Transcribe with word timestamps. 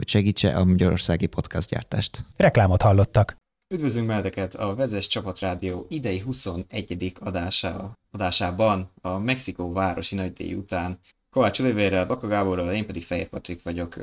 hogy 0.00 0.08
segítse 0.08 0.56
a 0.56 0.64
magyarországi 0.64 1.26
podcastgyártást. 1.26 2.24
Reklámot 2.36 2.82
hallottak. 2.82 3.36
Üdvözlünk 3.74 4.06
meheteket 4.06 4.54
a 4.54 4.74
Vezes 4.74 5.06
Csapatrádió 5.06 5.86
idei 5.88 6.18
21. 6.18 7.12
Adása, 7.20 7.92
adásában 8.10 8.90
a 9.00 9.18
Mexikó 9.18 9.72
városi 9.72 10.14
nagydíj 10.14 10.54
után. 10.54 10.98
Kovács 11.30 11.60
Olivérrel, 11.60 12.06
Baka 12.06 12.26
Gáborral, 12.26 12.74
én 12.74 12.86
pedig 12.86 13.04
Fehér 13.04 13.28
Patrik 13.28 13.62
vagyok. 13.62 14.00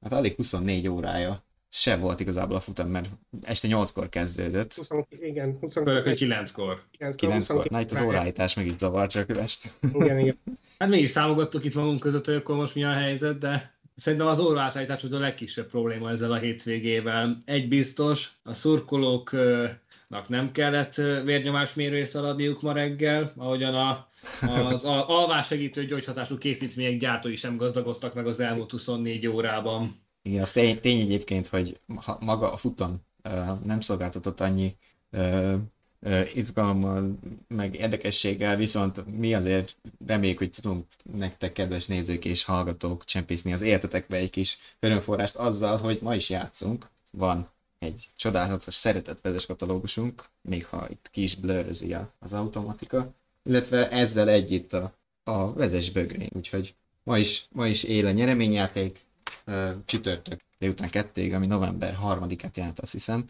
Hát 0.00 0.12
alig 0.12 0.34
24 0.34 0.88
órája 0.88 1.42
se 1.68 1.96
volt 1.96 2.20
igazából 2.20 2.56
a 2.56 2.60
futam, 2.60 2.88
mert 2.88 3.08
este 3.42 3.68
8-kor 3.70 4.08
kezdődött. 4.08 4.74
20, 4.74 4.90
igen, 5.20 5.56
20, 5.60 5.74
9-kor. 5.76 6.82
9-kor. 6.98 7.70
Na 7.70 7.80
itt 7.80 7.90
az 7.90 8.00
óráítás 8.00 8.54
meg 8.54 8.66
is 8.66 8.76
zavart 8.76 9.10
csak 9.10 9.36
est. 9.36 9.70
Igen, 9.92 10.18
igen. 10.18 10.38
Hát 10.78 10.88
mégis 10.88 11.10
számogattuk 11.10 11.64
itt 11.64 11.74
magunk 11.74 12.00
között, 12.00 12.24
hogy 12.24 12.34
akkor 12.34 12.56
most 12.56 12.74
mi 12.74 12.84
a 12.84 12.92
helyzet, 12.92 13.38
de 13.38 13.79
Szerintem 14.00 14.28
az 14.28 14.38
óraátállítás 14.38 15.00
volt 15.02 15.14
a 15.14 15.18
legkisebb 15.18 15.66
probléma 15.66 16.10
ezzel 16.10 16.32
a 16.32 16.38
hétvégével. 16.38 17.36
Egy 17.44 17.68
biztos, 17.68 18.32
a 18.42 18.54
szurkolóknak 18.54 20.28
nem 20.28 20.52
kellett 20.52 20.94
vérnyomásmérőre 21.24 22.04
szaladniuk 22.04 22.62
ma 22.62 22.72
reggel, 22.72 23.32
ahogyan 23.36 23.74
a, 23.74 24.08
az 24.40 24.84
alvássegítő 25.06 25.84
gyógyhatású 25.84 26.38
készítmények 26.38 26.98
gyártói 26.98 27.36
sem 27.36 27.56
gazdagodtak 27.56 28.14
meg 28.14 28.26
az 28.26 28.40
elmúlt 28.40 28.70
24 28.70 29.26
órában. 29.26 29.90
Igen, 30.22 30.42
az 30.42 30.52
tény, 30.52 30.80
tény 30.80 31.00
egyébként, 31.00 31.46
hogy 31.46 31.80
maga 32.20 32.52
a 32.52 32.56
futam 32.56 33.06
nem 33.64 33.80
szolgáltatott 33.80 34.40
annyi 34.40 34.76
izgalommal, 36.34 37.18
meg 37.48 37.74
érdekességgel, 37.74 38.56
viszont 38.56 39.18
mi 39.18 39.34
azért 39.34 39.76
reméljük, 40.06 40.38
hogy 40.38 40.50
tudunk 40.50 40.86
nektek, 41.12 41.52
kedves 41.52 41.86
nézők 41.86 42.24
és 42.24 42.44
hallgatók 42.44 43.04
csempészni 43.04 43.52
az 43.52 43.62
életetekbe 43.62 44.16
egy 44.16 44.30
kis 44.30 44.58
örömforrást 44.78 45.36
azzal, 45.36 45.76
hogy 45.76 45.98
ma 46.02 46.14
is 46.14 46.30
játszunk. 46.30 46.88
Van 47.12 47.48
egy 47.78 48.08
csodálatos 48.16 48.74
szeretett 48.74 49.20
vezes 49.20 49.46
katalógusunk, 49.46 50.24
még 50.42 50.66
ha 50.66 50.86
itt 50.90 51.08
ki 51.12 51.22
is 51.22 51.34
blurrözi 51.34 51.96
az 52.18 52.32
automatika, 52.32 53.12
illetve 53.44 53.90
ezzel 53.90 54.28
együtt 54.28 54.72
a, 54.72 54.94
a 55.24 55.52
vezes 55.52 55.90
bögré, 55.90 56.28
úgyhogy 56.32 56.74
ma 57.02 57.18
is, 57.18 57.46
ma 57.50 57.66
is 57.66 57.82
él 57.82 58.06
a 58.06 58.10
nyereményjáték, 58.10 59.04
csütörtök 59.84 60.40
délután 60.58 60.88
kettőig, 60.88 61.34
ami 61.34 61.46
november 61.46 61.94
harmadikát 61.94 62.56
jelent, 62.56 62.80
azt 62.80 62.92
hiszem 62.92 63.24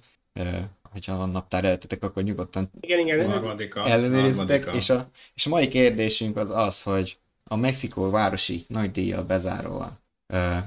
hogyha 0.91 1.17
van 1.17 1.31
naptár 1.31 1.65
előttetek, 1.65 2.03
akkor 2.03 2.23
nyugodtan 2.23 2.71
igen, 2.81 2.99
igen. 2.99 3.31
Harmadika, 3.31 3.87
ellenőriztek. 3.87 4.71
És 4.75 4.91
a, 4.91 5.11
és 5.35 5.47
a 5.47 5.49
mai 5.49 5.69
kérdésünk 5.69 6.37
az 6.37 6.51
az, 6.51 6.83
hogy 6.83 7.19
a 7.45 7.57
Mexikó 7.57 8.11
városi 8.11 8.65
nagy 8.69 8.91
díjjal 8.91 9.23
bezáróan 9.23 9.99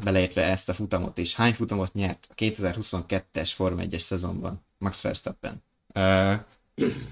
beleértve 0.04 0.44
ezt 0.44 0.70
a 0.70 0.74
futamot 0.74 1.18
is. 1.18 1.36
Hány 1.36 1.54
futamot 1.54 1.94
nyert 1.94 2.28
a 2.30 2.34
2022-es 2.34 3.52
Form 3.54 3.78
1-es 3.80 4.00
szezonban 4.00 4.66
Max 4.78 5.02
Verstappen? 5.02 5.64
Uh, 5.96 6.34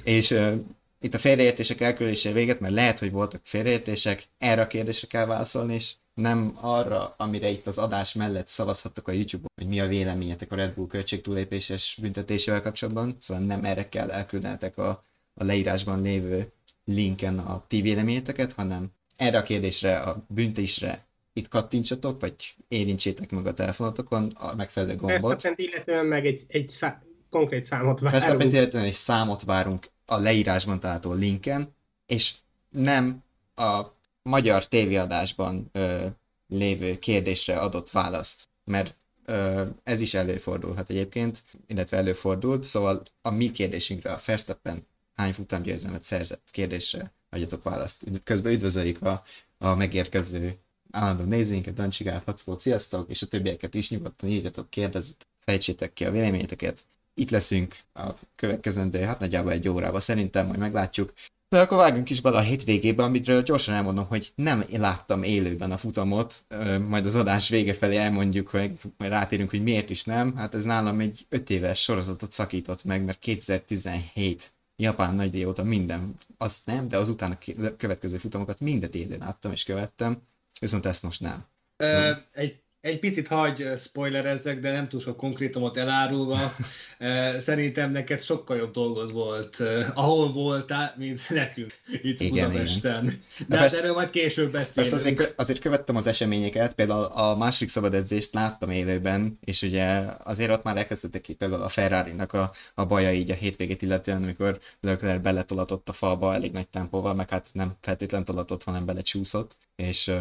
és 0.04 0.32
uh, 0.32 0.54
itt 1.00 1.14
a 1.14 1.18
félreértések 1.18 1.82
elkülönése 1.82 2.32
véget, 2.32 2.60
mert 2.60 2.74
lehet, 2.74 3.00
hogy 3.00 3.12
voltak 3.12 3.42
félreértések, 3.44 4.28
erre 4.38 4.62
a 4.62 4.68
kérdésre 4.68 5.08
kell 5.08 5.26
válaszolni, 5.26 5.74
és 5.74 5.94
nem 6.14 6.52
arra, 6.56 7.14
amire 7.18 7.50
itt 7.50 7.68
az 7.68 7.78
adás 7.78 8.14
mellett 8.14 8.48
szavazhattok 8.48 9.08
a 9.08 9.12
YouTube-on, 9.12 9.52
hogy 9.56 9.68
mi 9.68 9.80
a 9.80 9.88
véleményetek 9.88 10.52
a 10.52 10.56
Red 10.56 10.74
Bull 10.74 10.88
költségtúlépéses 10.88 11.98
büntetésével 12.02 12.62
kapcsolatban, 12.62 13.18
szóval 13.20 13.44
nem 13.44 13.66
erre 13.66 13.90
kell 13.90 14.12
elküldenetek 14.12 14.78
a, 14.78 15.04
a 15.34 15.44
leírásban 15.44 16.02
lévő 16.02 16.52
linken 16.86 17.40
a 17.40 17.66
ti 17.68 17.82
véleményeteket, 17.82 18.52
hanem 18.52 18.92
erre 19.16 19.38
a 19.38 19.44
kérdésre, 19.44 19.98
a 20.00 20.26
büntésre 20.28 21.06
itt 21.34 21.48
kattintsatok, 21.48 22.22
vagy 22.22 22.36
érintsétek 22.68 23.32
meg 23.32 23.46
a 23.46 23.54
telefonotokon 23.54 24.32
a 24.36 24.56
megfelelő 24.56 24.96
gombot. 24.96 25.22
Verstappen 25.22 25.66
illetően 25.66 26.06
meg 26.06 26.26
egy, 26.26 26.44
egy 26.48 26.70
szá- 26.70 27.04
konkrét 27.30 27.64
számot 27.66 28.00
várunk. 28.00 28.22
Verstappen 28.22 28.50
illetően 28.50 28.84
egy 28.84 28.94
számot 28.94 29.44
várunk 29.44 29.90
a 30.06 30.18
leírásban 30.18 30.80
található 30.80 31.14
linken, 31.14 31.76
és 32.06 32.34
nem 32.70 33.24
a 33.56 33.82
magyar 34.22 34.68
tévéadásban 34.68 35.70
ö, 35.72 36.06
lévő 36.48 37.00
kérdésre 37.00 37.58
adott 37.60 37.92
választ, 37.92 38.50
mert 38.64 38.96
ö, 39.26 39.66
ez 39.84 40.02
is 40.02 40.14
előfordulhat 40.14 40.90
egyébként, 40.90 41.44
illetve 41.68 41.98
előfordult, 41.98 42.64
szóval 42.64 43.02
a 43.22 43.30
mi 43.30 43.52
kérdésünkre, 43.52 44.12
a 44.12 44.20
Verstappen 44.26 44.86
hány 45.16 45.34
futamgyőzelmet 45.34 46.04
szerzett 46.04 46.48
kérdésre 46.52 47.12
adjatok 47.30 47.64
választ. 47.64 48.04
Közben 48.24 48.54
üdvözöljük 48.54 49.02
a, 49.02 49.24
a 49.58 49.76
megérkező 49.76 50.58
állandó 50.92 51.24
nézőinket, 51.24 51.74
Dancsigát, 51.74 52.24
Hackót, 52.24 52.60
sziasztok, 52.60 53.10
és 53.10 53.22
a 53.22 53.28
többieket 53.28 53.74
is 53.74 53.90
nyugodtan 53.90 54.30
írjatok, 54.30 54.70
kérdezzet, 54.70 55.28
fejtsétek 55.40 55.94
ki 55.94 56.06
a 56.06 56.12
véleményeteket. 56.12 56.84
Itt 57.14 57.30
leszünk 57.30 57.78
a 57.94 58.10
következendő, 58.36 59.00
hát 59.00 59.20
nagyjából 59.20 59.52
egy 59.52 59.70
órába 59.70 60.00
szerintem, 60.00 60.48
majd 60.48 60.60
meglátjuk. 60.60 61.14
De 61.52 61.60
akkor 61.60 61.78
vágjunk 61.78 62.10
is 62.10 62.22
bele 62.22 62.38
a 62.38 62.42
hétvégébe, 62.42 63.04
amitről 63.04 63.42
gyorsan 63.42 63.74
elmondom, 63.74 64.06
hogy 64.06 64.32
nem 64.36 64.64
láttam 64.72 65.24
élőben 65.24 65.72
a 65.72 65.78
futamot, 65.78 66.44
majd 66.88 67.06
az 67.06 67.16
adás 67.16 67.50
vége 67.50 67.74
felé 67.74 67.96
elmondjuk, 67.96 68.48
hogy 68.48 68.72
majd 68.98 69.12
rátérünk, 69.12 69.50
hogy 69.50 69.64
miért 69.64 69.90
is 69.90 70.04
nem. 70.04 70.36
Hát 70.36 70.56
ez 70.56 70.64
nálam 70.64 71.00
egy 71.00 71.26
5 71.30 71.50
éves 71.50 71.82
sorozatot 71.82 72.32
szakított 72.32 72.84
meg, 72.84 73.04
mert 73.04 73.20
2017 73.20 74.52
Japán 74.76 75.16
nagydíj 75.16 75.46
óta 75.46 75.64
minden, 75.64 76.16
azt 76.38 76.66
nem, 76.66 76.88
de 76.88 76.98
az 76.98 77.10
utána 77.10 77.38
következő 77.78 78.18
futamokat 78.18 78.60
mindet 78.60 78.96
élőn 78.96 79.20
láttam 79.20 79.52
és 79.52 79.64
követtem, 79.64 80.22
viszont 80.60 80.86
ezt 80.86 81.04
most 81.04 81.22
nem. 81.22 81.46
Ö, 81.78 82.12
egy 82.32 82.62
egy 82.82 83.00
picit 83.00 83.28
hagy 83.28 83.66
spoilerezzek, 83.78 84.60
de 84.60 84.72
nem 84.72 84.88
túl 84.88 85.00
sok 85.00 85.18
konkrétumot 85.18 85.78
elárulva. 85.78 86.56
Szerintem 87.38 87.92
neked 87.92 88.22
sokkal 88.22 88.58
jobb 88.58 88.72
dolgod 88.72 89.12
volt, 89.12 89.58
ahol 89.94 90.32
voltál, 90.32 90.94
mint 90.98 91.30
nekünk 91.30 91.74
itt 92.02 92.22
igen, 92.22 92.50
Budapesten. 92.50 93.04
Igen. 93.04 93.24
De, 93.38 93.46
de 93.48 93.56
hát 93.56 93.60
persze, 93.60 93.78
erről 93.78 93.94
majd 93.94 94.10
később 94.10 94.52
beszélünk. 94.52 94.74
Persze 94.76 94.96
azért, 94.96 95.40
azért 95.40 95.60
követtem 95.60 95.96
az 95.96 96.08
eseményeket, 96.08 96.74
például 96.74 97.04
a 97.04 97.38
második 97.38 97.70
szabad 97.70 97.94
edzést 97.94 98.34
láttam 98.34 98.70
élőben, 98.70 99.38
és 99.42 99.62
ugye 99.62 100.04
azért 100.24 100.52
ott 100.52 100.64
már 100.64 100.78
elkezdtek 100.78 101.22
ki 101.22 101.34
például 101.34 101.62
a 101.62 101.70
Ferrari-nak 101.70 102.34
a, 102.34 102.52
a 102.76 102.86
baja 102.86 103.12
így 103.12 103.32
a 103.32 103.36
hétvégét 103.36 103.82
illetően, 103.82 104.24
amikor 104.24 104.60
Leclerc 104.80 105.22
beletolatott 105.22 105.90
a 105.90 105.94
falba 105.94 106.34
elég 106.34 106.52
nagy 106.52 106.68
tempóval, 106.68 107.14
meg 107.14 107.30
hát 107.30 107.50
nem 107.54 107.74
feltétlen 107.82 108.26
tolatott, 108.26 108.64
hanem 108.64 108.86
belecsúszott, 108.86 109.58
és 109.76 110.12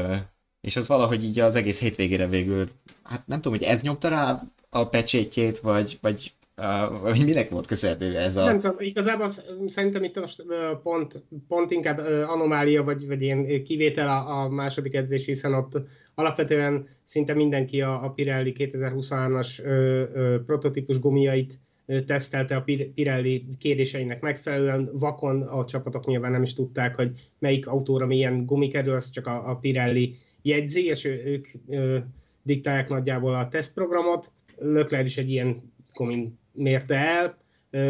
és 0.60 0.76
az 0.76 0.88
valahogy 0.88 1.24
így 1.24 1.38
az 1.38 1.54
egész 1.54 1.80
hétvégére 1.80 2.28
végül, 2.28 2.68
hát 3.02 3.26
nem 3.26 3.40
tudom, 3.40 3.58
hogy 3.58 3.66
ez 3.66 3.82
nyomta 3.82 4.08
rá 4.08 4.42
a 4.70 4.88
pecsétjét, 4.88 5.58
vagy, 5.58 5.98
vagy 6.00 6.32
Uh, 6.56 7.24
minek 7.24 7.50
volt 7.50 7.66
köszönhető 7.66 8.16
ez 8.16 8.36
a... 8.36 8.44
Nem 8.44 8.60
tudom, 8.60 8.76
igazából 8.78 9.30
szerintem 9.66 10.02
itt 10.02 10.20
most 10.20 10.44
pont, 10.82 11.22
pont 11.48 11.70
inkább 11.70 11.98
anomália, 12.26 12.84
vagy, 12.84 13.06
vagy 13.06 13.22
ilyen 13.22 13.62
kivétel 13.62 14.08
a, 14.08 14.42
a 14.42 14.48
második 14.48 14.94
edzés, 14.94 15.24
hiszen 15.24 15.54
ott 15.54 15.82
alapvetően 16.14 16.88
szinte 17.04 17.34
mindenki 17.34 17.80
a, 17.80 18.04
a 18.04 18.10
Pirelli 18.10 18.54
2023-as 18.58 19.62
ö, 19.64 20.02
ö, 20.14 20.44
prototípus 20.44 20.98
gumiait 20.98 21.58
tesztelte 22.06 22.56
a 22.56 22.64
Pirelli 22.94 23.44
kéréseinek 23.58 24.20
megfelelően. 24.20 24.90
Vakon 24.92 25.42
a 25.42 25.64
csapatok 25.64 26.06
nyilván 26.06 26.30
nem 26.30 26.42
is 26.42 26.54
tudták, 26.54 26.94
hogy 26.94 27.10
melyik 27.38 27.66
autóra 27.66 28.06
milyen 28.06 28.46
gumi 28.46 28.68
kerül, 28.68 28.94
az 28.94 29.10
csak 29.10 29.26
a, 29.26 29.50
a 29.50 29.56
Pirelli 29.56 30.16
jegyzi, 30.42 30.84
és 30.84 31.04
ő, 31.04 31.22
ők 31.24 31.46
ö, 31.68 31.98
diktálják 32.42 32.88
nagyjából 32.88 33.34
a 33.34 33.48
tesztprogramot. 33.48 34.30
Lökler 34.58 35.04
is 35.04 35.16
egy 35.16 35.30
ilyen 35.30 35.72
komin 35.92 36.38
mérte 36.52 36.94
el, 36.94 37.38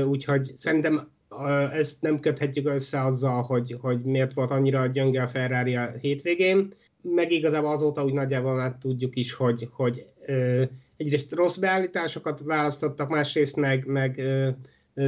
úgyhogy 0.05 0.53
szerintem 0.57 1.11
ezt 1.73 2.03
nem 2.03 2.19
köthetjük 2.19 2.69
össze 2.69 3.05
azzal, 3.05 3.43
hogy, 3.43 3.77
hogy 3.81 4.05
miért 4.05 4.33
volt 4.33 4.51
annyira 4.51 4.87
gyönge 4.87 5.23
a 5.23 5.29
Ferrari 5.29 5.77
a 5.77 5.93
hétvégén, 6.01 6.73
meg 7.03 7.33
igazából 7.33 7.73
azóta 7.73 8.05
úgy 8.05 8.13
nagyjából 8.13 8.55
már 8.55 8.77
tudjuk 8.81 9.17
is, 9.17 9.33
hogy, 9.33 9.69
hogy 9.73 10.07
ö, 10.27 10.63
egyrészt 10.97 11.35
rossz 11.35 11.57
beállításokat 11.57 12.41
választottak, 12.41 13.09
másrészt 13.09 13.57
meg, 13.57 13.87
meg 13.87 14.23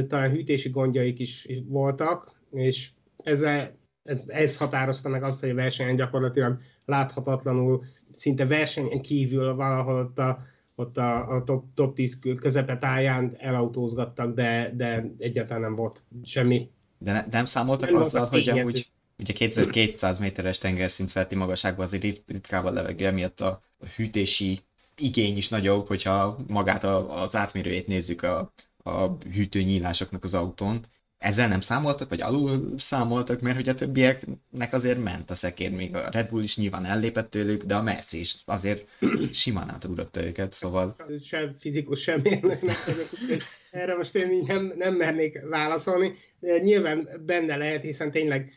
talán 0.07 0.31
hűtési 0.31 0.69
gondjaik 0.69 1.19
is 1.19 1.47
voltak, 1.67 2.31
és 2.51 2.89
ezzel, 3.23 3.77
ez, 4.03 4.23
ez 4.27 4.57
határozta 4.57 5.09
meg 5.09 5.23
azt, 5.23 5.39
hogy 5.39 5.49
a 5.49 5.55
versenyen 5.55 5.95
gyakorlatilag 5.95 6.57
láthatatlanul, 6.85 7.83
szinte 8.11 8.45
versenyen 8.45 9.01
kívül 9.01 9.55
valahol 9.55 9.99
ott 9.99 10.19
a, 10.19 10.39
ott 10.75 10.97
a, 10.97 11.29
a 11.29 11.43
top, 11.43 11.65
top 11.73 11.95
10 11.95 12.19
közepetáján 12.39 13.35
elautózgattak, 13.37 14.35
de, 14.35 14.73
de 14.75 15.11
egyáltalán 15.17 15.61
nem 15.61 15.75
volt 15.75 16.03
semmi. 16.23 16.69
De 16.97 17.11
ne, 17.11 17.25
nem 17.31 17.45
számoltak 17.45 17.91
nem 17.91 18.01
azzal, 18.01 18.25
hogy 18.27 18.49
amúgy 18.49 18.91
ugye 19.19 19.33
2200 19.33 20.19
méteres 20.19 20.57
tengerszint 20.57 21.11
felti 21.11 21.35
magasságban 21.35 21.85
azért 21.85 22.21
ritkában 22.27 22.71
a 22.71 22.75
levegő, 22.75 23.05
emiatt 23.05 23.41
a 23.41 23.61
hűtési 23.95 24.59
igény 24.97 25.37
is 25.37 25.49
nagyobb, 25.49 25.87
hogyha 25.87 26.37
magát 26.47 26.83
a, 26.83 27.21
az 27.21 27.35
átmérőjét 27.35 27.87
nézzük 27.87 28.21
a, 28.21 28.53
a 28.83 29.07
hűtőnyílásoknak 29.17 30.23
az 30.23 30.33
autón, 30.33 30.85
ezzel 31.23 31.47
nem 31.47 31.61
számoltak, 31.61 32.09
vagy 32.09 32.21
alul 32.21 32.73
számoltak, 32.77 33.41
mert 33.41 33.55
hogy 33.55 33.69
a 33.69 33.75
többieknek 33.75 34.73
azért 34.73 35.03
ment 35.03 35.29
a 35.29 35.35
szekér, 35.35 35.71
még 35.71 35.95
a 35.95 36.09
Red 36.11 36.29
Bull 36.29 36.43
is 36.43 36.57
nyilván 36.57 36.85
ellépett 36.85 37.29
tőlük, 37.29 37.63
de 37.63 37.75
a 37.75 37.81
Merci 37.81 38.19
is 38.19 38.35
azért 38.45 38.87
simán 39.31 39.69
átugrotta 39.69 40.25
őket, 40.25 40.53
szóval... 40.53 40.95
Sem 41.23 41.53
fizikus, 41.53 42.01
sem 42.01 42.19
mérnöknek 42.23 42.75
erre 43.71 43.95
most 43.95 44.15
én 44.15 44.43
nem, 44.47 44.73
nem 44.77 44.95
mernék 44.95 45.41
válaszolni. 45.49 46.13
Nyilván 46.39 47.09
benne 47.25 47.55
lehet, 47.55 47.83
hiszen 47.83 48.11
tényleg 48.11 48.51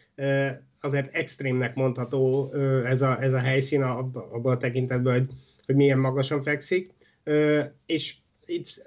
azért 0.81 1.15
extrémnek 1.15 1.75
mondható 1.75 2.53
ez 2.85 3.03
a, 3.03 3.23
ez 3.23 3.33
a 3.33 3.39
helyszín 3.39 3.83
abban 3.83 4.53
a 4.53 4.57
tekintetben, 4.57 5.13
hogy, 5.13 5.29
hogy 5.67 5.75
milyen 5.75 5.99
magasan 5.99 6.43
fekszik. 6.43 6.91
És 7.87 8.15
itt 8.47 8.83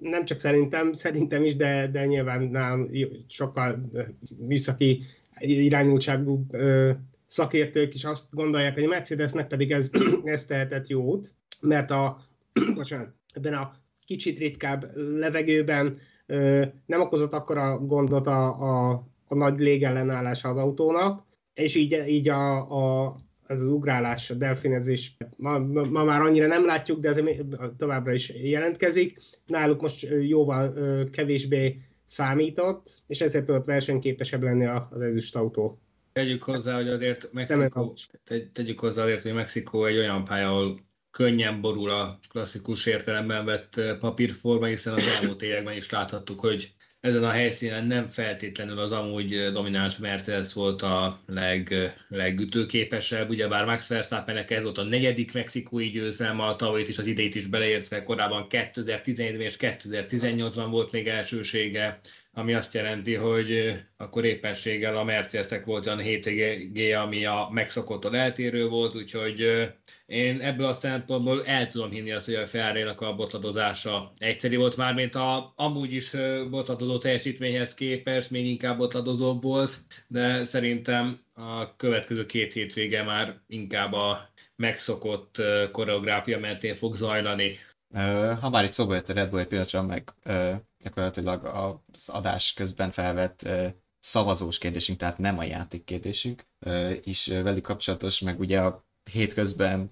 nem 0.00 0.24
csak 0.24 0.40
szerintem, 0.40 0.92
szerintem 0.92 1.44
is, 1.44 1.56
de, 1.56 1.88
de 1.92 2.06
nyilván 2.06 2.42
nálam 2.42 2.88
sokkal 3.28 3.90
műszaki 4.38 5.02
irányultságú 5.40 6.46
szakértők 7.26 7.94
is 7.94 8.04
azt 8.04 8.26
gondolják, 8.30 8.74
hogy 8.74 8.84
a 8.84 8.88
Mercedesnek 8.88 9.46
pedig 9.46 9.72
ez, 9.72 9.90
ez 10.24 10.44
tehetett 10.44 10.86
jót, 10.86 11.32
mert 11.60 11.90
a, 11.90 12.20
bocsánat, 12.74 13.14
ebben 13.34 13.54
a 13.54 13.72
kicsit 14.06 14.38
ritkább 14.38 14.96
levegőben 14.96 15.98
nem 16.86 17.00
okozott 17.00 17.32
akkora 17.32 17.78
gondot 17.78 18.26
a, 18.26 18.46
a, 18.46 18.90
a 19.26 19.34
nagy 19.34 19.58
légellenállása 19.58 20.48
az 20.48 20.56
autónak, 20.56 21.26
és 21.54 21.74
így, 21.74 22.04
így 22.06 22.28
a, 22.28 22.70
a, 22.70 23.16
ez 23.48 23.60
az 23.60 23.68
ugrálás, 23.68 24.30
a 24.30 24.34
delfinezés 24.34 25.16
ma, 25.36 25.58
ma, 25.58 25.84
ma 25.84 26.04
már 26.04 26.20
annyira 26.20 26.46
nem 26.46 26.66
látjuk, 26.66 27.00
de 27.00 27.08
ez 27.08 27.20
továbbra 27.76 28.12
is 28.12 28.28
jelentkezik. 28.28 29.18
Náluk 29.46 29.80
most 29.80 30.06
jóval 30.20 30.74
kevésbé 31.10 31.80
számított, 32.04 33.02
és 33.06 33.20
ezért 33.20 33.44
tudott 33.44 33.64
versenyképesebb 33.64 34.42
lenni 34.42 34.66
az 34.66 35.00
ezüst 35.00 35.36
autó. 35.36 35.78
Tegyük 36.12 36.42
hozzá, 36.42 36.74
hogy 36.74 36.88
azért 36.88 37.32
Mexikó, 37.32 37.94
tegyük 38.52 38.80
hozzá 38.80 39.02
azért, 39.02 39.22
hogy 39.22 39.32
Mexikó 39.32 39.84
egy 39.84 39.98
olyan 39.98 40.24
pálya, 40.24 40.48
ahol 40.48 40.76
könnyen 41.10 41.60
borul 41.60 41.90
a 41.90 42.18
klasszikus 42.28 42.86
értelemben 42.86 43.44
vett 43.44 43.80
papírforma, 44.00 44.66
hiszen 44.66 44.94
az 44.94 45.04
elmúlt 45.20 45.42
években 45.42 45.76
is 45.76 45.90
láthattuk, 45.90 46.40
hogy 46.40 46.72
ezen 47.00 47.24
a 47.24 47.30
helyszínen 47.30 47.86
nem 47.86 48.06
feltétlenül 48.06 48.78
az 48.78 48.92
amúgy 48.92 49.50
domináns 49.52 49.98
Mercedes 49.98 50.52
volt 50.52 50.82
a 50.82 51.20
leg, 51.26 51.74
legütőképesebb, 52.08 53.28
ugyebár 53.28 53.64
Max 53.64 53.88
Verstappennek 53.88 54.50
ez 54.50 54.62
volt 54.62 54.78
a 54.78 54.82
negyedik 54.82 55.32
mexikói 55.32 55.90
győzelme, 55.90 56.42
a 56.42 56.56
tavalyit 56.56 56.88
is 56.88 56.98
az 56.98 57.06
idét 57.06 57.34
is 57.34 57.46
beleértve, 57.46 58.02
korábban 58.02 58.46
2017-ben 58.50 59.40
és 59.40 59.56
2018-ban 59.58 60.66
volt 60.70 60.92
még 60.92 61.06
elsősége, 61.06 62.00
ami 62.38 62.54
azt 62.54 62.74
jelenti, 62.74 63.14
hogy 63.14 63.78
akkor 63.96 64.24
éppenséggel 64.24 64.96
a 64.96 65.04
Mercedesnek 65.04 65.64
volt 65.64 65.86
olyan 65.86 65.98
hétvégé, 65.98 66.92
ami 66.92 67.24
a 67.24 67.48
megszokottól 67.52 68.16
eltérő 68.16 68.68
volt, 68.68 68.94
úgyhogy 68.94 69.68
én 70.06 70.40
ebből 70.40 70.66
a 70.66 70.72
szempontból 70.72 71.46
el 71.46 71.68
tudom 71.68 71.90
hinni 71.90 72.10
azt, 72.12 72.24
hogy 72.24 72.34
a 72.34 72.46
ferrari 72.46 72.82
a 72.82 73.14
botladozása 73.14 74.12
egyszerű 74.18 74.56
volt 74.56 74.76
már, 74.76 74.94
mint 74.94 75.14
a 75.14 75.52
amúgy 75.56 75.92
is 75.92 76.10
botladozó 76.50 76.98
teljesítményhez 76.98 77.74
képest, 77.74 78.30
még 78.30 78.46
inkább 78.46 78.76
botladozóbb 78.76 79.42
volt, 79.42 79.78
de 80.06 80.44
szerintem 80.44 81.20
a 81.34 81.76
következő 81.76 82.26
két 82.26 82.52
hétvége 82.52 83.02
már 83.02 83.34
inkább 83.46 83.92
a 83.92 84.28
megszokott 84.56 85.42
koreográfia 85.72 86.38
mentén 86.38 86.74
fog 86.74 86.96
zajlani. 86.96 87.58
Ha 88.40 88.50
már 88.50 88.64
itt 88.64 88.72
szóba 88.72 88.94
jött 88.94 89.08
a 89.08 89.12
Red 89.12 89.30
Bull 89.30 89.40
egy 89.40 89.46
pillanatra, 89.46 89.82
meg 89.82 90.12
gyakorlatilag 90.82 91.44
az 91.44 92.08
adás 92.08 92.52
közben 92.52 92.90
felvett 92.90 93.48
szavazós 94.00 94.58
kérdésünk, 94.58 94.98
tehát 94.98 95.18
nem 95.18 95.38
a 95.38 95.42
játék 95.44 95.84
kérdésünk, 95.84 96.44
is 97.02 97.26
velük 97.26 97.62
kapcsolatos, 97.62 98.20
meg 98.20 98.40
ugye 98.40 98.60
a 98.60 98.84
hétközben 99.10 99.90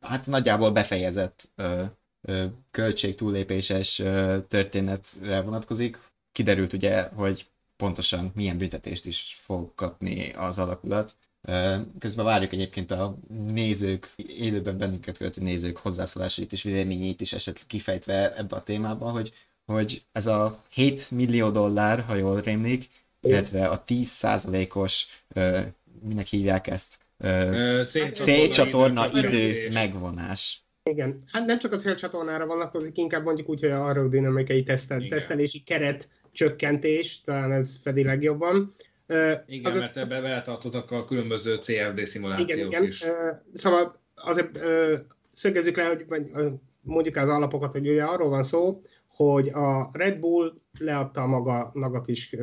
hát 0.00 0.26
nagyjából 0.26 0.70
befejezett 0.70 1.50
költség 2.70 3.14
túllépéses 3.14 3.94
történetre 4.48 5.40
vonatkozik. 5.40 5.98
Kiderült 6.32 6.72
ugye, 6.72 7.02
hogy 7.02 7.46
pontosan 7.76 8.32
milyen 8.34 8.58
büntetést 8.58 9.06
is 9.06 9.40
fog 9.42 9.74
kapni 9.74 10.32
az 10.32 10.58
alakulat. 10.58 11.16
Közben 11.98 12.24
várjuk 12.24 12.52
egyébként 12.52 12.90
a 12.90 13.18
nézők, 13.28 14.12
élőben 14.16 14.78
bennünket 14.78 15.16
követő 15.16 15.40
nézők 15.42 15.76
hozzászólásait 15.76 16.52
és 16.52 16.62
véleményét 16.62 17.20
is 17.20 17.32
esetleg 17.32 17.66
kifejtve 17.66 18.36
ebbe 18.36 18.56
a 18.56 18.62
témába, 18.62 19.10
hogy, 19.10 19.32
hogy 19.72 20.04
ez 20.12 20.26
a 20.26 20.62
7 20.68 21.10
millió 21.10 21.50
dollár, 21.50 22.00
ha 22.00 22.14
jól 22.14 22.40
rémlik, 22.40 22.88
illetve 23.20 23.66
a 23.66 23.84
10%-os, 23.86 25.06
minek 26.02 26.26
hívják 26.26 26.66
ezt, 26.66 26.98
szélcsatorna 28.10 29.10
idő 29.12 29.68
megvonás. 29.72 30.62
Igen, 30.82 31.22
hát 31.26 31.46
nem 31.46 31.58
csak 31.58 31.72
a 31.72 31.76
szélcsatornára 31.76 32.46
vonatkozik, 32.46 32.98
inkább 32.98 33.24
mondjuk 33.24 33.48
úgy, 33.48 33.60
hogy 33.60 33.70
a 33.70 33.84
aerodinamikai 33.84 34.62
tesztel, 34.62 35.06
tesztelési 35.08 35.62
keret 35.62 36.08
csökkentés, 36.32 37.20
talán 37.24 37.52
ez 37.52 37.78
fedi 37.82 38.04
legjobban. 38.04 38.74
Igen, 39.46 39.70
azért, 39.70 39.80
mert 39.80 39.96
ebbe 39.96 40.20
beletartottak 40.20 40.90
a 40.90 41.04
különböző 41.04 41.56
CFD 41.56 42.06
szimulációk 42.06 42.48
igen, 42.50 42.66
igen. 42.66 42.84
is. 42.84 43.04
Szóval 43.54 44.00
azért 44.14 44.58
szögezzük 45.32 45.76
le, 45.76 45.84
hogy 45.84 46.06
mondjuk 46.82 47.16
az 47.16 47.28
alapokat, 47.28 47.72
hogy 47.72 47.88
ugye 47.88 48.02
arról 48.02 48.28
van 48.28 48.42
szó, 48.42 48.82
hogy 49.24 49.48
a 49.48 49.90
Red 49.92 50.18
Bull 50.18 50.52
leadta 50.78 51.26
maga, 51.26 51.70
maga 51.74 52.00
kis 52.00 52.36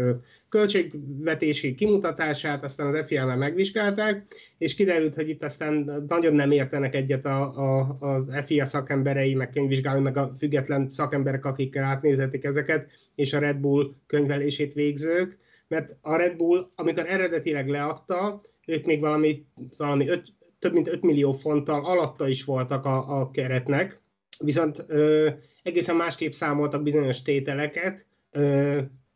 költségvetési 0.50 1.76
kimutatását, 1.76 2.64
aztán 2.64 2.88
az 2.88 3.06
FIA-nál 3.06 3.38
megvizsgálták, 3.38 4.26
és 4.58 4.76
kiderült, 4.76 5.16
hogy 5.16 5.30
itt 5.30 5.44
aztán 5.44 6.04
nagyon 6.08 6.34
nem 6.34 6.52
értenek 6.52 6.96
egyet 6.96 7.26
a, 7.26 7.42
a, 7.58 7.96
az 8.00 8.36
FIA 8.46 8.66
szakemberei, 8.66 9.36
meg 9.36 9.50
könyvvizsgálói, 9.50 10.02
meg 10.02 10.18
a 10.18 10.32
független 10.38 10.90
szakemberek, 10.90 11.46
akikkel 11.46 11.84
átnézetik 11.84 12.44
ezeket, 12.44 12.90
és 13.16 13.34
a 13.34 13.40
Red 13.40 13.58
Bull 13.58 13.94
könyvelését 14.08 14.74
végzők, 14.74 15.38
mert 15.68 15.98
a 16.02 16.16
Red 16.16 16.36
Bull, 16.36 16.70
amikor 16.76 17.08
eredetileg 17.08 17.68
leadta, 17.70 18.42
ők 18.66 18.86
még 18.86 19.00
valami, 19.00 19.46
valami 19.78 20.08
öt, 20.08 20.34
több 20.60 20.74
mint 20.74 20.88
5 20.88 21.02
millió 21.02 21.32
fonttal 21.32 21.86
alatta 21.86 22.28
is 22.28 22.44
voltak 22.44 22.86
a, 22.86 23.20
a 23.20 23.32
keretnek, 23.32 24.00
viszont 24.40 24.86
ö, 24.88 25.30
egészen 25.68 25.96
másképp 25.96 26.32
számoltak 26.32 26.84
bizonyos 26.84 27.22
tételeket. 27.22 28.06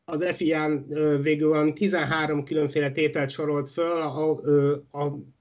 Az 0.05 0.25
FIA-n 0.35 0.85
végül 1.21 1.73
13 1.73 2.43
különféle 2.43 2.91
tételt 2.91 3.29
sorolt 3.29 3.69
föl, 3.69 4.01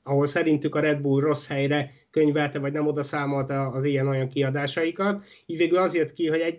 ahol, 0.03 0.27
szerintük 0.27 0.75
a 0.75 0.81
Red 0.81 1.01
Bull 1.01 1.21
rossz 1.21 1.49
helyre 1.49 1.91
könyvelte, 2.11 2.59
vagy 2.59 2.73
nem 2.73 2.87
oda 2.87 3.03
számolta 3.03 3.69
az 3.69 3.85
ilyen-olyan 3.85 4.29
kiadásaikat. 4.29 5.25
Így 5.47 5.57
végül 5.57 5.79
az 5.79 5.95
jött 5.95 6.13
ki, 6.13 6.27
hogy 6.27 6.57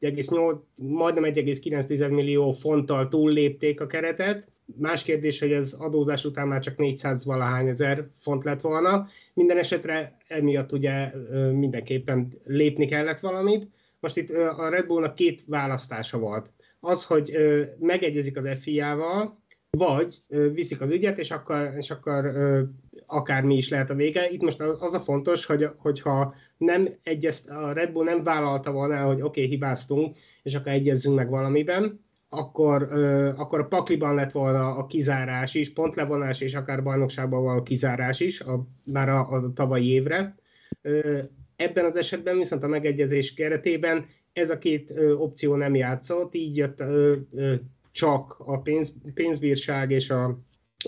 1,8, 0.00 0.58
majdnem 0.74 1.24
1,9 1.24 2.10
millió 2.10 2.52
fonttal 2.52 3.08
túllépték 3.08 3.80
a 3.80 3.86
keretet. 3.86 4.48
Más 4.78 5.02
kérdés, 5.02 5.38
hogy 5.38 5.52
az 5.52 5.72
adózás 5.72 6.24
után 6.24 6.48
már 6.48 6.60
csak 6.60 6.76
400 6.76 7.24
valahány 7.24 7.68
ezer 7.68 8.08
font 8.20 8.44
lett 8.44 8.60
volna. 8.60 9.08
Minden 9.34 9.58
esetre 9.58 10.16
emiatt 10.28 10.72
ugye 10.72 11.10
mindenképpen 11.52 12.32
lépni 12.44 12.86
kellett 12.86 13.20
valamit. 13.20 13.74
Most 14.06 14.18
itt 14.18 14.30
a 14.30 14.68
Red 14.68 14.86
Bullnak 14.86 15.14
két 15.14 15.44
választása 15.46 16.18
volt 16.18 16.50
az, 16.80 17.04
hogy 17.04 17.36
megegyezik 17.78 18.36
az 18.36 18.48
FIA-val, 18.60 19.40
vagy 19.70 20.22
viszik 20.52 20.80
az 20.80 20.90
ügyet, 20.90 21.18
és 21.18 21.30
akkor, 21.30 21.72
és 21.76 21.90
akkor 21.90 22.32
akármi 23.06 23.56
is 23.56 23.68
lehet 23.68 23.90
a 23.90 23.94
vége. 23.94 24.30
Itt 24.30 24.42
most 24.42 24.60
az 24.60 24.94
a 24.94 25.00
fontos, 25.00 25.46
hogy, 25.46 25.68
hogyha 25.76 26.34
nem 26.56 26.88
egyezt, 27.02 27.48
a 27.48 27.72
Red 27.72 27.92
Bull 27.92 28.04
nem 28.04 28.22
vállalta 28.22 28.72
volna 28.72 29.04
hogy 29.04 29.20
oké, 29.20 29.22
okay, 29.22 29.46
hibáztunk, 29.46 30.16
és 30.42 30.54
akkor 30.54 30.72
egyezzünk 30.72 31.16
meg 31.16 31.28
valamiben, 31.28 32.04
akkor, 32.28 32.82
akkor 33.36 33.60
a 33.60 33.66
pakliban 33.66 34.14
lett 34.14 34.32
volna 34.32 34.76
a 34.76 34.86
kizárás 34.86 35.54
is, 35.54 35.72
pontlevonás 35.72 36.40
és 36.40 36.54
akár 36.54 36.82
bajnokságban 36.82 37.42
való 37.42 37.62
kizárás 37.62 38.20
is, 38.20 38.40
a, 38.40 38.66
már 38.84 39.08
a, 39.08 39.30
a 39.30 39.52
tavalyi 39.54 39.88
évre. 39.90 40.34
Ebben 41.56 41.84
az 41.84 41.96
esetben 41.96 42.38
viszont 42.38 42.62
a 42.62 42.66
megegyezés 42.66 43.34
keretében 43.34 44.06
ez 44.32 44.50
a 44.50 44.58
két 44.58 44.90
ö, 44.90 45.12
opció 45.12 45.54
nem 45.54 45.74
játszott, 45.74 46.34
így 46.34 46.56
jött 46.56 46.80
ö, 46.80 47.16
ö, 47.34 47.54
csak 47.92 48.36
a 48.38 48.60
pénz, 48.60 48.94
pénzbírság 49.14 49.90
és, 49.90 50.10
a, 50.10 50.38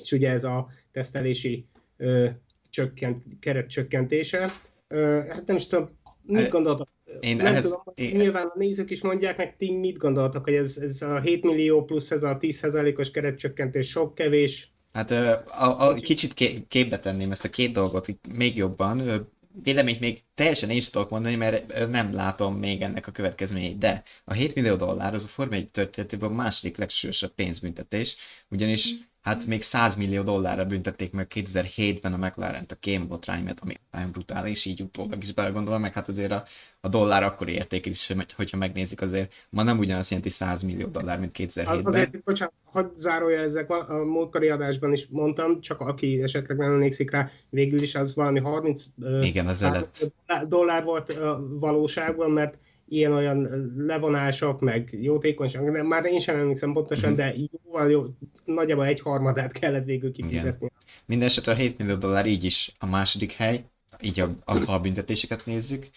és 0.03 0.13
ugye 0.13 0.31
ez 0.31 0.45
a 0.45 0.69
tesztelési 0.93 1.67
ö, 1.97 2.29
csökkent, 2.71 3.23
keret 3.41 3.69
csökkentése. 3.69 4.51
Ö, 4.89 5.21
hát 5.29 5.47
nem 5.47 5.57
is 5.57 5.67
tudom, 5.67 5.91
mit 6.23 6.49
gondoltak 6.49 6.89
én 7.21 7.37
nem 7.37 7.47
ehhez, 7.47 7.63
tudom, 7.63 7.83
én, 7.95 8.17
nyilván 8.17 8.47
a 8.47 8.59
nézők 8.59 8.91
is 8.91 9.03
mondják 9.03 9.37
meg, 9.37 9.57
ti 9.57 9.73
mit 9.73 9.97
gondoltak, 9.97 10.45
hogy 10.45 10.55
ez, 10.55 10.77
ez 10.77 11.03
a 11.03 11.21
7 11.21 11.43
millió 11.43 11.85
plusz 11.85 12.11
ez 12.11 12.23
a 12.23 12.37
10%-os 12.39 13.11
keretcsökkentés 13.11 13.89
sok, 13.89 14.15
kevés? 14.15 14.73
Hát 14.93 15.11
a, 15.11 15.45
a, 15.47 15.89
a, 15.89 15.95
kicsit 15.95 16.35
képbe 16.69 16.99
tenném 16.99 17.31
ezt 17.31 17.45
a 17.45 17.49
két 17.49 17.73
dolgot 17.73 18.07
még 18.35 18.57
jobban. 18.57 19.29
Véleményt 19.63 20.01
még 20.01 20.23
teljesen 20.35 20.71
én 20.71 20.81
tudok 20.91 21.11
mondani, 21.11 21.35
mert 21.35 21.89
nem 21.91 22.15
látom 22.15 22.57
még 22.59 22.81
ennek 22.83 23.07
a 23.07 23.13
következményeit, 23.13 23.79
de 23.79 24.03
a 24.25 24.33
7 24.33 24.55
millió 24.55 24.77
dollár 24.77 25.15
az 25.15 25.25
a 25.25 25.27
Forma 25.27 25.55
1 25.55 25.71
történetében 25.71 26.31
a 26.31 26.35
második 26.35 26.77
legsúlyosabb 26.77 27.35
pénzbüntetés, 27.35 28.17
ugyanis 28.49 28.95
hát 29.29 29.47
még 29.47 29.63
100 29.63 29.97
millió 29.97 30.23
dollárra 30.23 30.65
büntették 30.65 31.13
meg 31.13 31.27
2007-ben 31.35 32.13
a 32.13 32.27
McLaren-t 32.27 32.73
a 32.73 32.77
Kane 32.81 33.05
botránymet, 33.05 33.61
ami 33.61 33.75
nagyon 33.91 34.11
brutális, 34.11 34.65
így 34.65 34.83
utólag 34.83 35.23
is 35.23 35.33
belegondolom, 35.33 35.81
meg 35.81 35.93
hát 35.93 36.09
azért 36.09 36.31
a, 36.31 36.45
a 36.81 36.89
dollár 36.89 37.23
akkori 37.23 37.53
érték 37.53 37.87
is, 37.87 38.15
hogyha 38.37 38.57
megnézik 38.57 39.01
azért, 39.01 39.33
ma 39.51 39.63
nem 39.63 39.79
ugyanazt 39.79 40.11
jelenti 40.11 40.31
100 40.31 40.63
millió 40.63 40.87
dollár, 40.87 41.19
mint 41.19 41.37
2007-ben. 41.39 41.87
Azért, 41.87 42.23
bocsánat, 42.23 42.55
hadd 42.65 42.89
zárója 42.97 43.41
ezek, 43.41 43.71
a 43.71 44.05
múltkori 44.05 44.49
adásban 44.49 44.93
is 44.93 45.07
mondtam, 45.11 45.61
csak 45.61 45.81
aki 45.81 46.23
esetleg 46.23 46.59
nem 46.59 46.73
emlékszik 46.73 47.11
rá, 47.11 47.31
végül 47.51 47.83
is 47.83 47.95
az 47.95 48.15
valami 48.15 48.41
30 48.41 48.85
Igen, 49.21 49.47
az 49.47 49.61
lett. 49.61 50.13
dollár 50.47 50.85
volt 50.85 51.19
valóságban, 51.59 52.31
mert 52.31 52.59
ilyen-olyan 52.89 53.73
levonások, 53.77 54.61
meg 54.61 54.99
jótékonyság, 55.01 55.73
de 55.73 55.83
már 55.83 56.05
én 56.05 56.21
sem 56.21 56.37
emlékszem 56.37 56.73
pontosan, 56.73 57.15
de 57.15 57.35
jóval 57.65 57.91
jó, 57.91 58.05
nagyjából 58.45 58.85
egy 58.87 59.01
harmadát 59.01 59.53
kellett 59.53 59.85
végül 59.85 60.13
kifizetni. 60.13 60.71
Mindenesetre 61.07 61.53
a 61.53 61.55
7 61.55 61.79
millió 61.79 61.95
dollár 61.95 62.27
így 62.27 62.45
is 62.45 62.75
a 62.79 62.87
második 62.87 63.33
hely, 63.33 63.65
így 64.01 64.21
a, 64.21 64.35
a, 64.45 64.73
a 64.73 64.81
büntetéseket 64.81 65.47
nézzük. 65.47 65.89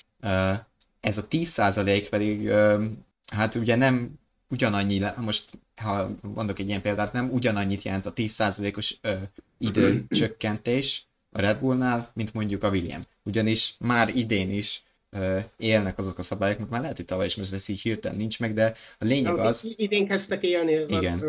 Ez 0.99 1.17
a 1.17 1.27
10% 1.27 2.07
pedig, 2.09 2.49
hát 3.31 3.55
ugye 3.55 3.75
nem 3.75 4.19
ugyanannyi, 4.49 5.01
most 5.17 5.49
ha 5.75 6.09
mondok 6.21 6.59
egy 6.59 6.67
ilyen 6.67 6.81
példát, 6.81 7.13
nem 7.13 7.29
ugyanannyit 7.31 7.81
jelent 7.81 8.05
a 8.05 8.13
10%-os 8.13 8.99
időcsökkentés 9.57 11.05
a 11.31 11.41
Red 11.41 11.59
Bullnál, 11.59 12.11
mint 12.13 12.33
mondjuk 12.33 12.63
a 12.63 12.69
William. 12.69 13.01
Ugyanis 13.23 13.75
már 13.79 14.15
idén 14.15 14.51
is 14.51 14.83
élnek 15.57 15.97
azok 15.97 16.17
a 16.17 16.21
szabályok, 16.21 16.57
mert 16.57 16.69
már 16.69 16.81
lehet, 16.81 16.95
hogy 16.95 17.05
tavaly 17.05 17.25
is 17.25 17.35
most 17.35 17.53
ez 17.53 17.69
így 17.69 17.81
hirtelen 17.81 18.17
nincs 18.17 18.39
meg, 18.39 18.53
de 18.53 18.73
a 18.99 19.05
lényeg 19.05 19.37
az... 19.37 19.45
az 19.45 19.73
idén 19.75 20.07
kezdtek 20.07 20.43
élni, 20.43 20.85
igen. 20.87 21.23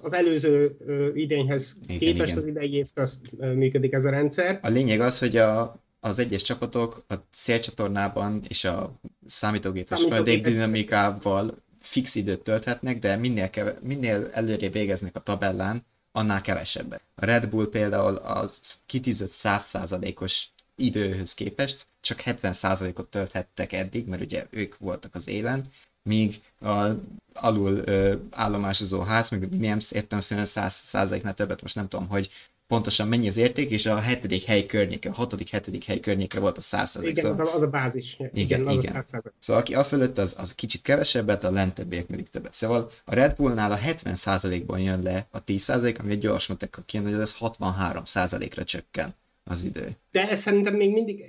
az 0.00 0.12
előző 0.12 0.76
idényhez 1.14 1.76
igen, 1.86 1.98
képest 1.98 2.30
igen. 2.30 2.42
az 2.42 2.46
idei 2.46 2.74
évtől 2.74 3.06
működik 3.38 3.92
ez 3.92 4.04
a 4.04 4.10
rendszer. 4.10 4.58
A 4.62 4.68
lényeg 4.68 5.00
az, 5.00 5.18
hogy 5.18 5.36
a, 5.36 5.82
az 6.00 6.18
egyes 6.18 6.42
csapatok 6.42 7.04
a 7.08 7.14
szélcsatornában 7.32 8.44
és 8.48 8.64
a 8.64 9.00
számítógépes 9.26 9.98
Számítógépes 9.98 10.52
dinamikával 10.52 11.62
fix 11.80 12.14
időt 12.14 12.42
tölthetnek, 12.42 12.98
de 12.98 13.16
minél, 13.16 13.50
keve, 13.50 13.78
minél 13.82 14.30
előrébb 14.32 14.72
végeznek 14.72 15.16
a 15.16 15.20
tabellán, 15.20 15.86
annál 16.12 16.40
kevesebbet. 16.40 17.02
A 17.14 17.24
Red 17.24 17.48
Bull 17.48 17.68
például 17.68 18.14
a 18.14 18.50
kitűzött 18.86 19.32
100%-os 19.32 20.48
időhöz 20.80 21.34
képest 21.34 21.86
csak 22.00 22.22
70%-ot 22.24 23.06
tölthettek 23.06 23.72
eddig, 23.72 24.06
mert 24.06 24.22
ugye 24.22 24.46
ők 24.50 24.78
voltak 24.78 25.14
az 25.14 25.28
élen, 25.28 25.64
míg 26.02 26.40
a 26.60 26.88
alul 27.34 27.82
ö, 27.84 28.14
állomásozó 28.30 29.00
ház, 29.00 29.30
meg 29.30 29.48
Williams 29.52 29.90
értem 29.90 30.20
szerint 30.20 30.48
100%-nál 30.50 31.34
többet, 31.34 31.62
most 31.62 31.74
nem 31.74 31.88
tudom, 31.88 32.08
hogy 32.08 32.30
pontosan 32.70 33.08
mennyi 33.08 33.28
az 33.28 33.36
érték, 33.36 33.70
és 33.70 33.86
a 33.86 33.98
hetedik 33.98 34.44
hely 34.44 34.66
környéke, 34.66 35.08
a 35.08 35.12
hatodik, 35.12 35.48
hetedik 35.48 35.84
hely 35.84 36.00
környéke 36.00 36.40
volt 36.40 36.58
a 36.58 36.60
100%. 36.60 36.98
Igen, 37.02 37.24
szóval... 37.24 37.46
az 37.46 37.62
a 37.62 37.68
bázis. 37.68 38.16
Igen, 38.18 38.60
igen. 38.60 38.66
Az 38.66 38.84
igen. 38.84 38.96
A 38.96 39.02
szóval 39.38 39.62
aki 39.62 39.74
a 39.74 39.84
fölött, 39.84 40.18
az, 40.18 40.34
az 40.38 40.54
kicsit 40.54 40.82
kevesebbet, 40.82 41.44
a 41.44 41.50
lentebbiek 41.50 42.04
pedig 42.04 42.30
többet. 42.30 42.54
Szóval 42.54 42.90
a 43.04 43.14
Red 43.14 43.36
Bullnál 43.36 43.72
a 43.72 43.78
70%-ban 43.78 44.80
jön 44.80 45.02
le 45.02 45.26
a 45.30 45.44
10%, 45.44 46.00
ami 46.00 46.10
egy 46.10 46.18
gyors 46.18 46.46
matek 46.46 46.78
kijön, 46.86 47.04
hogy 47.04 47.12
ez 47.12 47.36
63%-ra 47.40 48.64
csökken 48.64 49.14
az 49.50 49.64
idő. 49.64 49.96
De 50.10 50.28
ez 50.28 50.40
szerintem 50.40 50.74
még 50.74 50.92
mindig, 50.92 51.24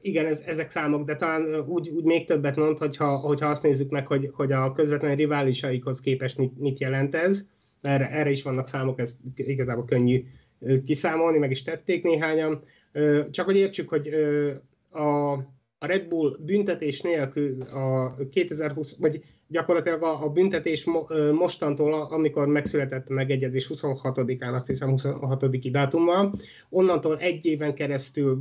igen, 0.00 0.26
ez, 0.26 0.40
ezek 0.40 0.70
számok, 0.70 1.04
de 1.04 1.16
talán 1.16 1.64
úgy, 1.66 1.88
úgy 1.88 2.04
még 2.04 2.26
többet 2.26 2.56
mond, 2.56 2.78
hogyha, 2.78 3.16
hogyha 3.16 3.48
azt 3.48 3.62
nézzük 3.62 3.90
meg, 3.90 4.06
hogy, 4.06 4.30
hogy 4.32 4.52
a 4.52 4.72
közvetlen 4.72 5.16
riválisaikhoz 5.16 6.00
képest 6.00 6.36
mit, 6.36 6.58
mit 6.58 6.80
jelent 6.80 7.14
ez. 7.14 7.46
Erre, 7.80 8.10
erre 8.10 8.30
is 8.30 8.42
vannak 8.42 8.68
számok, 8.68 8.98
ez 8.98 9.16
igazából 9.34 9.84
könnyű 9.84 10.24
kiszámolni, 10.84 11.38
meg 11.38 11.50
is 11.50 11.62
tették 11.62 12.02
néhányan. 12.02 12.62
Csak 13.30 13.44
hogy 13.44 13.56
értsük, 13.56 13.88
hogy 13.88 14.08
a, 14.90 15.32
a 15.78 15.86
Red 15.86 16.08
Bull 16.08 16.36
büntetés 16.40 17.00
nélkül 17.00 17.62
a 17.62 18.16
2020, 18.30 18.96
vagy 18.96 19.24
gyakorlatilag 19.50 20.02
a, 20.02 20.24
a 20.24 20.28
büntetés 20.28 20.84
mo, 20.84 21.04
mostantól, 21.32 21.92
amikor 21.92 22.46
megszületett 22.46 23.08
a 23.08 23.12
megegyezés 23.12 23.70
26-án, 23.74 24.54
azt 24.54 24.66
hiszem 24.66 24.90
26. 24.90 25.70
dátummal, 25.70 26.32
onnantól 26.68 27.18
egy 27.18 27.44
éven 27.44 27.74
keresztül 27.74 28.38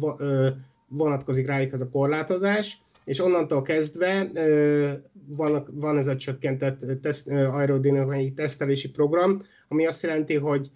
vonatkozik 0.87 1.47
rájuk 1.47 1.73
ez 1.73 1.81
a 1.81 1.89
korlátozás, 1.89 2.81
és 3.05 3.19
onnantól 3.19 3.61
kezdve 3.61 4.31
van, 5.27 5.67
van 5.71 5.97
ez 5.97 6.07
a 6.07 6.15
csökkentett 6.15 7.01
teszt, 7.01 7.29
aerodinamikai 7.29 8.31
tesztelési 8.31 8.89
program, 8.89 9.41
ami 9.67 9.85
azt 9.85 10.03
jelenti, 10.03 10.35
hogy 10.35 10.71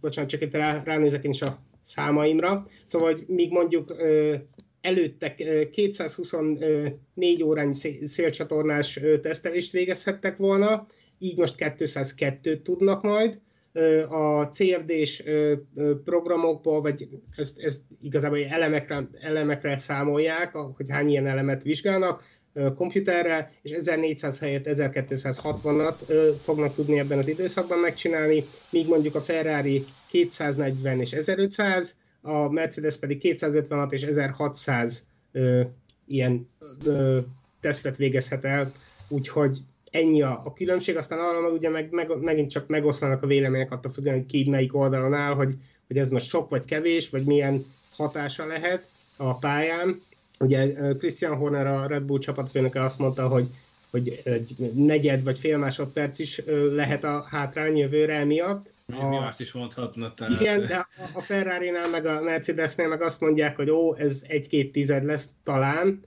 bocsánat, 0.00 0.30
csak 0.30 0.40
itt 0.42 0.54
rá, 0.54 0.82
ránézek 0.84 1.24
én 1.24 1.30
is 1.30 1.42
a 1.42 1.58
számaimra, 1.80 2.66
szóval 2.86 3.12
hogy 3.12 3.24
míg 3.28 3.52
mondjuk 3.52 3.94
előtte 4.88 5.34
224 5.70 7.42
órányi 7.42 7.74
szélcsatornás 8.06 9.00
tesztelést 9.22 9.72
végezhettek 9.72 10.36
volna, 10.36 10.86
így 11.18 11.36
most 11.36 11.54
202-t 11.58 12.62
tudnak 12.62 13.02
majd. 13.02 13.38
A 14.08 14.44
CFD-s 14.44 15.22
programokból, 16.04 16.80
vagy 16.80 17.08
ezt, 17.36 17.58
ezt 17.58 17.80
igazából 18.02 18.44
elemekre, 18.44 19.08
elemekre 19.20 19.78
számolják, 19.78 20.54
hogy 20.54 20.90
hány 20.90 21.08
ilyen 21.08 21.26
elemet 21.26 21.62
vizsgálnak, 21.62 22.22
komputerrel, 22.74 23.50
és 23.62 23.70
1400 23.70 24.38
helyett 24.38 24.64
1260-at 24.66 25.94
fognak 26.40 26.74
tudni 26.74 26.98
ebben 26.98 27.18
az 27.18 27.28
időszakban 27.28 27.78
megcsinálni, 27.78 28.44
míg 28.70 28.86
mondjuk 28.88 29.14
a 29.14 29.20
Ferrari 29.20 29.84
240 30.10 31.00
és 31.00 31.12
1500, 31.12 31.96
a 32.22 32.48
Mercedes 32.48 32.96
pedig 32.96 33.18
256 33.18 33.92
és 33.92 34.02
1600 34.02 35.06
ö, 35.32 35.62
ilyen 36.06 36.48
ö, 36.84 37.18
tesztet 37.60 37.96
végezhet 37.96 38.44
el, 38.44 38.72
úgyhogy 39.08 39.58
ennyi 39.90 40.22
a, 40.22 40.42
a 40.44 40.52
különbség, 40.52 40.96
aztán 40.96 41.18
arra 41.18 41.48
ugye 41.48 41.68
meg, 41.68 41.90
meg, 41.90 42.20
megint 42.20 42.50
csak 42.50 42.66
megoszlanak 42.66 43.22
a 43.22 43.26
vélemények 43.26 43.72
attól 43.72 43.92
függően, 43.92 44.16
hogy 44.16 44.26
ki 44.26 44.50
melyik 44.50 44.76
oldalon 44.76 45.14
áll, 45.14 45.34
hogy, 45.34 45.54
hogy 45.86 45.98
ez 45.98 46.08
most 46.08 46.26
sok 46.26 46.48
vagy 46.48 46.64
kevés, 46.64 47.10
vagy 47.10 47.24
milyen 47.24 47.64
hatása 47.96 48.46
lehet 48.46 48.86
a 49.16 49.34
pályán. 49.34 50.00
Ugye 50.38 50.72
Christian 50.94 51.36
Horner, 51.36 51.66
a 51.66 51.86
Red 51.86 52.02
Bull 52.02 52.18
csapatfőnöke 52.18 52.82
azt 52.82 52.98
mondta, 52.98 53.28
hogy 53.28 53.48
hogy 53.90 54.20
egy 54.24 54.72
negyed 54.74 55.22
vagy 55.22 55.38
fél 55.38 55.58
másodperc 55.58 56.18
is 56.18 56.42
lehet 56.72 57.04
a 57.04 57.26
hátrány 57.30 57.76
jövőre 57.76 58.14
emiatt. 58.14 58.72
A, 58.92 59.08
Mi 59.08 59.16
azt 59.16 59.40
is 59.40 59.52
mondhatna. 59.52 60.14
Tehát. 60.14 60.40
Igen, 60.40 60.66
de 60.66 60.88
a 61.14 61.20
Ferrari-nál 61.20 61.88
meg 61.88 62.06
a 62.06 62.22
Mercedesnél 62.22 62.88
meg 62.88 63.02
azt 63.02 63.20
mondják, 63.20 63.56
hogy 63.56 63.70
ó, 63.70 63.94
ez 63.96 64.22
egy-két 64.26 64.72
tized 64.72 65.04
lesz 65.04 65.28
talán. 65.42 66.06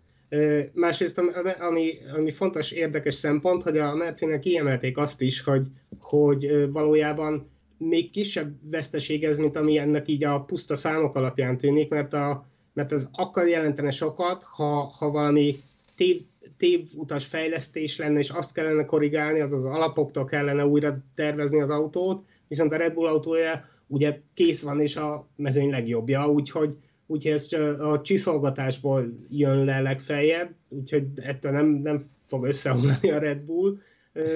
Másrészt, 0.73 1.21
ami, 1.59 1.91
ami 2.15 2.31
fontos, 2.31 2.71
érdekes 2.71 3.13
szempont, 3.13 3.63
hogy 3.63 3.77
a 3.77 3.95
Mercedes 3.95 4.39
kiemelték 4.39 4.97
azt 4.97 5.21
is, 5.21 5.41
hogy, 5.41 5.67
hogy 5.99 6.71
valójában 6.71 7.49
még 7.77 8.09
kisebb 8.09 8.53
veszteség 8.71 9.23
ez, 9.23 9.37
mint 9.37 9.55
ami 9.55 9.77
ennek 9.77 10.07
így 10.07 10.23
a 10.23 10.41
puszta 10.41 10.75
számok 10.75 11.15
alapján 11.15 11.57
tűnik, 11.57 11.89
mert, 11.89 12.13
a, 12.13 12.45
mert 12.73 12.91
ez 12.91 13.07
akkor 13.11 13.47
jelentene 13.47 13.91
sokat, 13.91 14.43
ha, 14.43 14.93
ha 14.97 15.09
valami 15.09 15.63
tév, 15.95 16.21
tévutas 16.57 17.25
fejlesztés 17.25 17.97
lenne, 17.97 18.19
és 18.19 18.29
azt 18.29 18.53
kellene 18.53 18.85
korrigálni, 18.85 19.39
az 19.39 19.53
az 19.53 19.65
alapoktól 19.65 20.25
kellene 20.25 20.65
újra 20.65 20.97
tervezni 21.15 21.61
az 21.61 21.69
autót, 21.69 22.25
viszont 22.51 22.73
a 22.73 22.77
Red 22.77 22.93
Bull 22.93 23.07
autója 23.07 23.65
ugye 23.87 24.19
kész 24.33 24.61
van, 24.61 24.81
és 24.81 24.95
a 24.95 25.27
mezőny 25.35 25.69
legjobbja, 25.69 26.29
úgyhogy, 26.29 26.77
úgyhogy 27.07 27.31
ez 27.31 27.53
a 27.79 28.01
csiszolgatásból 28.01 29.13
jön 29.29 29.65
le 29.65 29.81
legfeljebb, 29.81 30.55
úgyhogy 30.69 31.05
ettől 31.15 31.51
nem, 31.51 31.67
nem 31.67 31.99
fog 32.27 32.45
összeomlani 32.45 33.11
a 33.11 33.19
Red 33.19 33.37
Bull. 33.37 33.77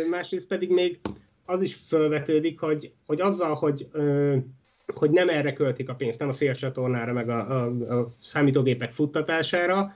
Másrészt 0.10 0.48
pedig 0.48 0.70
még 0.70 1.00
az 1.46 1.64
is 1.64 1.76
felvetődik, 1.76 2.60
hogy, 2.60 2.92
hogy 3.06 3.22
azzal, 3.22 3.54
hogy, 3.54 3.88
hogy 4.94 5.12
nem 5.12 5.30
erre 5.30 5.54
költik 5.54 5.90
a 5.90 5.96
pénzt, 5.96 6.20
nem 6.20 6.30
a 6.30 6.34
szélcsatornára, 6.34 7.14
meg 7.14 7.30
a, 7.30 7.64
a, 7.64 8.00
a 8.00 8.14
számítógépek 8.20 8.92
futtatására, 8.92 9.96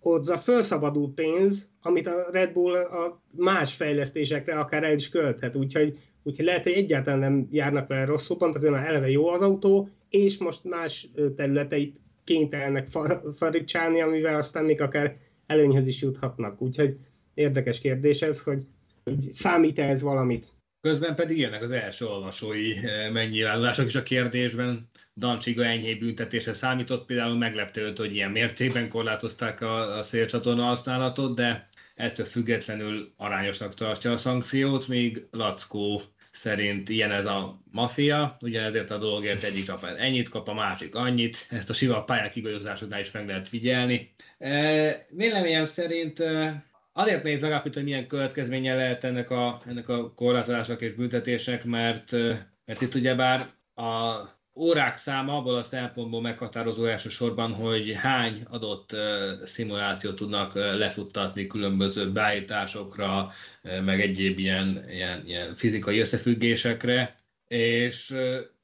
ott 0.00 0.28
a 0.28 0.38
felszabadul 0.38 1.12
pénz, 1.14 1.70
amit 1.82 2.06
a 2.06 2.30
Red 2.32 2.52
Bull 2.52 2.74
a 2.74 3.20
más 3.30 3.74
fejlesztésekre 3.74 4.58
akár 4.58 4.84
el 4.84 4.94
is 4.94 5.08
költhet, 5.08 5.56
úgyhogy, 5.56 5.98
úgyhogy 6.22 6.44
lehet, 6.44 6.62
hogy 6.62 6.72
egyáltalán 6.72 7.18
nem 7.18 7.48
járnak 7.50 7.88
vele 7.88 8.04
rosszul, 8.04 8.36
pont 8.36 8.54
azért 8.54 8.72
már 8.72 8.86
eleve 8.86 9.10
jó 9.10 9.28
az 9.28 9.42
autó, 9.42 9.88
és 10.08 10.38
most 10.38 10.64
más 10.64 11.08
területeit 11.36 11.96
kénytelenek 12.24 12.86
far, 12.86 13.22
faricsálni, 13.36 14.00
amivel 14.00 14.36
aztán 14.36 14.64
még 14.64 14.80
akár 14.80 15.16
előnyhöz 15.46 15.86
is 15.86 16.00
juthatnak. 16.00 16.62
Úgyhogy 16.62 16.96
érdekes 17.34 17.80
kérdés 17.80 18.22
ez, 18.22 18.42
hogy, 18.42 18.62
hogy 19.04 19.20
számít-e 19.20 19.88
ez 19.88 20.02
valamit. 20.02 20.46
Közben 20.80 21.14
pedig 21.14 21.38
jönnek 21.38 21.62
az 21.62 21.70
első 21.70 22.06
olvasói 22.06 22.72
megnyilvánulások 23.12 23.86
is 23.86 23.94
a 23.94 24.02
kérdésben. 24.02 24.88
Dancsiga 25.16 25.64
enyhé 25.64 25.94
büntetésre 25.94 26.52
számított, 26.52 27.06
például 27.06 27.36
meglepte 27.36 27.80
őt, 27.80 27.98
hogy 27.98 28.14
ilyen 28.14 28.30
mértékben 28.30 28.88
korlátozták 28.88 29.60
a, 29.60 29.98
a 29.98 30.02
szélcsatorna 30.02 30.62
használatot, 30.62 31.34
de 31.34 31.68
ettől 32.00 32.26
függetlenül 32.26 33.12
arányosnak 33.16 33.74
tartja 33.74 34.12
a 34.12 34.16
szankciót, 34.16 34.88
míg 34.88 35.26
Lackó 35.30 36.02
szerint 36.32 36.88
ilyen 36.88 37.10
ez 37.10 37.26
a 37.26 37.62
mafia, 37.70 38.36
ugyanezért 38.40 38.90
a 38.90 38.98
dologért 38.98 39.42
egyik 39.42 39.64
csapat 39.64 39.98
ennyit 39.98 40.28
kap, 40.28 40.48
a 40.48 40.54
másik 40.54 40.94
annyit, 40.94 41.46
ezt 41.50 41.70
a 41.70 41.72
siva 41.72 42.04
pályák 42.04 42.36
igazolásoknál 42.36 43.00
is 43.00 43.10
meg 43.10 43.26
lehet 43.26 43.48
figyelni. 43.48 44.12
E, 44.38 45.06
véleményem 45.10 45.64
szerint 45.64 46.20
e, 46.20 46.64
azért 46.92 47.22
néz 47.22 47.40
megállapítani, 47.40 47.84
hogy 47.84 47.92
milyen 47.92 48.08
következménye 48.08 48.74
lehet 48.74 49.04
ennek 49.04 49.30
a, 49.30 49.62
ennek 49.66 49.88
a 49.88 50.14
korlátozásnak 50.14 50.80
és 50.80 50.92
büntetésnek, 50.92 51.64
mert, 51.64 52.12
e, 52.12 52.52
mert 52.64 52.80
itt 52.80 52.94
ugyebár 52.94 53.46
a 53.74 54.20
órák 54.54 54.96
száma 54.96 55.36
abból 55.36 55.54
a 55.54 55.62
szempontból 55.62 56.20
meghatározó 56.20 56.84
elsősorban, 56.84 57.52
hogy 57.52 57.92
hány 57.92 58.42
adott 58.48 58.96
szimulációt 59.44 60.16
tudnak 60.16 60.54
lefuttatni 60.54 61.46
különböző 61.46 62.12
beállításokra, 62.12 63.30
meg 63.62 64.00
egyéb 64.00 64.38
ilyen, 64.38 64.84
ilyen, 64.90 65.26
ilyen 65.26 65.54
fizikai 65.54 65.98
összefüggésekre, 65.98 67.14
és 67.46 68.14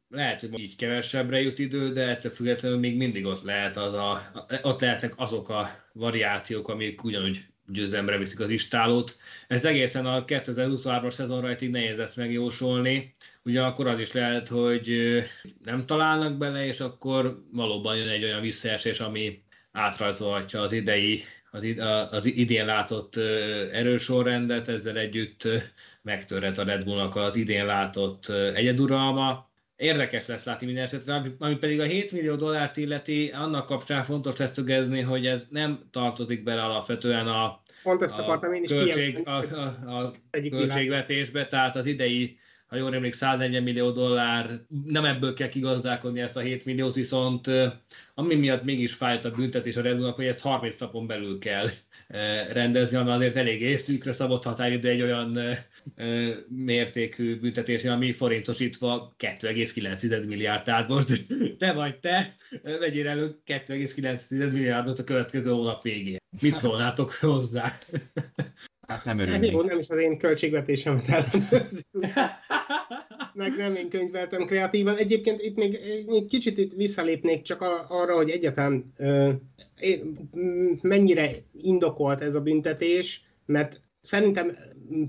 lehet, 0.09 0.41
hogy 0.41 0.59
így 0.59 0.77
kevesebbre 0.77 1.41
jut 1.41 1.59
idő, 1.59 1.93
de 1.93 2.09
ettől 2.09 2.31
függetlenül 2.31 2.79
még 2.79 2.97
mindig 2.97 3.25
ott, 3.25 3.43
lehet 3.43 3.77
az 3.77 3.95
a, 3.95 4.31
ott 4.63 4.81
lehetnek 4.81 5.13
azok 5.17 5.49
a 5.49 5.85
variációk, 5.93 6.69
amik 6.69 7.05
ugyanúgy 7.05 7.45
győzelemre 7.69 8.19
viszik 8.19 8.41
az 8.41 8.51
istálót. 8.51 9.17
Ez 9.49 9.65
egészen 9.65 10.07
a 10.07 10.25
2023-as 10.25 11.13
szezonra 11.13 11.61
így 11.61 11.71
nehéz 11.71 11.97
lesz 11.97 12.15
megjósolni, 12.15 13.15
akkor 13.55 13.87
az 13.87 14.01
is 14.01 14.13
lehet, 14.13 14.49
hogy 14.49 14.97
nem 15.65 15.87
találnak 15.87 16.37
bele, 16.37 16.67
és 16.67 16.81
akkor 16.81 17.43
valóban 17.53 17.97
jön 17.97 18.09
egy 18.09 18.25
olyan 18.25 18.41
visszaesés, 18.41 19.01
ami 19.01 19.43
átrajzolhatja 19.73 20.61
az 20.61 20.73
idei, 20.73 21.23
az, 21.51 21.65
az 22.11 22.25
idén 22.25 22.65
látott 22.65 23.17
erősorrendet, 23.73 24.69
ezzel 24.69 24.97
együtt 24.97 25.49
megtörhet 26.03 26.59
a 26.59 26.65
Red 26.65 26.85
Bullnak 26.85 27.17
az 27.17 27.37
idén 27.37 27.67
látott 27.67 28.29
egyeduralma. 28.29 29.49
Érdekes 29.77 30.27
lesz 30.27 30.45
látni 30.45 30.67
minden 30.67 30.85
esetre, 30.85 31.23
ami 31.39 31.57
pedig 31.57 31.81
a 31.81 31.85
7 31.85 32.13
millió 32.13 32.35
dollárt 32.35 32.77
illeti, 32.77 33.31
annak 33.31 33.67
kapcsán 33.67 34.03
fontos 34.03 34.37
lesz 34.37 34.53
tögezni, 34.53 35.01
hogy 35.01 35.27
ez 35.27 35.47
nem 35.51 35.89
tartozik 35.91 36.43
bele 36.43 36.63
alapvetően 36.63 37.27
a, 37.27 37.63
Pont 37.83 38.03
ezt 38.03 38.17
is 38.63 38.69
költség, 38.69 39.21
a, 39.25 39.31
a, 39.31 39.63
a 39.87 40.13
költségvetésbe, 40.51 41.47
tehát 41.47 41.77
az 41.77 41.87
idei 41.87 42.39
ha 42.67 42.77
jól 42.77 42.95
emlékszem, 42.95 43.29
140 43.29 43.63
millió 43.63 43.91
dollár, 43.91 44.61
nem 44.85 45.05
ebből 45.05 45.35
kell 45.35 45.49
kigazdálkodni 45.49 46.21
ezt 46.21 46.37
a 46.37 46.41
7 46.41 46.65
milliót, 46.65 46.95
viszont 46.95 47.51
ami 48.15 48.35
miatt 48.35 48.65
mégis 48.65 48.93
fájt 48.93 49.25
a 49.25 49.31
büntetés 49.31 49.77
a 49.77 49.81
Red 49.81 49.97
Bullnak, 49.97 50.17
hogy 50.17 50.27
ezt 50.27 50.41
30 50.41 50.79
napon 50.79 51.07
belül 51.07 51.39
kell 51.39 51.69
rendezni, 52.53 52.97
ami 52.97 53.11
azért 53.11 53.37
elég 53.37 53.61
észűkre 53.61 54.13
szabott 54.13 54.45
határidő 54.45 54.89
egy 54.89 55.03
olyan 55.03 55.39
mértékű 56.49 57.41
büntetés, 57.41 57.85
ami 57.85 58.13
forintosítva 58.13 59.15
2,9 59.19 60.27
milliárd, 60.27 60.65
tehát 60.65 60.89
most 60.89 61.27
te 61.59 61.73
vagy 61.73 61.99
te, 61.99 62.37
vegyél 62.63 63.09
elő 63.09 63.41
2,9 63.47 64.53
milliárdot 64.53 64.99
a 64.99 65.05
következő 65.05 65.51
hónap 65.51 65.83
végén. 65.83 66.19
Mit 66.41 66.57
szólnátok 66.57 67.13
hozzá? 67.13 67.79
Hát 68.87 69.05
nem 69.05 69.19
örülnék. 69.19 69.51
Jó, 69.53 69.63
nem 69.63 69.79
is 69.79 69.89
az 69.89 69.99
én 69.99 70.19
költségvetésemet 70.19 71.09
ellenőrzi. 71.09 71.83
Meg 73.35 73.53
nem 73.57 73.75
én 73.75 73.89
könyveltem 73.89 74.45
kreatívan. 74.45 74.97
Egyébként 74.97 75.43
itt 75.43 75.57
még 75.57 75.75
egy 76.09 76.27
kicsit 76.29 76.59
itt 76.59 76.73
visszalépnék 76.73 77.43
csak 77.43 77.61
arra, 77.89 78.15
hogy 78.15 78.31
egyáltalán 78.31 78.93
mennyire 80.83 81.31
indokolt 81.53 82.23
ez 82.23 82.35
a 82.35 82.41
büntetés, 82.41 83.25
mert 83.47 83.81
szerintem 84.01 84.57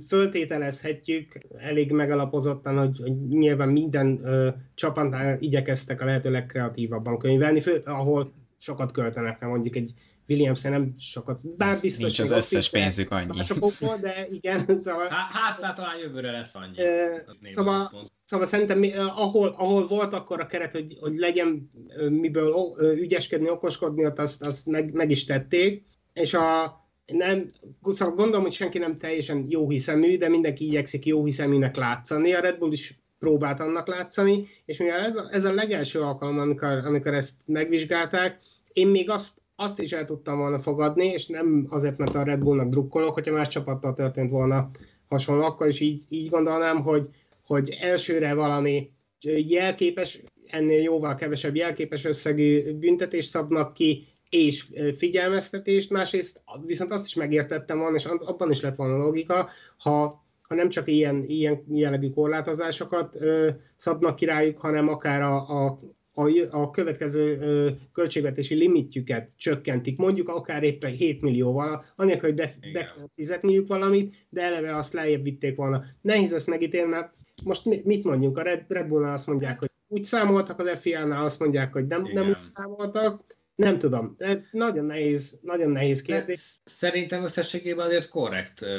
föltételezhetjük 0.07 1.37
elég 1.57 1.91
megalapozottan, 1.91 2.77
hogy, 2.77 2.99
hogy 3.01 3.27
nyilván 3.27 3.69
minden 3.69 4.07
uh, 4.07 4.47
csapatnál 4.75 5.37
igyekeztek 5.39 6.01
a 6.01 6.05
lehető 6.05 6.31
legkreatívabban 6.31 7.17
könyvelni, 7.17 7.61
fő, 7.61 7.79
ahol 7.83 8.33
sokat 8.57 8.91
költenek, 8.91 9.39
mondjuk 9.39 9.75
egy 9.75 9.93
Williams 10.27 10.61
nem 10.61 10.93
sokat, 10.99 11.55
bár 11.57 11.79
biztos, 11.79 12.03
Nincs 12.03 12.19
az 12.19 12.31
összes 12.31 12.69
pénzük 12.69 13.11
annyi. 13.11 13.37
Másokból, 13.37 13.97
de 14.01 14.27
igen, 14.31 14.65
szóval... 14.85 15.07
Hátnál 15.09 15.73
talán 15.73 15.97
jövőre 15.97 16.31
lesz 16.31 16.55
annyi. 16.55 16.81
E, 16.81 17.25
szóval, 17.49 17.91
szóval 18.25 18.45
szerintem 18.45 18.83
ahol, 19.15 19.47
ahol 19.47 19.87
volt 19.87 20.13
akkor 20.13 20.39
a 20.39 20.45
keret, 20.45 20.71
hogy, 20.71 20.97
hogy 20.99 21.17
legyen 21.17 21.71
miből 22.09 22.75
ügyeskedni, 22.95 23.49
okoskodni, 23.49 24.05
ott 24.05 24.19
azt, 24.19 24.43
azt 24.43 24.65
meg, 24.65 24.93
meg 24.93 25.09
is 25.09 25.25
tették, 25.25 25.85
és 26.13 26.33
a, 26.33 26.77
nem, 27.05 27.51
szóval 27.81 28.15
gondolom, 28.15 28.41
hogy 28.43 28.53
senki 28.53 28.77
nem 28.77 28.97
teljesen 28.97 29.45
jó 29.47 29.69
hiszemű, 29.69 30.17
de 30.17 30.29
mindenki 30.29 30.65
igyekszik 30.65 31.05
jó 31.05 31.25
hiszeműnek 31.25 31.75
látszani. 31.75 32.33
A 32.33 32.39
Red 32.39 32.57
Bull 32.57 32.71
is 32.71 32.99
próbált 33.19 33.59
annak 33.59 33.87
látszani, 33.87 34.47
és 34.65 34.77
mivel 34.77 34.99
ez 34.99 35.17
a, 35.17 35.27
ez 35.31 35.45
a 35.45 35.53
legelső 35.53 36.01
alkalom, 36.01 36.39
amikor, 36.39 36.85
amikor 36.85 37.13
ezt 37.13 37.35
megvizsgálták, 37.45 38.39
én 38.73 38.87
még 38.87 39.09
azt 39.09 39.41
azt 39.59 39.79
is 39.79 39.91
el 39.91 40.05
tudtam 40.05 40.37
volna 40.37 40.59
fogadni, 40.59 41.05
és 41.05 41.27
nem 41.27 41.65
azért, 41.69 41.97
mert 41.97 42.15
a 42.15 42.23
Red 42.23 42.39
Bullnak 42.39 42.69
drukkolok, 42.69 43.13
hogyha 43.13 43.33
más 43.33 43.47
csapattal 43.47 43.93
történt 43.93 44.29
volna 44.29 44.69
hasonló, 45.07 45.43
akkor 45.43 45.67
is 45.67 45.79
így, 45.79 46.03
így 46.09 46.29
gondolnám, 46.29 46.81
hogy, 46.81 47.09
hogy 47.45 47.69
elsőre 47.69 48.33
valami 48.33 48.91
jelképes, 49.47 50.23
ennél 50.45 50.81
jóval 50.81 51.15
kevesebb 51.15 51.55
jelképes 51.55 52.05
összegű 52.05 52.73
büntetést 52.73 53.29
szabnak 53.29 53.73
ki, 53.73 54.07
és 54.29 54.65
figyelmeztetést, 54.95 55.89
másrészt 55.89 56.41
viszont 56.65 56.91
azt 56.91 57.05
is 57.05 57.13
megértettem 57.13 57.77
volna, 57.79 57.95
és 57.95 58.05
abban 58.05 58.51
is 58.51 58.61
lett 58.61 58.75
volna 58.75 58.97
logika, 58.97 59.49
ha, 59.77 60.25
ha 60.41 60.55
nem 60.55 60.69
csak 60.69 60.87
ilyen, 60.87 61.23
ilyen 61.23 61.63
jellegű 61.69 62.09
korlátozásokat 62.09 63.15
ö, 63.15 63.49
szabnak 63.77 64.15
ki 64.15 64.25
rájuk, 64.25 64.57
hanem 64.57 64.87
akár 64.87 65.21
a, 65.21 65.65
a 65.65 65.79
a, 66.17 66.29
a 66.51 66.69
következő 66.69 67.37
ö, 67.41 67.69
költségvetési 67.93 68.55
limitjüket 68.55 69.29
csökkentik, 69.35 69.97
mondjuk 69.97 70.29
akár 70.29 70.63
éppen 70.63 70.91
7 70.91 71.21
millióval, 71.21 71.85
anélkül, 71.95 72.29
hogy 72.29 72.37
be, 72.37 72.53
be 72.73 72.79
kell 72.79 73.07
fizetniük 73.13 73.67
valamit, 73.67 74.15
de 74.29 74.41
eleve 74.41 74.75
azt 74.75 74.93
lejjebb 74.93 75.23
vitték 75.23 75.55
volna. 75.55 75.83
Nehéz 76.01 76.33
ezt 76.33 76.47
megítélni, 76.47 76.89
mert 76.89 77.13
most 77.43 77.83
mit 77.83 78.03
mondjunk, 78.03 78.37
a 78.37 78.41
Red, 78.41 78.65
Red 78.67 78.87
Bullnál 78.87 79.13
azt 79.13 79.27
mondják, 79.27 79.59
hogy 79.59 79.69
úgy 79.87 80.03
számoltak, 80.03 80.59
az 80.59 80.79
FIA-nál 80.79 81.23
azt 81.23 81.39
mondják, 81.39 81.73
hogy 81.73 81.87
nem, 81.87 82.09
nem 82.13 82.27
úgy 82.27 82.37
számoltak, 82.55 83.36
nem 83.57 83.77
tudom, 83.77 84.17
nagyon 84.51 84.85
nehéz, 84.85 85.37
nagyon 85.41 85.71
nehéz 85.71 86.01
kérdés. 86.01 86.59
De 86.63 86.71
szerintem 86.71 87.23
összességében 87.23 87.85
azért 87.85 88.09
korrekt 88.09 88.61
uh, 88.61 88.69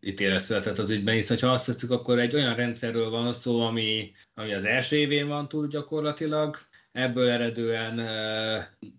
ítélet 0.00 0.40
született 0.42 0.78
az 0.78 0.90
ügyben, 0.90 1.14
hisz 1.14 1.40
ha 1.40 1.48
azt 1.48 1.66
tesszük, 1.66 1.90
akkor 1.90 2.18
egy 2.18 2.34
olyan 2.34 2.54
rendszerről 2.54 3.10
van 3.10 3.32
szó, 3.32 3.60
ami, 3.60 4.12
ami 4.34 4.52
az 4.52 4.64
első 4.64 4.96
évén 4.96 5.28
van 5.28 5.48
túl 5.48 5.66
gyakorlatilag, 5.66 6.56
ebből 6.92 7.28
eredően 7.28 8.00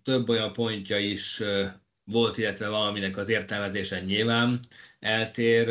több 0.02 0.28
olyan 0.28 0.52
pontja 0.52 0.98
is 0.98 1.42
volt, 2.04 2.38
illetve 2.38 2.68
valaminek 2.68 3.16
az 3.16 3.28
értelmezésen 3.28 4.04
nyilván 4.04 4.60
eltér 4.98 5.68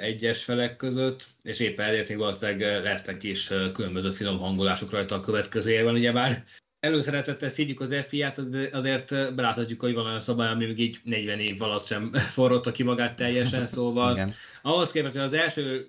egyes 0.00 0.44
felek 0.44 0.76
között, 0.76 1.26
és 1.42 1.60
éppen 1.60 1.88
ezért 1.88 2.08
még 2.08 2.18
valószínűleg 2.18 2.82
lesznek 2.82 3.22
is 3.22 3.52
különböző 3.72 4.10
finom 4.10 4.38
hangolások 4.38 4.90
rajta 4.90 5.14
a 5.14 5.20
következő 5.20 5.70
évben, 5.70 5.94
ugyebár 5.94 6.44
előszeretettel 6.82 7.48
szídjuk 7.48 7.80
az 7.80 7.94
FIA-t, 8.08 8.40
azért 8.72 9.34
beláthatjuk, 9.34 9.80
hogy 9.80 9.94
van 9.94 10.06
olyan 10.06 10.20
szabály, 10.20 10.50
ami 10.50 10.66
még 10.66 10.78
így 10.78 10.98
40 11.02 11.38
év 11.38 11.62
alatt 11.62 11.86
sem 11.86 12.12
forrotta 12.34 12.72
ki 12.72 12.82
magát 12.82 13.16
teljesen, 13.16 13.66
szóval 13.66 14.12
Igen. 14.12 14.34
ahhoz 14.62 14.90
képest, 14.90 15.14
hogy 15.14 15.24
az 15.24 15.34
első 15.34 15.86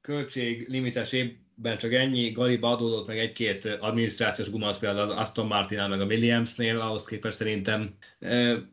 költség 0.00 0.68
limites 0.68 1.12
év 1.12 1.32
ben 1.56 1.78
csak 1.78 1.92
ennyi, 1.92 2.30
Galiba 2.30 2.70
adódott 2.70 3.06
meg 3.06 3.18
egy-két 3.18 3.64
adminisztrációs 3.80 4.50
gumat, 4.50 4.78
például 4.78 5.10
az 5.10 5.18
Aston 5.18 5.46
Martin 5.46 5.82
meg 5.88 6.00
a 6.00 6.04
Williamsnél, 6.04 6.80
ahhoz 6.80 7.04
képest 7.04 7.36
szerintem 7.36 7.94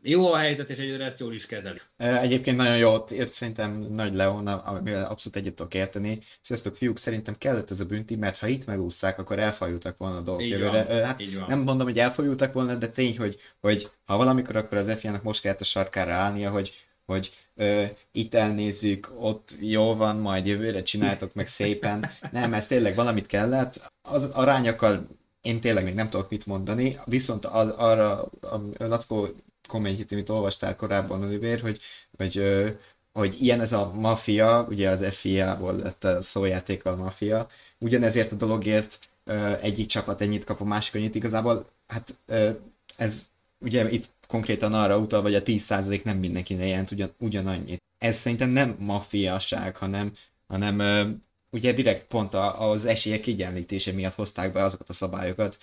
jó 0.02 0.32
a 0.32 0.36
helyzet, 0.36 0.70
és 0.70 0.78
egyre 0.78 1.04
ezt 1.04 1.20
jól 1.20 1.34
is 1.34 1.46
kezeli. 1.46 1.80
Egyébként 1.96 2.56
nagyon 2.56 2.76
jó, 2.76 2.94
ért 3.10 3.32
szerintem 3.32 3.86
Nagy 3.90 4.14
Leon, 4.14 4.46
amivel 4.46 5.04
abszolút 5.04 5.38
egyet 5.38 5.54
tudok 5.54 5.74
érteni. 5.74 6.18
Sziasztok 6.40 6.76
fiúk, 6.76 6.98
szerintem 6.98 7.38
kellett 7.38 7.70
ez 7.70 7.80
a 7.80 7.84
bünti, 7.84 8.16
mert 8.16 8.38
ha 8.38 8.46
itt 8.46 8.66
megúszszák, 8.66 9.18
akkor 9.18 9.38
elfajultak 9.38 9.96
volna 9.96 10.16
a 10.16 10.20
dolgok 10.20 10.46
jövőre. 10.46 11.06
Hát 11.06 11.22
nem 11.48 11.60
mondom, 11.60 11.86
hogy 11.86 11.98
elfajultak 11.98 12.52
volna, 12.52 12.74
de 12.74 12.88
tény, 12.88 13.18
hogy, 13.18 13.38
hogy 13.60 13.90
ha 14.04 14.16
valamikor, 14.16 14.56
akkor 14.56 14.78
az 14.78 14.98
FIA-nak 14.98 15.22
most 15.22 15.40
kellett 15.42 15.60
a 15.60 15.64
sarkára 15.64 16.12
állnia, 16.12 16.50
hogy, 16.50 16.72
hogy 17.04 17.32
ö, 17.56 17.84
itt 18.12 18.34
elnézzük, 18.34 19.12
ott 19.18 19.56
jó 19.60 19.94
van, 19.94 20.16
majd 20.16 20.46
jövőre 20.46 20.82
csináltok 20.82 21.34
meg 21.34 21.46
szépen. 21.46 22.10
Nem, 22.30 22.54
ez 22.54 22.66
tényleg 22.66 22.94
valamit 22.94 23.26
kellett. 23.26 23.92
Az 24.02 24.24
arányokkal 24.24 25.06
én 25.42 25.60
tényleg 25.60 25.84
még 25.84 25.94
nem 25.94 26.10
tudok 26.10 26.30
mit 26.30 26.46
mondani, 26.46 26.98
viszont 27.04 27.46
az, 27.46 27.68
arra 27.68 28.22
a 28.40 28.60
Lackó 28.78 29.28
kommentjét, 29.68 30.12
amit 30.12 30.28
olvastál 30.28 30.76
korábban, 30.76 31.22
Oliver, 31.22 31.60
hogy, 31.60 31.80
hogy, 32.16 32.42
hogy 33.12 33.42
ilyen 33.42 33.60
ez 33.60 33.72
a 33.72 33.92
mafia, 33.92 34.66
ugye 34.68 34.90
az 34.90 35.14
FIA-ból 35.14 35.76
lett 35.76 36.04
a 36.04 36.22
szójáték 36.22 36.84
a 36.84 36.96
mafia, 36.96 37.48
ugyanezért 37.78 38.32
a 38.32 38.36
dologért 38.36 38.98
egyik 39.60 39.86
csapat 39.86 40.20
ennyit 40.20 40.44
kap, 40.44 40.60
a 40.60 40.64
másik 40.64 40.94
annyit 40.94 41.14
igazából, 41.14 41.66
hát 41.86 42.14
ez 42.96 43.26
ugye 43.58 43.90
itt 43.90 44.08
konkrétan 44.32 44.74
arra 44.74 44.98
utal, 44.98 45.22
hogy 45.22 45.34
a 45.34 45.42
10% 45.42 46.02
nem 46.02 46.18
mindenkinek 46.18 46.68
jelent 46.68 46.90
ugyan, 46.90 47.14
ugyanannyit. 47.18 47.82
Ez 47.98 48.16
szerintem 48.16 48.50
nem 48.50 48.76
maffiaság, 48.78 49.76
hanem, 49.76 50.12
hanem 50.46 50.76
ugye 51.50 51.72
direkt 51.72 52.06
pont 52.06 52.34
az 52.58 52.84
esélyek 52.84 53.20
kiegyenlítése 53.20 53.92
miatt 53.92 54.14
hozták 54.14 54.52
be 54.52 54.62
azokat 54.62 54.88
a 54.88 54.92
szabályokat, 54.92 55.58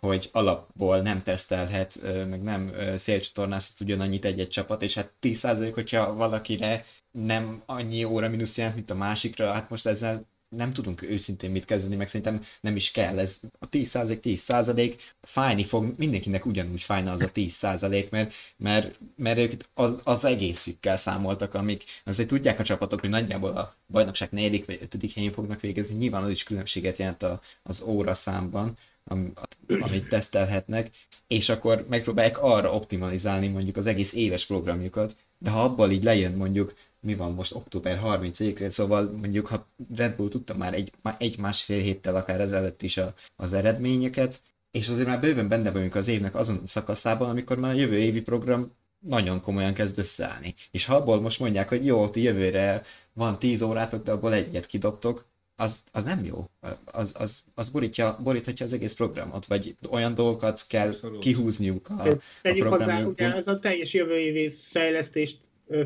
hogy 0.00 0.28
alapból 0.32 1.00
nem 1.00 1.22
tesztelhet, 1.22 2.00
meg 2.28 2.42
nem 2.42 2.72
szélcsatornázhat 2.96 3.80
ugyanannyit 3.80 4.24
egy-egy 4.24 4.48
csapat, 4.48 4.82
és 4.82 4.94
hát 4.94 5.12
10% 5.22 5.70
hogyha 5.74 6.14
valakire 6.14 6.84
nem 7.10 7.62
annyi 7.66 8.04
óra 8.04 8.28
mínusz 8.28 8.56
jelent, 8.56 8.76
mint 8.76 8.90
a 8.90 8.94
másikra, 8.94 9.52
hát 9.52 9.70
most 9.70 9.86
ezzel 9.86 10.26
nem 10.56 10.72
tudunk 10.72 11.02
őszintén 11.02 11.50
mit 11.50 11.64
kezdeni, 11.64 11.96
meg 11.96 12.08
szerintem 12.08 12.42
nem 12.60 12.76
is 12.76 12.90
kell. 12.90 13.18
Ez 13.18 13.40
a 13.58 13.68
10% 13.68 14.18
10% 14.22 14.94
fájni 15.20 15.64
fog, 15.64 15.94
mindenkinek 15.96 16.46
ugyanúgy 16.46 16.82
fájna 16.82 17.12
az 17.12 17.20
a 17.20 17.32
10%, 17.32 18.10
mert, 18.10 18.32
mert, 18.56 18.98
mert 19.16 19.38
ők 19.38 19.52
az, 19.74 20.00
az 20.04 20.24
egészükkel 20.24 20.96
számoltak, 20.96 21.54
amik 21.54 21.84
azért 22.04 22.28
tudják 22.28 22.58
a 22.58 22.62
csapatok, 22.64 23.00
hogy 23.00 23.10
nagyjából 23.10 23.50
a 23.50 23.76
bajnokság 23.86 24.30
4. 24.30 24.64
vagy 24.66 24.78
5. 24.92 25.12
helyén 25.12 25.32
fognak 25.32 25.60
végezni, 25.60 25.96
nyilván 25.96 26.22
az 26.22 26.30
is 26.30 26.42
különbséget 26.42 26.98
jelent 26.98 27.22
a, 27.22 27.40
az 27.62 27.82
óra 27.82 28.14
számban, 28.14 28.76
amit 29.80 30.08
tesztelhetnek, 30.08 30.90
és 31.26 31.48
akkor 31.48 31.86
megpróbálják 31.88 32.42
arra 32.42 32.74
optimalizálni 32.74 33.48
mondjuk 33.48 33.76
az 33.76 33.86
egész 33.86 34.12
éves 34.12 34.46
programjukat, 34.46 35.16
de 35.38 35.50
ha 35.50 35.62
abból 35.62 35.90
így 35.90 36.02
lejön 36.02 36.32
mondjuk 36.32 36.74
mi 37.02 37.14
van 37.14 37.32
most 37.32 37.54
október 37.54 38.00
30-ére, 38.04 38.68
szóval 38.68 39.10
mondjuk 39.10 39.46
ha 39.46 39.66
Red 39.96 40.16
Bull 40.16 40.28
tudta 40.28 40.56
már 40.56 40.74
egy, 40.74 40.92
egy 41.18 41.38
másfél 41.38 41.80
héttel 41.80 42.16
akár 42.16 42.40
ezelőtt 42.40 42.82
is 42.82 42.96
a, 42.96 43.14
az 43.36 43.52
eredményeket, 43.52 44.42
és 44.70 44.88
azért 44.88 45.06
már 45.06 45.20
bőven 45.20 45.48
benne 45.48 45.70
vagyunk 45.70 45.94
az 45.94 46.08
évnek 46.08 46.34
azon 46.34 46.60
szakaszában, 46.66 47.28
amikor 47.28 47.58
már 47.58 47.74
a 47.74 47.78
jövő 47.78 47.98
évi 47.98 48.20
program 48.20 48.72
nagyon 48.98 49.40
komolyan 49.40 49.74
kezd 49.74 49.98
összeállni. 49.98 50.54
És 50.70 50.84
ha 50.84 50.94
abból 50.94 51.20
most 51.20 51.40
mondják, 51.40 51.68
hogy 51.68 51.86
jó, 51.86 52.08
ti 52.08 52.22
jövőre 52.22 52.82
van 53.12 53.38
10 53.38 53.62
órátok, 53.62 54.02
de 54.02 54.12
abból 54.12 54.32
egyet 54.34 54.66
kidobtok, 54.66 55.26
az, 55.56 55.80
az 55.92 56.04
nem 56.04 56.24
jó. 56.24 56.50
Az, 56.84 57.14
az, 57.18 57.42
az 57.54 57.70
borítja, 57.70 58.18
boríthatja 58.22 58.66
az 58.66 58.72
egész 58.72 58.94
programot, 58.94 59.46
vagy 59.46 59.76
olyan 59.90 60.14
dolgokat 60.14 60.64
kell 60.68 60.88
Abszolút. 60.88 61.18
kihúzniuk 61.18 61.88
a, 61.88 62.06
Tegyük 62.42 62.64
a 62.64 62.68
hozzá, 62.68 63.02
ugye 63.02 63.34
ez 63.34 63.48
a 63.48 63.58
teljes 63.58 63.92
jövő 63.92 64.18
évi 64.18 64.50
fejlesztést 64.50 65.38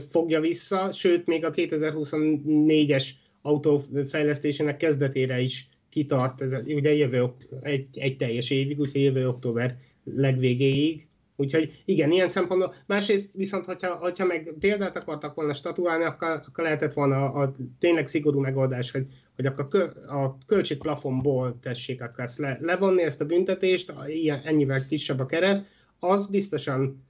fogja 0.09 0.41
vissza, 0.41 0.93
sőt, 0.93 1.27
még 1.27 1.45
a 1.45 1.51
2024-es 1.51 3.09
autófejlesztésének 3.43 4.77
kezdetére 4.77 5.41
is 5.41 5.69
kitart, 5.89 6.41
ez 6.41 6.55
ugye 6.67 6.95
jövő 6.95 7.33
egy, 7.63 7.87
egy 7.93 8.17
teljes 8.17 8.51
évig, 8.51 8.79
úgyhogy 8.79 9.03
jövő 9.03 9.29
október 9.29 9.77
legvégéig. 10.05 11.07
Úgyhogy 11.37 11.83
igen, 11.85 12.11
ilyen 12.11 12.29
szempontból. 12.29 12.75
Másrészt 12.87 13.31
viszont, 13.33 13.65
hogyha, 13.65 13.95
hogyha 13.95 14.25
meg 14.25 14.55
példát 14.61 14.97
akartak 14.97 15.35
volna 15.35 15.53
statuálni, 15.53 16.05
akkor, 16.05 16.29
akkor 16.29 16.65
lehetett 16.65 16.93
volna 16.93 17.33
a, 17.33 17.43
a 17.43 17.55
tényleg 17.79 18.09
szigorú 18.09 18.41
megoldás, 18.41 18.91
hogy, 18.91 19.07
hogy 19.37 19.47
akkor 19.47 19.69
kö, 19.69 19.85
a 20.09 20.39
költségplafonból 20.47 21.59
tessék 21.61 22.03
akkor 22.03 22.25
ezt 22.25 22.39
le, 22.39 22.59
levonni 22.61 23.03
ezt 23.03 23.21
a 23.21 23.27
büntetést, 23.27 23.93
ilyen, 24.07 24.41
ennyivel 24.45 24.87
kisebb 24.87 25.19
a 25.19 25.27
keret, 25.27 25.67
az 25.99 26.27
biztosan 26.27 27.06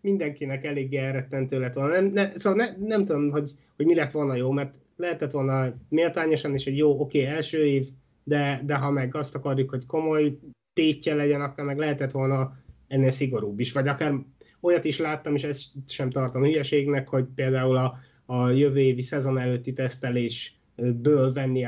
mindenkinek 0.00 0.64
elég 0.64 0.94
elrettentő 0.94 1.60
lett 1.60 1.74
volna. 1.74 1.92
Nem, 1.92 2.06
ne, 2.06 2.38
szóval 2.38 2.64
ne, 2.64 2.86
nem 2.86 3.04
tudom, 3.04 3.30
hogy, 3.30 3.50
hogy 3.76 3.86
mi 3.86 3.94
lett 3.94 4.10
volna 4.10 4.34
jó, 4.34 4.50
mert 4.50 4.74
lehetett 4.96 5.30
volna 5.30 5.74
méltányosan 5.88 6.54
is, 6.54 6.64
hogy 6.64 6.76
jó, 6.76 7.00
oké, 7.00 7.24
első 7.24 7.64
év, 7.64 7.88
de, 8.24 8.62
de 8.64 8.74
ha 8.74 8.90
meg 8.90 9.14
azt 9.14 9.34
akarjuk, 9.34 9.70
hogy 9.70 9.86
komoly 9.86 10.38
tétje 10.72 11.14
legyen, 11.14 11.40
akkor 11.40 11.64
meg 11.64 11.78
lehetett 11.78 12.10
volna 12.10 12.56
ennél 12.88 13.10
szigorúbb 13.10 13.60
is. 13.60 13.72
Vagy 13.72 13.88
akár 13.88 14.14
olyat 14.60 14.84
is 14.84 14.98
láttam, 14.98 15.34
és 15.34 15.42
ezt 15.42 15.70
sem 15.86 16.10
tartom 16.10 16.42
hülyeségnek, 16.42 17.08
hogy 17.08 17.24
például 17.34 17.76
a, 17.76 17.98
a 18.26 18.50
jövő 18.50 18.80
évi 18.80 19.02
szezon 19.02 19.38
előtti 19.38 19.72
tesztelés 19.72 20.55
ből 20.76 21.32
venni 21.32 21.64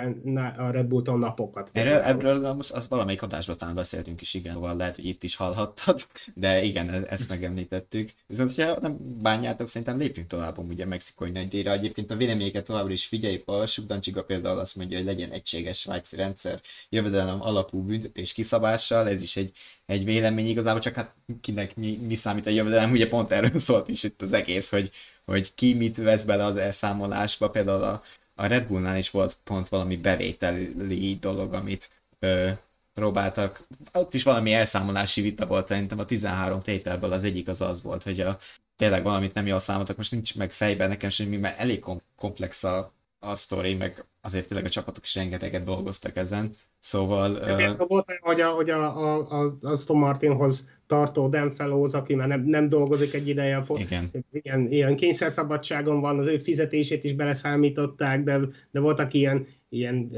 a 0.56 0.70
Red 0.70 0.86
Bullton 0.86 1.18
napokat. 1.18 1.70
Erről, 1.72 1.98
ebből 1.98 2.44
az, 2.44 2.72
az 2.74 2.88
valamelyik 2.88 3.22
adásban 3.22 3.56
talán 3.56 3.74
beszéltünk 3.74 4.20
is, 4.20 4.34
igen, 4.34 4.52
szóval 4.52 4.76
lehet, 4.76 4.96
hogy 4.96 5.04
itt 5.04 5.22
is 5.22 5.36
hallhattad, 5.36 6.06
de 6.34 6.62
igen, 6.62 6.88
e- 6.88 7.06
ezt 7.08 7.28
megemlítettük. 7.28 8.12
Viszont, 8.26 8.54
ha 8.54 8.78
nem 8.80 8.96
bánjátok, 9.22 9.68
szerintem 9.68 9.98
lépjünk 9.98 10.28
tovább 10.28 10.58
ugye 10.58 10.84
mexikói 10.84 11.30
nagydíjra. 11.30 11.72
Egyébként 11.72 12.10
a 12.10 12.16
véleményeket 12.16 12.64
továbbra 12.64 12.92
is 12.92 13.06
figyeljük, 13.06 13.50
olvassuk. 13.50 13.86
Dancsiga 13.86 14.24
például 14.24 14.58
azt 14.58 14.76
mondja, 14.76 14.96
hogy 14.96 15.06
legyen 15.06 15.30
egységes 15.30 15.78
svájci 15.78 16.16
rendszer, 16.16 16.60
jövedelem 16.88 17.42
alapú 17.42 17.82
büntetés 17.82 18.32
kiszabással, 18.32 19.08
ez 19.08 19.22
is 19.22 19.36
egy, 19.36 19.52
egy 19.86 20.04
vélemény 20.04 20.48
igazából, 20.48 20.80
csak 20.80 20.94
hát 20.94 21.14
kinek 21.40 21.76
mi, 21.76 21.96
mi 22.06 22.14
számít 22.14 22.46
a 22.46 22.50
jövedelem, 22.50 22.90
ugye 22.90 23.08
pont 23.08 23.30
erről 23.30 23.58
szólt 23.68 23.88
is 23.88 24.02
itt 24.02 24.22
az 24.22 24.32
egész, 24.32 24.70
hogy, 24.70 24.90
hogy 25.24 25.54
ki 25.54 25.74
mit 25.74 25.96
vesz 25.96 26.24
bele 26.24 26.44
az 26.44 26.56
elszámolásba, 26.56 27.50
például 27.50 27.82
a 27.82 28.02
a 28.38 28.46
Red 28.46 28.66
Bullnál 28.66 28.98
is 28.98 29.10
volt 29.10 29.38
pont 29.44 29.68
valami 29.68 29.96
bevételi 29.96 31.18
dolog, 31.20 31.52
amit 31.52 31.90
ö, 32.18 32.50
próbáltak. 32.94 33.66
Ott 33.92 34.14
is 34.14 34.22
valami 34.22 34.52
elszámolási 34.52 35.20
vita 35.20 35.46
volt, 35.46 35.66
szerintem 35.66 35.98
a 35.98 36.04
13 36.04 36.62
tételből 36.62 37.12
az 37.12 37.24
egyik 37.24 37.48
az 37.48 37.60
az 37.60 37.82
volt, 37.82 38.02
hogy 38.02 38.20
a, 38.20 38.38
tényleg 38.76 39.02
valamit 39.02 39.34
nem 39.34 39.46
jól 39.46 39.58
számoltak, 39.58 39.96
most 39.96 40.10
nincs 40.10 40.36
meg 40.36 40.52
fejben 40.52 40.88
nekem 40.88 41.10
semmi, 41.10 41.36
mert 41.36 41.58
elég 41.58 41.84
komplex 42.16 42.64
a, 42.64 42.92
a 43.18 43.36
sztori, 43.36 43.74
meg 43.74 44.04
azért 44.20 44.48
tényleg 44.48 44.66
a 44.66 44.70
csapatok 44.70 45.04
is 45.04 45.14
rengeteget 45.14 45.64
dolgoztak 45.64 46.16
ezen, 46.16 46.56
szóval... 46.80 47.32
Uh... 47.32 47.86
Volt 47.86 48.08
olyan, 48.08 48.20
hogy 48.22 48.40
a, 48.40 48.50
hogy 48.50 48.70
a, 48.70 48.96
a, 48.96 49.42
a 49.42 49.56
Aston 49.60 49.98
Martinhoz 49.98 50.68
tartó 50.88 51.28
Dan 51.28 51.50
Fellows, 51.54 51.92
aki 51.92 52.14
már 52.14 52.28
nem, 52.28 52.44
nem 52.44 52.68
dolgozik 52.68 53.14
egy 53.14 53.28
ideje, 53.28 53.64
Igen. 53.74 54.10
Ilyen, 54.32 54.66
ilyen 54.66 54.96
kényszerszabadságon 54.96 56.00
van, 56.00 56.18
az 56.18 56.26
ő 56.26 56.36
fizetését 56.36 57.04
is 57.04 57.14
beleszámították, 57.14 58.22
de, 58.22 58.40
de 58.70 58.80
voltak 58.80 59.14
ilyen, 59.14 59.46
ilyen, 59.68 60.10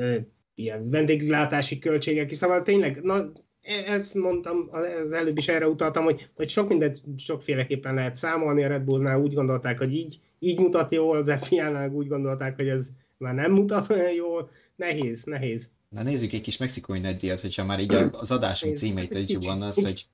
ilyen 0.55 0.91
vendéglátási 0.91 1.79
költségek 1.79 2.31
is, 2.31 2.37
szóval 2.37 2.63
tényleg, 2.63 3.03
na, 3.03 3.33
e, 3.63 3.93
ezt 3.93 4.15
mondtam, 4.15 4.69
az 4.71 5.13
előbb 5.13 5.39
is 5.39 5.49
erre 5.49 5.69
utaltam, 5.69 6.05
hogy, 6.05 6.29
hogy 6.35 6.49
sok 6.51 6.69
mindent 6.69 7.03
sokféleképpen 7.17 7.95
lehet 7.95 8.17
számolni, 8.17 8.65
a 8.65 8.69
Red 8.69 8.83
Bullnál 8.83 9.21
úgy 9.21 9.35
gondolták, 9.35 9.79
hogy 9.79 9.95
így, 9.95 10.21
így 10.39 10.59
mutat 10.59 10.93
jól, 10.93 11.17
az 11.17 11.33
FIA-nál 11.41 11.91
úgy 11.91 12.09
gondolták, 12.09 12.57
hogy 12.57 12.69
ez 12.69 12.89
már 13.17 13.35
nem 13.35 13.53
mutat 13.53 13.91
olyan 13.91 14.13
jól, 14.13 14.51
nehéz, 14.77 15.25
nehéz. 15.25 15.71
Na 15.95 16.03
nézzük 16.03 16.33
egy 16.33 16.41
kis 16.41 16.57
mexikói 16.57 17.01
nagydíjat, 17.01 17.41
hogyha 17.41 17.65
már 17.65 17.81
így 17.81 17.93
az 18.13 18.31
adásunk 18.31 18.77
címeit 18.77 19.15
egy 19.15 19.45
van 19.45 19.63
az, 19.63 19.75
hogy 19.75 20.07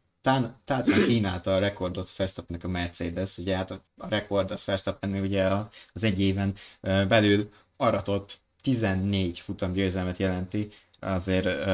tálcán 0.65 1.05
kínálta 1.07 1.55
a 1.55 1.59
rekordot 1.59 2.17
Verstappennek 2.17 2.65
a 2.65 2.69
Mercedes, 2.69 3.39
ugye 3.39 3.57
hát 3.57 3.71
a 3.71 4.09
rekord 4.09 4.51
az 4.51 4.65
Verstappen 4.65 5.13
ugye 5.13 5.49
az 5.93 6.05
egy 6.05 6.21
éven 6.21 6.55
belül 6.81 7.51
aratott 7.77 8.41
14 8.63 9.39
futam 9.39 9.73
győzelmet 9.73 10.17
jelenti, 10.17 10.69
azért 11.01 11.65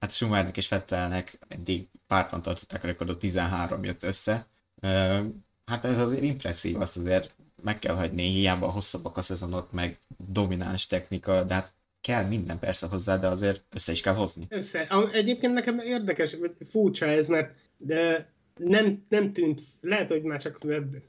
hát 0.00 0.12
Schumachernek 0.12 0.56
és 0.56 0.68
Vettelnek 0.68 1.38
eddig 1.48 1.88
pártan 2.06 2.42
tartották 2.42 2.84
a 2.84 2.86
rekordot, 2.86 3.18
13 3.18 3.84
jött 3.84 4.02
össze. 4.02 4.46
Hát 5.64 5.84
ez 5.84 5.98
azért 5.98 6.22
impresszív, 6.22 6.80
azt 6.80 6.96
azért 6.96 7.34
meg 7.62 7.78
kell 7.78 7.94
hagyni, 7.94 8.22
hiába 8.22 8.70
hosszabbak 8.70 9.16
a 9.16 9.22
szezonok, 9.22 9.72
meg 9.72 9.98
domináns 10.16 10.86
technika, 10.86 11.42
de 11.42 11.54
hát 11.54 11.72
kell 12.04 12.26
minden 12.26 12.58
persze 12.58 12.86
hozzá, 12.86 13.16
de 13.16 13.26
azért 13.26 13.62
össze 13.74 13.92
is 13.92 14.00
kell 14.00 14.14
hozni. 14.14 14.46
Össze. 14.48 14.88
Egyébként 15.12 15.52
nekem 15.52 15.78
érdekes, 15.78 16.36
furcsa 16.68 17.06
ez, 17.06 17.28
mert 17.28 17.54
de 17.76 18.32
nem, 18.56 19.04
nem 19.08 19.32
tűnt, 19.32 19.60
lehet, 19.80 20.08
hogy 20.08 20.22
már 20.22 20.40
csak 20.40 20.58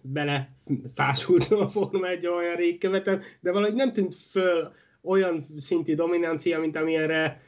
bele 0.02 0.50
fásultam 0.96 1.60
a 1.60 1.70
Forma 1.70 2.08
egy 2.08 2.28
olyan 2.28 2.56
rég 2.56 2.80
követem, 2.80 3.22
de 3.40 3.52
valahogy 3.52 3.76
nem 3.76 3.94
tűnt 3.94 4.16
föl 4.16 4.72
olyan 5.02 5.48
szinti 5.56 5.96
dominancia, 5.96 6.60
mint 6.60 6.76
amilyenre 6.76 7.42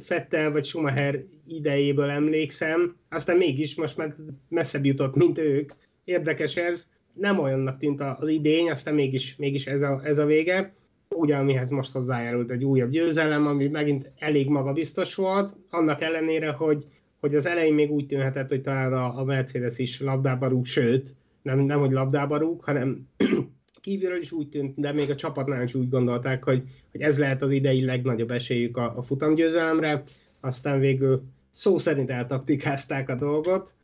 Fettel 0.00 0.50
vagy 0.50 0.64
Schumacher 0.64 1.24
idejéből 1.46 2.10
emlékszem, 2.10 2.96
aztán 3.08 3.36
mégis 3.36 3.74
most 3.74 3.96
már 3.96 4.14
messzebb 4.48 4.84
jutott, 4.84 5.14
mint 5.14 5.38
ők. 5.38 5.72
Érdekes 6.04 6.56
ez, 6.56 6.86
nem 7.12 7.38
olyannak 7.38 7.78
tűnt 7.78 8.00
az 8.00 8.28
idény, 8.28 8.70
aztán 8.70 8.94
mégis, 8.94 9.36
mégis 9.36 9.66
ez, 9.66 9.82
a, 9.82 10.00
ez 10.04 10.18
a 10.18 10.24
vége. 10.24 10.74
Ugye, 11.16 11.36
amihez 11.36 11.70
most 11.70 11.92
hozzájárult 11.92 12.50
egy 12.50 12.64
újabb 12.64 12.90
győzelem, 12.90 13.46
ami 13.46 13.68
megint 13.68 14.10
elég 14.18 14.48
magabiztos 14.48 15.14
volt, 15.14 15.56
annak 15.70 16.00
ellenére, 16.02 16.50
hogy 16.50 16.86
hogy 17.24 17.34
az 17.34 17.46
elején 17.46 17.74
még 17.74 17.90
úgy 17.90 18.06
tűnhetett, 18.06 18.48
hogy 18.48 18.60
talán 18.60 18.92
a, 18.92 19.18
a 19.18 19.24
Mercedes 19.24 19.78
is 19.78 20.00
labdába 20.00 20.46
rúg, 20.46 20.66
sőt, 20.66 21.14
nem, 21.42 21.58
nem 21.58 21.80
hogy 21.80 21.92
labdába 21.92 22.36
rúg, 22.36 22.60
hanem 22.62 23.08
kívülről 23.80 24.20
is 24.20 24.32
úgy 24.32 24.48
tűnt, 24.48 24.80
de 24.80 24.92
még 24.92 25.10
a 25.10 25.14
csapatnál 25.14 25.62
is 25.62 25.74
úgy 25.74 25.88
gondolták, 25.88 26.44
hogy, 26.44 26.62
hogy 26.92 27.00
ez 27.00 27.18
lehet 27.18 27.42
az 27.42 27.50
idei 27.50 27.84
legnagyobb 27.84 28.30
esélyük 28.30 28.76
a, 28.76 28.92
a 28.96 29.02
futamgyőzelemre, 29.02 30.02
aztán 30.40 30.80
végül 30.80 31.22
szó 31.50 31.78
szerint 31.78 32.10
eltaktikázták 32.10 33.08
a 33.08 33.14
dolgot, 33.14 33.74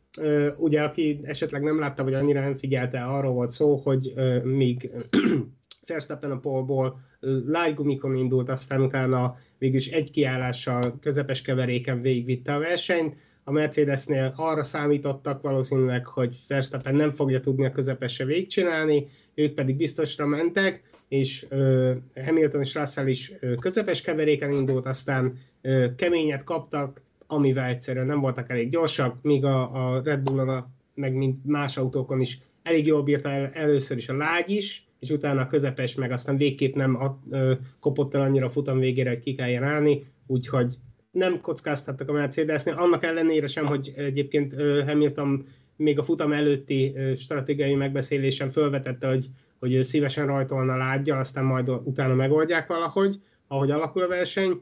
ugye 0.57 0.81
aki 0.81 1.19
esetleg 1.23 1.63
nem 1.63 1.79
látta, 1.79 2.03
vagy 2.03 2.13
annyira 2.13 2.39
nem 2.39 2.57
figyelte, 2.57 3.01
arról 3.01 3.33
volt 3.33 3.51
szó, 3.51 3.75
hogy 3.75 4.13
míg 4.43 4.89
Verstappen 5.87 6.31
a 6.31 6.39
polból 6.39 6.99
lájgumikon 7.47 8.15
indult, 8.15 8.49
aztán 8.49 8.81
utána 8.81 9.37
végülis 9.57 9.87
egy 9.87 10.11
kiállással 10.11 10.97
közepes 10.99 11.41
keveréken 11.41 12.01
végigvitte 12.01 12.53
a 12.53 12.59
versenyt, 12.59 13.15
a 13.43 13.51
Mercedesnél 13.51 14.33
arra 14.35 14.63
számítottak 14.63 15.41
valószínűleg, 15.41 16.05
hogy 16.07 16.37
Verstappen 16.47 16.95
nem 16.95 17.11
fogja 17.11 17.39
tudni 17.39 17.65
a 17.65 17.71
közepesre 17.71 18.25
végigcsinálni, 18.25 19.07
ők 19.33 19.53
pedig 19.53 19.75
biztosra 19.75 20.25
mentek, 20.25 20.83
és 21.07 21.45
uh, 21.49 21.95
Hamilton 22.25 22.61
és 22.61 22.75
Russell 22.75 23.07
is 23.07 23.33
közepes 23.59 24.01
keveréken 24.01 24.51
indult, 24.51 24.85
aztán 24.85 25.39
uh, 25.63 25.95
keményet 25.95 26.43
kaptak, 26.43 27.01
amivel 27.27 27.69
egyszerűen 27.69 28.05
nem 28.05 28.19
voltak 28.19 28.49
elég 28.49 28.69
gyorsak, 28.69 29.21
míg 29.21 29.45
a, 29.45 29.95
a 29.95 30.01
Red 30.03 30.19
Bullon, 30.19 30.49
a, 30.49 30.69
meg 30.93 31.13
mint 31.13 31.45
más 31.45 31.77
autókon 31.77 32.21
is 32.21 32.39
elég 32.63 32.85
jól 32.85 33.03
bírta 33.03 33.29
el, 33.29 33.49
először 33.53 33.97
is 33.97 34.09
a 34.09 34.13
lágy 34.13 34.49
is, 34.49 34.85
és 35.01 35.09
utána 35.09 35.47
közepes, 35.47 35.95
meg 35.95 36.11
aztán 36.11 36.37
végképp 36.37 36.75
nem 36.75 36.95
a, 36.95 37.19
ö, 37.29 37.53
kopott 37.79 38.13
el 38.13 38.21
annyira 38.21 38.45
a 38.45 38.49
futam 38.49 38.79
végére, 38.79 39.09
hogy 39.09 39.19
ki 39.19 39.33
kelljen 39.33 39.63
állni, 39.63 40.05
úgyhogy 40.27 40.77
nem 41.11 41.41
kockáztattak 41.41 42.09
a 42.09 42.11
Mercedesnél, 42.11 42.73
annak 42.73 43.03
ellenére 43.03 43.47
sem, 43.47 43.65
hogy 43.65 43.93
egyébként 43.95 44.53
ö, 44.57 44.83
Hamilton 44.85 45.47
még 45.75 45.99
a 45.99 46.03
futam 46.03 46.31
előtti 46.31 46.93
ö, 46.95 47.15
stratégiai 47.15 47.75
megbeszélésen 47.75 48.49
felvetette, 48.49 49.07
hogy, 49.07 49.29
hogy 49.59 49.73
ő 49.73 49.81
szívesen 49.81 50.25
rajtolna 50.25 50.77
lágyja, 50.77 51.17
aztán 51.17 51.43
majd 51.43 51.69
utána 51.69 52.13
megoldják 52.13 52.67
valahogy, 52.67 53.19
ahogy 53.47 53.71
alakul 53.71 54.03
a 54.03 54.07
verseny. 54.07 54.61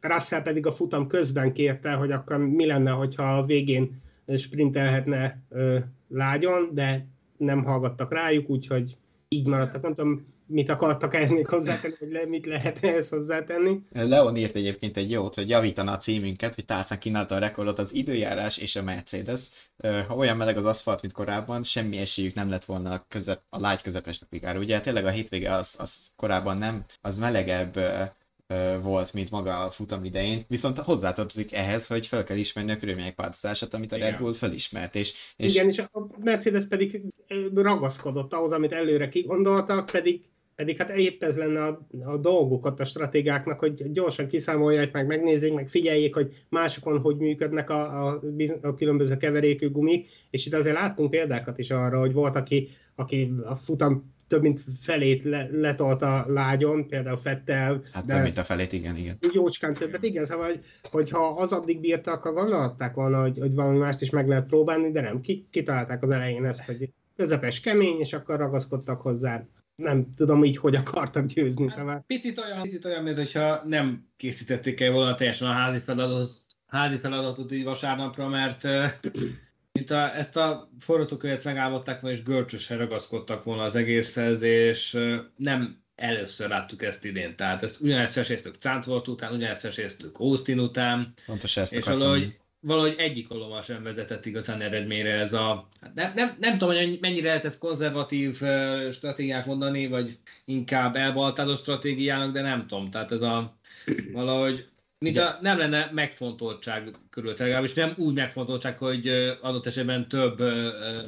Russell 0.00 0.42
pedig 0.42 0.66
a 0.66 0.72
futam 0.72 1.06
közben 1.06 1.52
kérte, 1.52 1.92
hogy 1.92 2.10
akkor 2.10 2.36
mi 2.38 2.66
lenne, 2.66 2.90
hogyha 2.90 3.38
a 3.38 3.44
végén 3.44 4.02
sprintelhetne 4.36 5.42
lágyon, 6.08 6.70
de 6.72 7.06
nem 7.36 7.64
hallgattak 7.64 8.12
rájuk, 8.12 8.48
úgyhogy 8.50 8.96
így 9.32 9.46
maradtak. 9.46 9.82
Nem 9.82 9.94
tudom, 9.94 10.26
mit 10.46 10.70
akartak 10.70 11.14
ehhez 11.14 11.30
még 11.30 11.46
hozzátenni, 11.46 11.94
hogy 11.98 12.10
le, 12.10 12.26
mit 12.26 12.46
lehet 12.46 12.84
ehhez 12.84 13.08
hozzátenni. 13.08 13.82
Leon 13.92 14.36
írt 14.36 14.56
egyébként 14.56 14.96
egy 14.96 15.10
jót, 15.10 15.34
hogy 15.34 15.48
javítana 15.48 15.92
a 15.92 15.96
címünket, 15.96 16.54
hogy 16.54 16.64
tálcán 16.64 16.98
kínálta 16.98 17.34
a 17.34 17.38
rekordot 17.38 17.78
az 17.78 17.94
időjárás 17.94 18.58
és 18.58 18.76
a 18.76 18.82
Mercedes. 18.82 19.48
Ha 20.08 20.14
olyan 20.14 20.36
meleg 20.36 20.56
az 20.56 20.64
aszfalt, 20.64 21.02
mint 21.02 21.14
korábban, 21.14 21.62
semmi 21.62 21.96
esélyük 21.96 22.34
nem 22.34 22.48
lett 22.48 22.64
volna 22.64 22.92
a, 22.92 23.04
közep, 23.08 23.40
a 23.48 23.60
lágy 23.60 23.82
közepes 23.82 24.18
napigára. 24.18 24.58
Ugye 24.58 24.80
tényleg 24.80 25.04
a 25.04 25.10
hétvége 25.10 25.54
az, 25.54 25.76
az 25.78 25.98
korábban 26.16 26.58
nem, 26.58 26.84
az 27.00 27.18
melegebb 27.18 27.78
volt, 28.82 29.12
mint 29.12 29.30
maga 29.30 29.64
a 29.64 29.70
futam 29.70 30.04
idején, 30.04 30.44
viszont 30.48 30.78
hozzátartozik 30.78 31.52
ehhez, 31.52 31.86
hogy 31.86 32.06
fel 32.06 32.24
kell 32.24 32.36
ismerni 32.36 32.70
a 32.70 32.76
körülmények 32.76 33.16
változását, 33.16 33.74
amit 33.74 33.92
a 33.92 33.96
Red 33.96 34.18
Bull 34.18 34.34
felismert. 34.34 34.94
És, 34.94 35.14
és... 35.36 35.54
Igen, 35.54 35.68
és 35.68 35.78
a 35.78 36.06
Mercedes 36.18 36.66
pedig 36.66 37.02
ragaszkodott 37.54 38.32
ahhoz, 38.32 38.52
amit 38.52 38.72
előre 38.72 39.08
kigondoltak, 39.08 39.90
pedig 39.90 40.20
pedig 40.54 40.76
hát 40.76 40.90
épp 40.90 41.22
ez 41.22 41.36
lenne 41.36 41.64
a, 41.64 41.86
a 42.04 42.16
dolguk 42.16 42.64
ott 42.64 42.80
a 42.80 42.84
stratégáknak, 42.84 43.58
hogy 43.58 43.92
gyorsan 43.92 44.26
kiszámolják 44.26 44.92
meg, 44.92 45.06
megnézzék, 45.06 45.54
meg 45.54 45.68
figyeljék, 45.68 46.14
hogy 46.14 46.44
másokon 46.48 46.98
hogy 46.98 47.16
működnek 47.16 47.70
a, 47.70 48.06
a, 48.06 48.22
a 48.62 48.74
különböző 48.74 49.16
keverékű 49.16 49.70
gumik, 49.70 50.08
és 50.30 50.46
itt 50.46 50.54
azért 50.54 50.74
láttunk 50.74 51.10
példákat 51.10 51.58
is 51.58 51.70
arra, 51.70 51.98
hogy 51.98 52.12
volt, 52.12 52.36
aki, 52.36 52.68
aki 52.94 53.32
a 53.44 53.54
futam 53.54 54.11
több 54.32 54.42
mint 54.42 54.60
felét 54.80 55.24
le, 55.24 55.48
letolta 55.50 56.24
lágyon, 56.28 56.88
például 56.88 57.16
Fettel. 57.16 57.82
Hát 57.92 58.06
több 58.06 58.22
mint 58.22 58.38
a 58.38 58.44
felét, 58.44 58.72
igen, 58.72 58.96
igen. 58.96 59.18
Jócskán 59.32 59.74
többet, 59.74 60.04
igen, 60.04 60.24
szóval, 60.24 60.46
hogy, 60.46 60.64
hogyha 60.90 61.26
az 61.26 61.52
addig 61.52 61.80
bírta, 61.80 62.12
akkor 62.12 62.32
gondolhatták 62.32 62.94
volna, 62.94 63.20
hogy, 63.20 63.38
hogy 63.38 63.54
valami 63.54 63.78
mást 63.78 64.00
is 64.00 64.10
meg 64.10 64.28
lehet 64.28 64.46
próbálni, 64.46 64.90
de 64.90 65.00
nem, 65.00 65.20
ki, 65.20 65.46
kitalálták 65.50 66.02
az 66.02 66.10
elején 66.10 66.44
ezt, 66.44 66.64
hogy 66.64 66.90
közepes 67.16 67.60
kemény, 67.60 67.98
és 67.98 68.12
akkor 68.12 68.38
ragaszkodtak 68.38 69.00
hozzá. 69.00 69.44
Nem 69.74 70.06
tudom 70.16 70.44
így, 70.44 70.56
hogy 70.56 70.74
akartak 70.74 71.26
győzni. 71.26 71.68
Hát, 71.68 71.78
szóval. 71.78 72.04
Picit 72.06 72.38
olyan, 72.38 72.62
picit 72.62 72.84
olyan, 72.84 73.02
mint 73.02 73.16
hogyha 73.16 73.62
nem 73.66 74.06
készítették 74.16 74.80
el 74.80 74.92
volna 74.92 75.14
teljesen 75.14 75.48
a 75.48 75.52
házi 75.52 75.78
feladatot, 75.78 76.30
házi 76.66 76.96
feladatot 76.96 77.52
így 77.52 77.64
vasárnapra, 77.64 78.28
mert 78.28 78.68
mint 79.72 79.90
a, 79.90 80.16
ezt 80.16 80.36
a 80.36 80.70
forgatókönyvet 80.78 81.44
megálmodták 81.44 82.00
volna, 82.00 82.16
és 82.16 82.22
görcsösen 82.22 82.78
ragaszkodtak 82.78 83.44
volna 83.44 83.62
az 83.62 83.74
egészhez, 83.74 84.42
és 84.42 84.98
nem 85.36 85.82
először 85.94 86.48
láttuk 86.48 86.82
ezt 86.82 87.04
idén. 87.04 87.36
Tehát 87.36 87.62
ezt 87.62 87.80
ugyanezt 87.80 88.16
esélyeztük 88.16 88.54
Cántvolt 88.54 89.08
után, 89.08 89.32
ugyanezt 89.32 89.64
esélyeztük 89.64 90.18
Austin 90.18 90.58
után. 90.58 91.12
Pontos 91.26 91.56
ezt 91.56 91.72
és 91.72 91.84
valahogy, 91.84 92.36
valahogy 92.60 92.94
egyik 92.98 93.30
alommal 93.30 93.62
sem 93.62 93.82
vezetett 93.82 94.26
igazán 94.26 94.60
eredményre 94.60 95.12
ez 95.12 95.32
a... 95.32 95.68
Hát 95.80 95.94
nem, 95.94 96.12
nem, 96.14 96.36
nem 96.40 96.58
tudom, 96.58 96.76
hogy 96.76 96.98
mennyire 97.00 97.26
lehet 97.26 97.44
ezt 97.44 97.58
konzervatív 97.58 98.40
stratégiák 98.90 99.46
mondani, 99.46 99.86
vagy 99.86 100.18
inkább 100.44 100.96
elbaltázó 100.96 101.54
stratégiának, 101.54 102.32
de 102.32 102.40
nem 102.40 102.66
tudom. 102.66 102.90
Tehát 102.90 103.12
ez 103.12 103.20
a 103.20 103.56
valahogy 104.12 104.71
mint 105.02 105.18
a, 105.18 105.38
nem 105.40 105.58
lenne 105.58 105.90
megfontoltság 105.92 106.90
körül, 107.10 107.34
legalábbis 107.38 107.72
nem 107.72 107.92
úgy 107.96 108.14
megfontoltság, 108.14 108.78
hogy 108.78 109.08
adott 109.40 109.66
esetben 109.66 110.08
több 110.08 110.42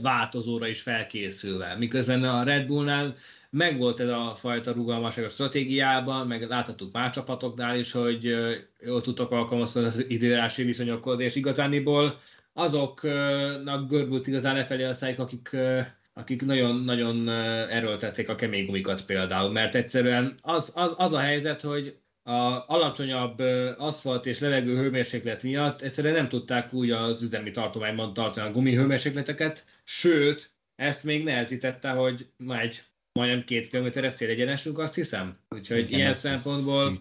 változóra 0.03 0.67
is 0.67 0.81
felkészülve. 0.81 1.77
Miközben 1.79 2.25
a 2.25 2.43
Red 2.43 2.67
Bullnál 2.67 3.17
megvolt 3.51 4.01
ez 4.01 4.09
a 4.09 4.35
fajta 4.39 4.73
rugalmasság 4.73 5.25
a 5.25 5.29
stratégiában, 5.29 6.27
meg 6.27 6.49
láthattuk 6.49 6.93
más 6.93 7.11
csapatoknál 7.11 7.77
is, 7.79 7.93
hogy 7.93 8.37
jól 8.85 9.01
tudtak 9.01 9.31
alkalmazkodni 9.31 9.89
az 9.89 10.05
időjárási 10.09 10.65
viszonyokhoz, 10.65 11.21
és 11.21 11.35
igazániból 11.35 12.21
azoknak 12.53 13.89
görbült 13.89 14.27
igazán 14.27 14.55
lefelé 14.55 14.85
a 14.85 14.95
szájk, 14.95 15.19
akik 15.19 15.57
akik 16.17 16.45
nagyon-nagyon 16.45 17.29
erőltették 17.69 18.29
a 18.29 18.35
kemény 18.35 18.67
gumikat 18.67 19.05
például, 19.05 19.53
mert 19.53 19.75
egyszerűen 19.75 20.35
az, 20.41 20.73
az, 20.75 20.91
az 20.97 21.13
a 21.13 21.19
helyzet, 21.19 21.61
hogy 21.61 21.97
a 22.27 22.65
alacsonyabb 22.67 23.39
aszfalt 23.79 24.27
és 24.27 24.39
levegő 24.39 24.77
hőmérséklet 24.77 25.43
miatt 25.43 25.83
egyszerűen 25.83 26.15
nem 26.15 26.29
tudták 26.29 26.73
úgy 26.73 26.91
az 26.91 27.23
üzemi 27.23 27.51
tartományban 27.51 28.15
tartani 28.15 28.49
a 28.49 28.53
gumihőmérsékleteket, 28.53 29.65
sőt, 29.85 30.51
ezt 30.77 31.05
még 31.05 31.25
nehezítette, 31.25 31.91
hogy 31.91 32.27
egy 32.49 32.83
majdnem 33.13 33.45
két 33.45 33.69
kilométeres 33.69 34.13
szélegyenesünk, 34.13 34.79
azt 34.79 34.95
hiszem. 34.95 35.37
Úgyhogy 35.51 35.79
Igen, 35.79 35.99
ilyen, 35.99 36.13
szempontból, 36.13 37.01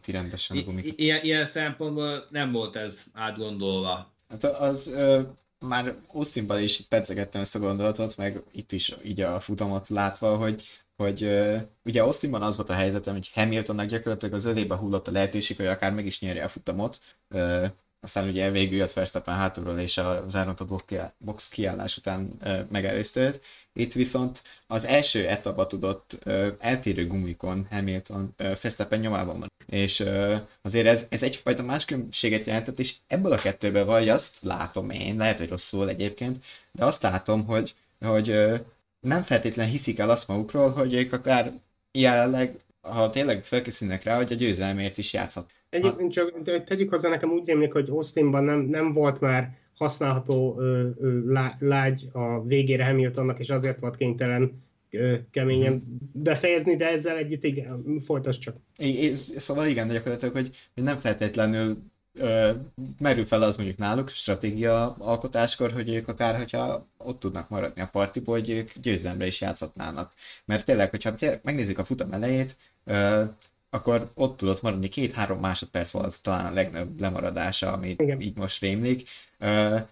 i- 0.82 0.94
ilyen, 0.96 1.24
ilyen 1.24 1.46
szempontból 1.46 2.28
nem 2.30 2.52
volt 2.52 2.76
ez 2.76 3.04
átgondolva. 3.14 4.14
Hát 4.30 4.44
az 4.44 4.88
ö, 4.88 5.22
már 5.60 5.96
Austinban 6.08 6.62
is 6.62 6.82
pedzegettem 6.90 7.42
ezt 7.42 7.56
a 7.56 7.60
gondolatot, 7.60 8.18
meg 8.18 8.42
itt 8.52 8.72
is 8.72 8.94
így 9.04 9.22
a 9.22 9.40
futamot 9.40 9.90
látva, 9.90 10.36
hogy 10.36 10.64
hogy 10.96 11.24
uh, 11.24 11.62
ugye 11.86 12.02
Austinban 12.02 12.42
az 12.42 12.56
volt 12.56 12.70
a 12.70 12.74
helyzetem, 12.74 13.14
hogy 13.14 13.32
Hamiltonnak 13.34 13.88
gyakorlatilag 13.88 14.34
az 14.34 14.46
ölébe 14.46 14.76
hullott 14.76 15.08
a 15.08 15.12
lehetőség, 15.12 15.58
hogy 15.58 15.66
akár 15.66 15.94
meg 15.94 16.06
is 16.06 16.20
nyerje 16.20 16.44
a 16.44 16.50
futamot. 16.50 17.00
Uh, 17.30 17.66
aztán 18.04 18.28
ugye 18.28 18.52
végül 18.52 18.78
jött 18.78 18.94
Verstappen 18.94 19.36
hátulról, 19.36 19.80
és 19.80 19.98
az 19.98 20.36
elrontott 20.36 20.84
box 21.18 21.50
kiállás 21.50 21.98
után 21.98 22.40
megelőzte 22.72 23.34
Itt 23.74 23.94
viszont 23.94 24.44
az 24.68 24.86
első 24.86 25.28
etapba 25.28 25.68
tudott 25.68 26.20
eltérő 26.60 27.08
gumikon 27.08 27.68
Hamilton 27.70 28.34
Verstappen 28.38 29.00
nyomában 29.00 29.40
van. 29.40 29.52
És 29.66 30.06
azért 30.62 30.88
ez, 30.88 31.08
ez 31.10 31.24
egyfajta 31.24 31.64
más 31.64 31.86
különbséget 31.86 32.46
jelentett, 32.46 32.80
és 32.80 32.96
ebből 33.08 33.32
a 33.32 33.38
kettőből 33.38 33.86
vagy 33.86 34.10
azt 34.10 34.38
látom 34.42 34.90
én, 34.90 35.18
lehet, 35.18 35.40
hogy 35.40 35.50
rosszul 35.50 35.90
egyébként, 35.90 36.46
de 36.72 36.86
azt 36.86 37.02
látom, 37.02 37.46
hogy, 37.46 37.76
hogy 38.00 38.40
nem 39.04 39.22
feltétlenül 39.22 39.72
hiszik 39.72 40.00
el 40.00 40.10
azt 40.10 40.28
magukról, 40.28 40.70
hogy 40.70 40.94
ők 40.94 41.14
akár 41.14 41.54
jelenleg, 41.92 42.60
ha 42.82 43.10
tényleg 43.10 43.44
felkészülnek 43.44 44.04
rá, 44.04 44.16
hogy 44.16 44.32
a 44.32 44.36
győzelmért 44.36 44.98
is 44.98 45.14
játszhat. 45.14 45.52
Egyébként 45.70 46.12
csak 46.12 46.64
tegyük 46.64 46.90
hozzá, 46.90 47.10
nekem 47.10 47.32
úgy 47.32 47.46
rémlik, 47.46 47.74
hogy 47.74 47.90
Austinban 47.90 48.44
nem, 48.44 48.60
nem 48.60 48.94
volt 48.94 49.20
már 49.20 49.58
használható 49.74 50.56
ö, 50.60 50.90
ö, 51.00 51.20
lá, 51.26 51.56
lágy 51.60 52.10
a 52.12 52.44
végére 52.44 52.86
Hamiltonnak, 52.86 53.40
és 53.40 53.50
azért 53.50 53.80
volt 53.80 53.96
kénytelen 53.96 54.64
ö, 54.92 55.16
keményen 55.32 56.00
befejezni, 56.12 56.76
de 56.76 56.88
ezzel 56.88 57.18
együtt 57.18 57.44
igen, 57.44 58.00
folytasd 58.06 58.42
csak. 58.42 58.56
É, 58.78 58.88
é, 58.88 59.16
szóval 59.16 59.68
igen, 59.68 59.88
de 59.88 59.94
gyakorlatilag, 59.94 60.34
hogy, 60.34 60.50
hogy 60.74 60.84
nem 60.84 60.98
feltétlenül 60.98 61.78
ö, 62.14 62.52
merül 63.00 63.26
fel 63.26 63.42
az 63.42 63.56
mondjuk 63.56 63.78
náluk 63.78 64.10
stratégia 64.10 64.96
alkotáskor, 65.00 65.72
hogy 65.72 65.90
ők 65.90 66.08
akár, 66.08 66.36
hogyha 66.38 66.88
ott 66.98 67.20
tudnak 67.20 67.50
maradni 67.50 67.82
a 67.82 67.88
partiból, 67.88 68.40
hogy 68.40 68.50
ők 68.50 68.72
győzelemre 68.82 69.26
is 69.26 69.42
játszhatnának. 69.42 70.14
Mert 70.46 70.66
tényleg, 70.66 70.90
hogyha 70.90 71.16
tényleg 71.16 71.40
megnézik 71.44 71.78
a 71.78 71.86
futam 71.86 72.12
elejét, 72.12 72.58
ö, 72.86 73.24
akkor 73.70 74.12
ott 74.14 74.38
tudott 74.38 74.62
maradni, 74.62 74.90
két-három 74.90 75.40
másodperc 75.40 75.92
volt 75.92 76.22
talán 76.22 76.46
a 76.46 76.54
legnagyobb 76.54 77.00
lemaradása, 77.00 77.80
Igen. 77.84 78.22
így 78.22 78.36
most 78.38 78.62
rémlik. 78.62 79.10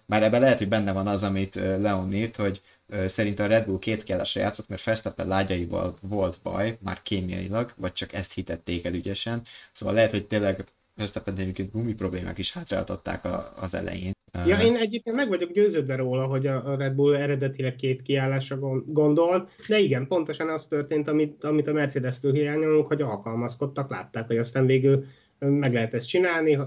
Már 0.06 0.22
ebben 0.22 0.40
lehet, 0.40 0.58
hogy 0.58 0.68
benne 0.68 0.92
van 0.92 1.06
az, 1.06 1.22
amit 1.22 1.54
Leon 1.54 2.12
írt, 2.12 2.36
hogy 2.36 2.62
szerint 3.06 3.38
a 3.38 3.46
Red 3.46 3.66
Bull 3.66 3.78
két 3.78 4.02
kiállásra 4.02 4.40
játszott, 4.40 4.68
mert 4.68 4.84
Verstappen 4.84 5.26
lágyaival 5.26 5.96
volt 6.00 6.38
baj, 6.42 6.78
már 6.80 7.02
kémiailag, 7.02 7.72
vagy 7.76 7.92
csak 7.92 8.12
ezt 8.12 8.32
hitették 8.32 8.84
el 8.84 8.94
ügyesen. 8.94 9.42
Szóval 9.72 9.94
lehet, 9.94 10.10
hogy 10.10 10.26
tényleg 10.26 10.64
Verstappen 10.94 11.36
egyébként 11.36 11.72
gumi 11.72 11.94
problémák 11.94 12.38
is 12.38 12.52
hátráltatták 12.52 13.24
a, 13.24 13.52
az 13.56 13.74
elején. 13.74 14.12
Ja, 14.46 14.58
én 14.58 14.76
egyébként 14.76 15.16
meg 15.16 15.28
vagyok 15.28 15.52
győződve 15.52 15.96
róla, 15.96 16.26
hogy 16.26 16.46
a 16.46 16.76
Red 16.76 16.94
Bull 16.94 17.14
eredetileg 17.14 17.74
két 17.74 18.02
kiállásra 18.02 18.58
gondolt, 18.86 19.50
de 19.68 19.78
igen, 19.78 20.06
pontosan 20.06 20.48
az 20.48 20.66
történt, 20.66 21.08
amit, 21.08 21.44
amit 21.44 21.68
a 21.68 21.72
Mercedes-től 21.72 22.32
hiányolunk, 22.32 22.86
hogy 22.86 23.02
alkalmazkodtak, 23.02 23.90
látták, 23.90 24.26
hogy 24.26 24.38
aztán 24.38 24.66
végül 24.66 25.04
meg 25.38 25.72
lehet 25.72 25.94
ezt 25.94 26.08
csinálni, 26.08 26.58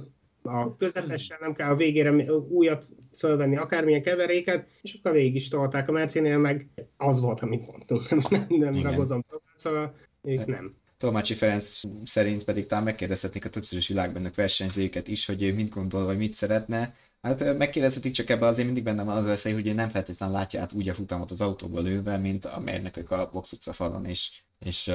a 0.42 0.76
közepesen 0.78 1.38
nem 1.42 1.54
kell 1.54 1.70
a 1.70 1.76
végére 1.76 2.12
újat 2.50 2.86
fölvenni, 3.18 3.58
akármilyen 3.58 4.02
keveréket, 4.02 4.68
és 4.82 4.94
akkor 4.94 5.12
végig 5.12 5.36
is 5.36 5.48
tolták 5.48 5.90
a 5.90 5.92
Mercénél, 5.92 6.38
meg 6.38 6.70
az 6.98 7.20
volt, 7.20 7.40
amit 7.40 7.68
mondtunk, 7.68 8.30
nem, 8.30 8.46
nem 8.48 8.84
ragozom 8.84 9.26
szóval 9.58 9.96
ők 10.24 10.46
nem. 10.46 10.76
Tolmácsi 10.98 11.34
Ferenc 11.34 11.82
szerint 12.04 12.44
pedig 12.44 12.66
talán 12.66 12.84
megkérdezhetnék 12.84 13.46
a 13.46 13.50
többszörös 13.50 13.88
világbajnok 13.88 14.36
versenyzőiket 14.36 15.08
is, 15.08 15.26
hogy 15.26 15.44
ő 15.44 15.54
mit 15.54 15.70
gondol, 15.70 16.06
vagy 16.06 16.18
mit 16.18 16.34
szeretne. 16.34 16.96
Hát 17.22 17.58
megkérdezhetik, 17.58 18.14
csak 18.14 18.30
ebben 18.30 18.48
azért 18.48 18.66
mindig 18.66 18.84
benne 18.84 19.04
van 19.04 19.18
az 19.18 19.26
veszély, 19.26 19.54
hogy 19.54 19.68
ő 19.68 19.74
nem 19.74 19.90
feltétlenül 19.90 20.36
látja 20.36 20.62
át 20.62 20.74
úgy 20.74 20.90
a 20.90 20.94
futamot 20.94 21.32
az 21.32 21.42
autóból 21.42 21.88
ülve, 21.88 22.18
mint 22.18 22.46
a 22.46 22.60
mérnökök 22.60 23.12
a 23.12 23.30
box 23.32 23.52
utca 23.52 23.74
falon, 23.74 24.06
és, 24.06 24.32
és 24.60 24.92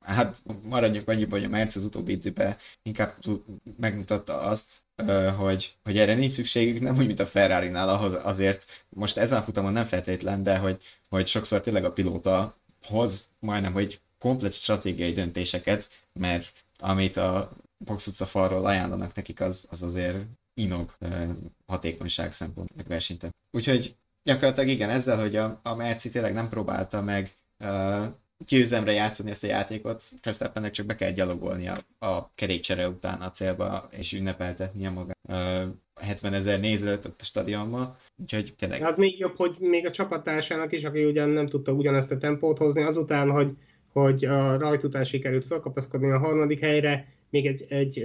hát 0.00 0.42
maradjunk 0.62 1.08
annyiban, 1.08 1.38
hogy 1.38 1.48
a 1.48 1.50
Merc 1.50 1.74
az 1.76 1.84
utóbbi 1.84 2.12
időben 2.12 2.56
inkább 2.82 3.16
megmutatta 3.76 4.40
azt, 4.40 4.82
hogy, 5.36 5.74
hogy 5.82 5.98
erre 5.98 6.14
nincs 6.14 6.32
szükségük, 6.32 6.80
nem 6.82 6.96
úgy, 6.96 7.06
mint 7.06 7.20
a 7.20 7.26
Ferrari-nál, 7.26 7.88
ahhoz 7.88 8.24
azért 8.24 8.86
most 8.88 9.16
ezen 9.16 9.38
a 9.38 9.42
futamon 9.42 9.72
nem 9.72 9.84
feltétlen, 9.84 10.42
de 10.42 10.58
hogy, 10.58 10.82
hogy 11.08 11.26
sokszor 11.26 11.60
tényleg 11.60 11.84
a 11.84 11.92
pilóta 11.92 12.58
hoz 12.82 13.28
majdnem, 13.38 13.72
hogy 13.72 14.00
komplet 14.22 14.52
stratégiai 14.52 15.12
döntéseket, 15.12 15.88
mert 16.12 16.52
amit 16.78 17.16
a 17.16 17.52
box 17.76 18.06
utca 18.06 18.24
falról 18.24 18.66
ajánlanak 18.66 19.14
nekik, 19.14 19.40
az, 19.40 19.66
az 19.70 19.82
azért 19.82 20.16
inog 20.54 20.96
hatékonyság 21.66 22.32
szempont, 22.32 22.76
meg 22.76 22.86
versenytem. 22.86 23.30
Úgyhogy 23.50 23.94
gyakorlatilag 24.22 24.68
igen, 24.68 24.90
ezzel, 24.90 25.20
hogy 25.20 25.36
a, 25.36 25.60
a 25.62 25.74
Merci 25.74 26.10
tényleg 26.10 26.32
nem 26.32 26.48
próbálta 26.48 27.02
meg 27.02 27.34
uh, 27.58 28.06
győzemre 28.46 28.92
játszani 28.92 29.30
ezt 29.30 29.44
a 29.44 29.46
játékot, 29.46 30.04
Verstappennek 30.22 30.70
csak 30.70 30.86
be 30.86 30.94
kell 30.94 31.10
gyalogolni 31.10 31.68
a, 31.68 32.06
a 32.06 32.30
kerékcsere 32.34 32.88
után 32.88 33.20
a 33.20 33.30
célba, 33.30 33.88
és 33.90 34.12
ünnepeltetnie 34.12 34.90
magát. 34.90 35.18
Uh, 35.28 35.74
70 36.00 36.34
ezer 36.34 36.60
néző 36.60 36.92
ott 36.92 37.04
a 37.04 37.24
stadionban, 37.24 37.96
úgyhogy 38.16 38.54
tényleg... 38.58 38.82
Az 38.82 38.96
még 38.96 39.18
jobb, 39.18 39.36
hogy 39.36 39.56
még 39.58 39.86
a 39.86 39.90
csapattársának 39.90 40.72
is, 40.72 40.84
aki 40.84 41.04
ugyan 41.04 41.28
nem 41.28 41.46
tudta 41.46 41.72
ugyanezt 41.72 42.10
a 42.10 42.18
tempót 42.18 42.58
hozni, 42.58 42.82
azután, 42.82 43.30
hogy, 43.30 43.56
hogy 43.92 44.24
a 44.24 44.58
rajt 44.58 44.82
után 44.82 45.04
sikerült 45.04 45.44
felkapaszkodni 45.44 46.10
a 46.10 46.18
harmadik 46.18 46.60
helyre, 46.60 47.06
még 47.30 47.46
egy, 47.46 47.64
egy 47.68 48.04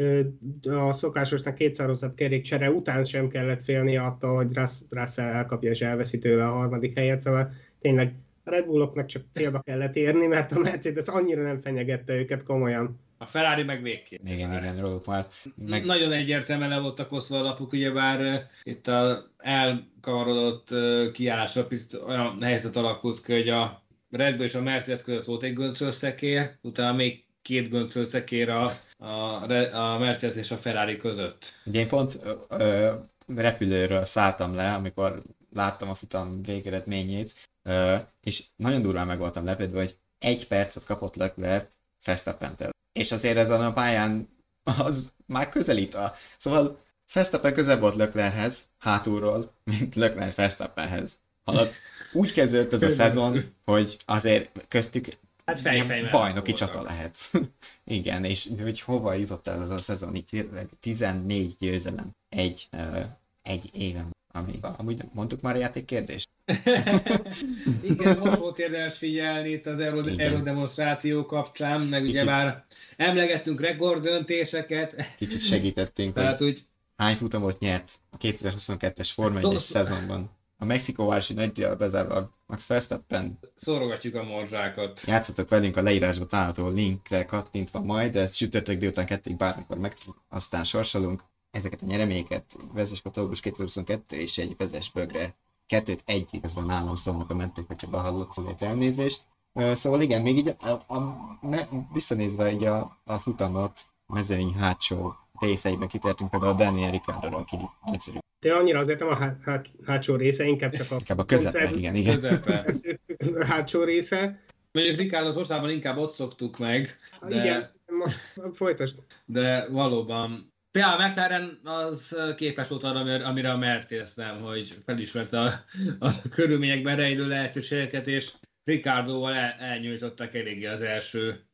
a 0.70 0.94
szokásosnak 0.94 1.56
kétszerosabb 1.56 2.16
kerékcsere 2.16 2.72
után 2.72 3.04
sem 3.04 3.28
kellett 3.28 3.64
félni 3.64 3.98
attól, 3.98 4.36
hogy 4.36 4.54
Russell 4.90 5.34
elkapja 5.34 5.70
és 5.70 5.82
elveszi 5.82 6.20
tőle 6.20 6.48
a 6.48 6.52
harmadik 6.52 6.98
helyet, 6.98 7.22
szóval 7.22 7.52
tényleg 7.82 8.14
a 8.44 8.50
Red 8.50 8.66
Bulloknak 8.66 9.06
csak 9.06 9.24
célba 9.32 9.60
kellett 9.60 9.96
érni, 9.96 10.28
mert 10.28 10.52
a 10.52 10.60
Mercedes 10.60 11.08
annyira 11.08 11.42
nem 11.42 11.62
fenyegette 11.62 12.14
őket 12.14 12.44
komolyan. 12.44 13.00
A 13.18 13.26
Ferrari 13.26 13.64
meg 13.64 13.82
végképp. 13.82 14.26
Igen, 14.26 14.54
igen, 14.54 14.82
róluk 14.82 15.06
már. 15.06 15.28
Meg... 15.56 15.86
Nagyon 15.86 16.12
egyértelműen 16.12 16.70
le 16.70 16.80
voltak 16.80 17.12
osztva 17.12 17.38
a 17.38 17.42
lapuk, 17.42 17.74
ugyebár 17.74 18.48
itt 18.64 18.88
a 18.88 19.26
elkavarodott 19.38 20.70
kiállásra 21.14 21.68
olyan 22.08 22.42
helyzet 22.42 22.76
alakult 22.76 23.24
ki, 23.24 23.34
hogy 23.34 23.50
a 23.50 23.82
Red 24.10 24.36
Bull 24.36 24.46
és 24.46 24.56
a 24.56 24.62
Mercedes 24.62 25.04
között 25.04 25.26
volt 25.26 25.44
egy 25.44 25.54
göncölszekér, 25.54 26.58
utána 26.62 26.96
még 26.96 27.26
két 27.42 27.70
göncölszekér 27.70 28.50
a, 28.50 28.72
a, 28.98 29.52
a 29.76 29.98
Mercedes 29.98 30.36
és 30.36 30.52
a 30.52 30.58
Ferrari 30.58 30.98
között. 30.98 31.54
Ugye 31.66 31.80
én 31.80 31.88
pont 31.88 32.20
ö, 32.24 32.34
ö, 32.50 32.94
repülőről 33.36 34.06
szálltam 34.06 34.56
le, 34.56 34.74
amikor 34.74 35.24
láttam 35.54 35.90
a 35.90 35.96
futam 35.96 36.42
végeredményét, 36.42 37.34
ö, 37.64 37.96
és 38.22 38.44
nagyon 38.56 38.82
durván 38.82 39.08
meg 39.08 39.18
voltam 39.18 39.46
lepődve, 39.46 39.80
hogy 39.80 39.98
egy 40.20 40.48
percet 40.48 40.86
kapott 40.86 41.16
Leclerc 41.16 41.70
verstappen 42.06 42.56
-től. 42.56 42.70
És 42.92 43.12
azért 43.12 43.38
ezen 43.38 43.62
a 43.62 43.74
pályán 43.74 44.30
az 44.64 45.12
már 45.26 45.50
közelít 45.50 45.96
a... 45.96 46.14
Szóval 46.38 46.86
Verstappen 47.14 47.54
közel 47.54 47.80
volt 47.80 47.96
Leclerchez, 47.96 48.68
hátulról, 48.78 49.54
mint 49.64 49.96
Leclerc 49.96 50.36
Verstappenhez. 50.36 51.20
Halott. 51.48 51.80
Úgy 52.14 52.32
kezdődött 52.34 52.74
ez 52.74 52.84
a 52.84 52.90
szezon, 52.90 53.54
hogy 53.66 53.98
azért 54.06 54.50
köztük 54.68 55.08
Hát 55.46 55.60
fej, 55.60 56.10
bajnoki 56.12 56.54
csata 56.54 56.82
lehet. 56.82 57.18
Igen, 58.00 58.24
és 58.24 58.50
hogy 58.62 58.82
hova 58.82 59.14
jutott 59.14 59.48
el 59.48 59.62
ez 59.62 59.70
a 59.70 59.82
szezon, 59.82 60.16
így 60.16 60.48
14 60.80 61.56
győzelem 61.60 62.12
egy, 62.30 62.68
uh, 62.72 63.06
egy 63.42 63.70
éven. 63.74 64.16
Ami, 64.32 64.60
amúgy 64.62 65.02
mondtuk 65.14 65.42
már 65.42 65.56
a 65.56 65.58
játék 65.58 65.86
kérdést? 65.86 66.30
Igen, 67.92 68.18
most 68.18 68.38
volt 68.38 68.60
érdemes 68.60 68.98
figyelni 68.98 69.50
itt 69.50 69.66
az 69.66 69.80
aerodemonstráció 69.80 71.26
kapcsán, 71.26 71.82
meg 71.82 72.02
Kicsit. 72.02 72.16
ugye 72.16 72.24
már 72.32 72.66
emlegettünk 72.98 73.62
rekorddöntéseket. 73.62 75.16
Kicsit 75.18 75.42
segítettünk, 75.42 76.14
Tehát, 76.14 76.40
hogy 76.46 76.66
hány 76.98 77.16
futamot 77.16 77.60
nyert 77.60 77.92
a 78.10 78.18
2022-es 78.18 79.10
Forma 79.14 79.40
1 79.40 79.60
szezonban 79.60 80.37
a 80.58 80.66
Mexikóvárosi 80.66 81.34
nagydíjjal 81.34 81.76
bezárva 81.76 82.30
Max 82.46 82.68
Verstappen. 82.68 83.40
Szórogatjuk 83.56 84.16
a 84.16 84.24
morzsákat. 84.24 85.02
Játszatok 85.06 85.50
velünk 85.50 85.78
a 85.78 85.82
leírásba 85.82 86.26
található 86.26 86.68
linkre 86.68 87.26
kattintva 87.26 87.82
majd, 87.82 88.12
de 88.12 88.22
ezt 88.22 88.36
sütörtök 88.36 88.78
délután 88.78 89.06
kettig 89.06 89.38
bármikor 89.38 89.78
meg, 89.78 89.94
aztán 90.30 90.64
sorsolunk 90.64 91.24
ezeket 91.52 91.82
a 91.82 91.86
nyereményeket, 91.86 92.58
vezes 92.74 93.02
Katolgus 93.02 93.40
2022 93.40 94.16
és 94.16 94.38
egy 94.38 94.56
vezes 94.58 94.92
bögre 94.92 95.36
kettőt 95.68 96.04
egy 96.06 96.40
ez 96.42 96.56
van 96.56 96.66
nálam 96.66 96.96
szólnak 96.96 97.30
a 97.30 97.36
mentek, 97.36 97.68
hogyha 97.68 97.88
behallott 97.88 98.34
szóval 98.34 98.56
elnézést. 98.60 99.22
Szóval 99.54 100.02
igen, 100.02 100.22
még 100.22 100.38
így 100.38 100.56
a, 100.60 100.72
a, 100.72 101.18
ne, 101.42 101.68
visszanézve 101.94 102.52
így 102.52 102.64
a, 102.64 102.98
a 103.04 103.18
futamot, 103.18 103.88
mezőny 104.08 104.54
hátsó 104.54 105.16
részeiben 105.40 105.88
kitértünk, 105.88 106.30
például 106.30 106.52
a 106.52 106.56
Daniel 106.56 106.92
Ricciardo, 106.92 107.38
aki 107.38 107.58
egyszerű. 107.92 108.18
De 108.40 108.54
annyira 108.54 108.80
azért 108.80 109.00
nem 109.00 109.08
a 109.08 109.16
hát, 109.16 109.38
hát, 109.44 109.66
hátsó 109.86 110.16
része, 110.16 110.46
inkább 110.46 110.76
csak 110.76 110.92
a, 110.92 110.96
inkább 110.96 111.18
a 111.18 111.26
közepe, 111.26 111.60
koncert, 111.60 111.78
igen, 111.78 111.96
igen. 111.96 112.14
Közepe. 112.14 112.74
hátsó 113.52 113.84
része. 113.84 114.46
Mondjuk 114.72 114.98
Ricardo 114.98 115.34
mostában 115.34 115.70
inkább 115.70 115.98
ott 115.98 116.14
szoktuk 116.14 116.58
meg. 116.58 116.98
De... 117.28 117.36
Igen, 117.36 117.72
most 117.86 118.20
folytasd. 118.54 118.96
De 119.26 119.68
valóban 119.70 120.56
Például 120.72 121.02
a 121.02 121.08
McLaren 121.08 121.60
az 121.64 122.18
képes 122.36 122.68
volt 122.68 122.84
arra, 122.84 123.26
amire 123.26 123.52
a 123.52 123.58
Mercedes 123.58 124.14
nem, 124.14 124.42
hogy 124.42 124.78
felismerte 124.86 125.40
a, 125.40 125.64
a 126.00 126.22
körülményekben 126.30 126.96
rejlő 126.96 127.28
lehetőségeket, 127.28 128.08
és 128.08 128.34
Ricardoval 128.64 129.34
el, 129.34 129.52
elnyújtottak 129.60 130.34
eléggé 130.34 130.66
az 130.66 130.82
első 130.82 131.47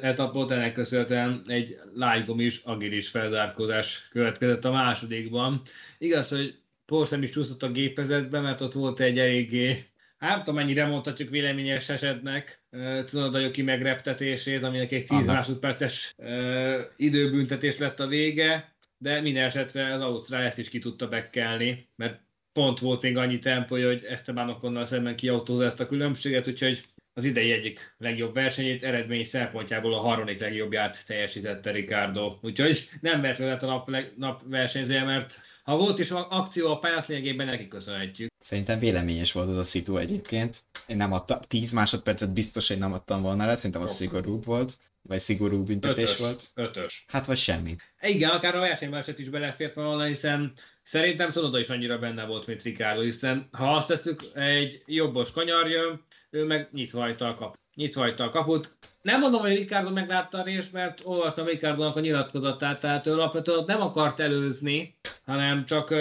etapot, 0.00 0.50
ennek 0.50 0.72
köszönhetően 0.72 1.44
egy 1.46 1.76
lájgomis, 1.94 2.60
agilis 2.64 3.08
felzárkózás 3.08 4.08
következett 4.10 4.64
a 4.64 4.72
másodikban. 4.72 5.62
Igaz, 5.98 6.28
hogy 6.28 6.58
Porsche 6.86 7.18
is 7.18 7.30
csúszott 7.30 7.62
a 7.62 7.70
gépezetbe, 7.70 8.40
mert 8.40 8.60
ott 8.60 8.72
volt 8.72 9.00
egy 9.00 9.18
eléggé, 9.18 9.86
hát 10.18 10.30
nem 10.30 10.38
tudom 10.38 10.54
mennyire 10.54 10.86
mondhatjuk 10.86 11.30
véleményes 11.30 11.88
esetnek 11.88 12.62
Cunodajoki 13.06 13.62
megreptetését, 13.62 14.62
aminek 14.62 14.92
egy 14.92 15.04
10 15.04 15.10
Aha. 15.10 15.32
másodperces 15.32 16.14
uh, 16.16 16.80
időbüntetés 16.96 17.78
lett 17.78 18.00
a 18.00 18.06
vége, 18.06 18.74
de 18.98 19.20
minden 19.20 19.44
esetre 19.44 19.94
az 19.94 20.00
Ausztrál 20.00 20.42
ezt 20.42 20.58
is 20.58 20.68
ki 20.68 20.78
tudta 20.78 21.08
bekkelni, 21.08 21.88
mert 21.96 22.20
pont 22.52 22.78
volt 22.78 23.02
még 23.02 23.16
annyi 23.16 23.38
tempó, 23.38 23.74
hogy 23.74 24.04
Esteban 24.04 24.48
Okonnal 24.48 24.84
szemben 24.84 25.16
kiautózza 25.16 25.64
ezt 25.64 25.80
a 25.80 25.86
különbséget, 25.86 26.48
úgyhogy 26.48 26.84
az 27.16 27.24
idei 27.24 27.52
egyik 27.52 27.94
legjobb 27.98 28.34
versenyét, 28.34 28.84
eredmény 28.84 29.24
szempontjából 29.24 29.94
a 29.94 30.00
harmadik 30.00 30.40
legjobbját 30.40 31.06
teljesítette 31.06 31.70
Ricardo. 31.70 32.38
Úgyhogy 32.42 32.88
nem 33.00 33.22
lett 33.22 33.62
a 33.62 33.66
nap, 33.66 33.90
nap 34.16 34.42
versenyzője, 34.44 35.04
mert 35.04 35.40
ha 35.62 35.76
volt 35.76 35.98
is 35.98 36.10
akció 36.10 36.70
a 36.70 36.78
pályász 36.78 37.06
lényegében 37.06 37.46
neki 37.46 37.68
köszönhetjük. 37.68 38.30
Szerintem 38.38 38.78
véleményes 38.78 39.32
volt 39.32 39.48
az 39.48 39.56
a 39.56 39.64
szitu 39.64 39.96
egyébként. 39.96 40.64
Én 40.86 40.96
nem 40.96 41.12
adtam, 41.12 41.38
10 41.48 41.72
másodpercet 41.72 42.32
biztos, 42.32 42.68
hogy 42.68 42.78
nem 42.78 42.92
adtam 42.92 43.22
volna 43.22 43.46
rá, 43.46 43.54
szerintem 43.54 43.82
az 43.82 43.94
szigorúbb 43.94 44.44
volt. 44.44 44.78
Vagy 45.06 45.20
szigorú 45.20 45.62
büntetés 45.62 46.02
ötös, 46.02 46.18
volt. 46.18 46.50
Ötös. 46.54 47.04
Hát 47.08 47.26
vagy 47.26 47.36
semmit. 47.36 47.92
Igen, 48.00 48.30
akár 48.30 48.56
a 48.56 48.60
versenymásat 48.60 49.18
is 49.18 49.28
belefért 49.28 49.74
volna, 49.74 50.04
hiszen 50.04 50.52
szerintem 50.82 51.30
Tonoda 51.30 51.58
is 51.58 51.68
annyira 51.68 51.98
benne 51.98 52.24
volt, 52.24 52.46
mint 52.46 52.62
Ricardo, 52.62 53.00
hiszen 53.00 53.48
ha 53.52 53.74
azt 53.74 53.88
tesszük, 53.88 54.20
egy 54.34 54.82
jobbos 54.86 55.30
kanyar 55.30 55.68
jön, 55.70 56.04
ő 56.30 56.44
meg 56.44 56.68
nyitva 56.72 57.00
hagyta 57.00 57.28
a 57.28 57.34
kaput. 57.34 57.58
Nyitva 57.74 58.00
hagyta 58.00 58.24
a 58.24 58.28
kaput. 58.28 58.76
Nem 59.02 59.20
mondom, 59.20 59.40
hogy 59.40 59.56
Ricardo 59.56 59.90
meglátta 59.90 60.38
a 60.38 60.44
részt, 60.44 60.72
mert 60.72 61.00
olvastam 61.04 61.46
Ricardo-nak 61.46 61.96
a 61.96 62.00
nyilatkozatát, 62.00 62.80
tehát 62.80 63.06
ő 63.06 63.12
alapvetően 63.12 63.64
nem 63.66 63.80
akart 63.80 64.20
előzni, 64.20 64.96
hanem 65.24 65.64
csak, 65.64 65.94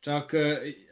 csak 0.00 0.36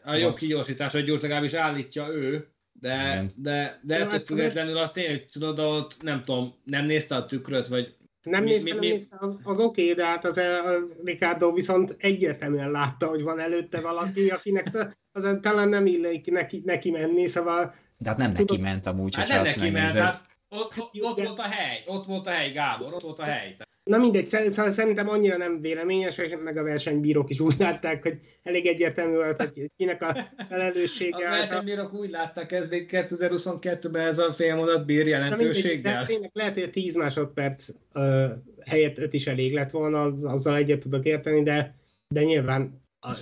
a 0.05 0.15
jobb 0.15 0.37
kigyorsításra 0.37 1.01
gyúrt, 1.01 1.23
legalábbis 1.23 1.53
állítja 1.53 2.09
ő, 2.09 2.47
de, 2.83 3.25
de, 3.37 3.81
de 3.83 3.95
ettől 3.95 4.11
hát 4.11 4.27
függetlenül 4.27 4.77
azt 4.77 4.97
én, 4.97 5.11
hogy 5.11 5.27
tudod, 5.33 5.59
ott 5.59 5.97
nem 6.01 6.25
tudom, 6.25 6.55
nem 6.65 6.85
nézte 6.87 7.15
a 7.15 7.25
tükröt, 7.27 7.67
vagy 7.67 7.95
Nem 8.23 8.43
Mi- 8.43 8.51
nézte, 8.51 8.75
mi- 8.75 8.81
nem 8.81 8.89
nézte, 8.89 9.17
az, 9.21 9.37
az 9.43 9.59
oké, 9.61 9.83
okay, 9.83 9.95
de 9.95 10.07
hát 10.07 10.25
az, 10.25 10.37
a 10.37 10.79
Ricardo 11.05 11.53
viszont 11.53 11.97
egyértelműen 11.99 12.71
látta, 12.71 13.07
hogy 13.07 13.23
van 13.23 13.39
előtte 13.41 13.81
valaki, 13.81 14.29
akinek 14.29 14.95
az 15.13 15.29
talán 15.41 15.69
nem 15.69 15.87
illik 15.87 16.31
neki, 16.31 16.63
neki 16.65 16.91
menni, 16.91 17.27
szóval 17.27 17.75
De 17.99 18.09
hát 18.09 18.19
nem 18.19 18.33
Tudod- 18.35 18.51
neki 18.51 18.63
ment 18.63 18.87
amúgy, 18.87 19.15
Hát 19.15 19.25
hogyha 19.27 19.43
nem 19.43 19.51
azt 19.51 19.57
neki 19.57 19.71
ment, 19.71 19.91
hát 19.91 20.23
ott, 20.49 20.79
ott, 20.79 20.91
Jó, 20.93 21.07
ott 21.09 21.23
volt 21.23 21.39
a 21.39 21.43
hely, 21.43 21.83
ott 21.87 22.05
volt 22.07 22.27
a 22.27 22.31
hely, 22.31 22.53
Gábor, 22.53 22.95
ott 22.95 23.03
volt 23.03 23.19
a 23.19 23.23
hely. 23.25 23.57
Na 23.85 23.99
mindegy, 23.99 24.27
szer- 24.27 24.53
szóval 24.53 24.71
szerintem 24.71 25.09
annyira 25.09 25.37
nem 25.37 25.61
véleményes, 25.61 26.19
és 26.19 26.35
meg 26.45 26.57
a 26.57 26.63
versenybírók 26.63 27.31
is 27.31 27.41
úgy 27.41 27.55
látták, 27.59 28.03
hogy 28.03 28.19
elég 28.43 28.67
egyértelmű 28.67 29.15
volt, 29.15 29.43
hogy 29.43 29.71
kinek 29.77 30.03
a 30.03 30.09
A 30.09 30.45
felelőssége. 30.49 31.17
az 31.17 31.23
a- 31.33 31.37
versenybírók 31.39 31.93
úgy 31.95 32.11
látták, 32.11 32.53
ez 32.53 32.69
még 32.69 32.89
2022-ben 32.93 34.07
ez 34.07 34.19
a 34.19 34.33
fél 34.33 34.55
mondat 34.55 34.87
bír 34.87 34.97
mindegy, 35.05 35.21
de 35.21 35.27
jelentőséggel. 35.27 36.07
tényleg 36.07 36.31
lehet, 36.33 36.55
hogy 36.55 36.63
a 36.63 36.71
10 36.71 36.95
másodperc 36.95 37.69
ö, 37.93 38.27
helyett 38.67 38.99
5 38.99 39.13
is 39.13 39.27
elég 39.27 39.53
lett 39.55 39.71
volna, 39.71 40.03
az, 40.03 40.25
azzal 40.25 40.57
egyet 40.57 40.81
tudok 40.81 41.05
érteni, 41.05 41.43
de, 41.43 41.75
de 42.09 42.23
nyilván 42.23 42.81
a, 43.01 43.13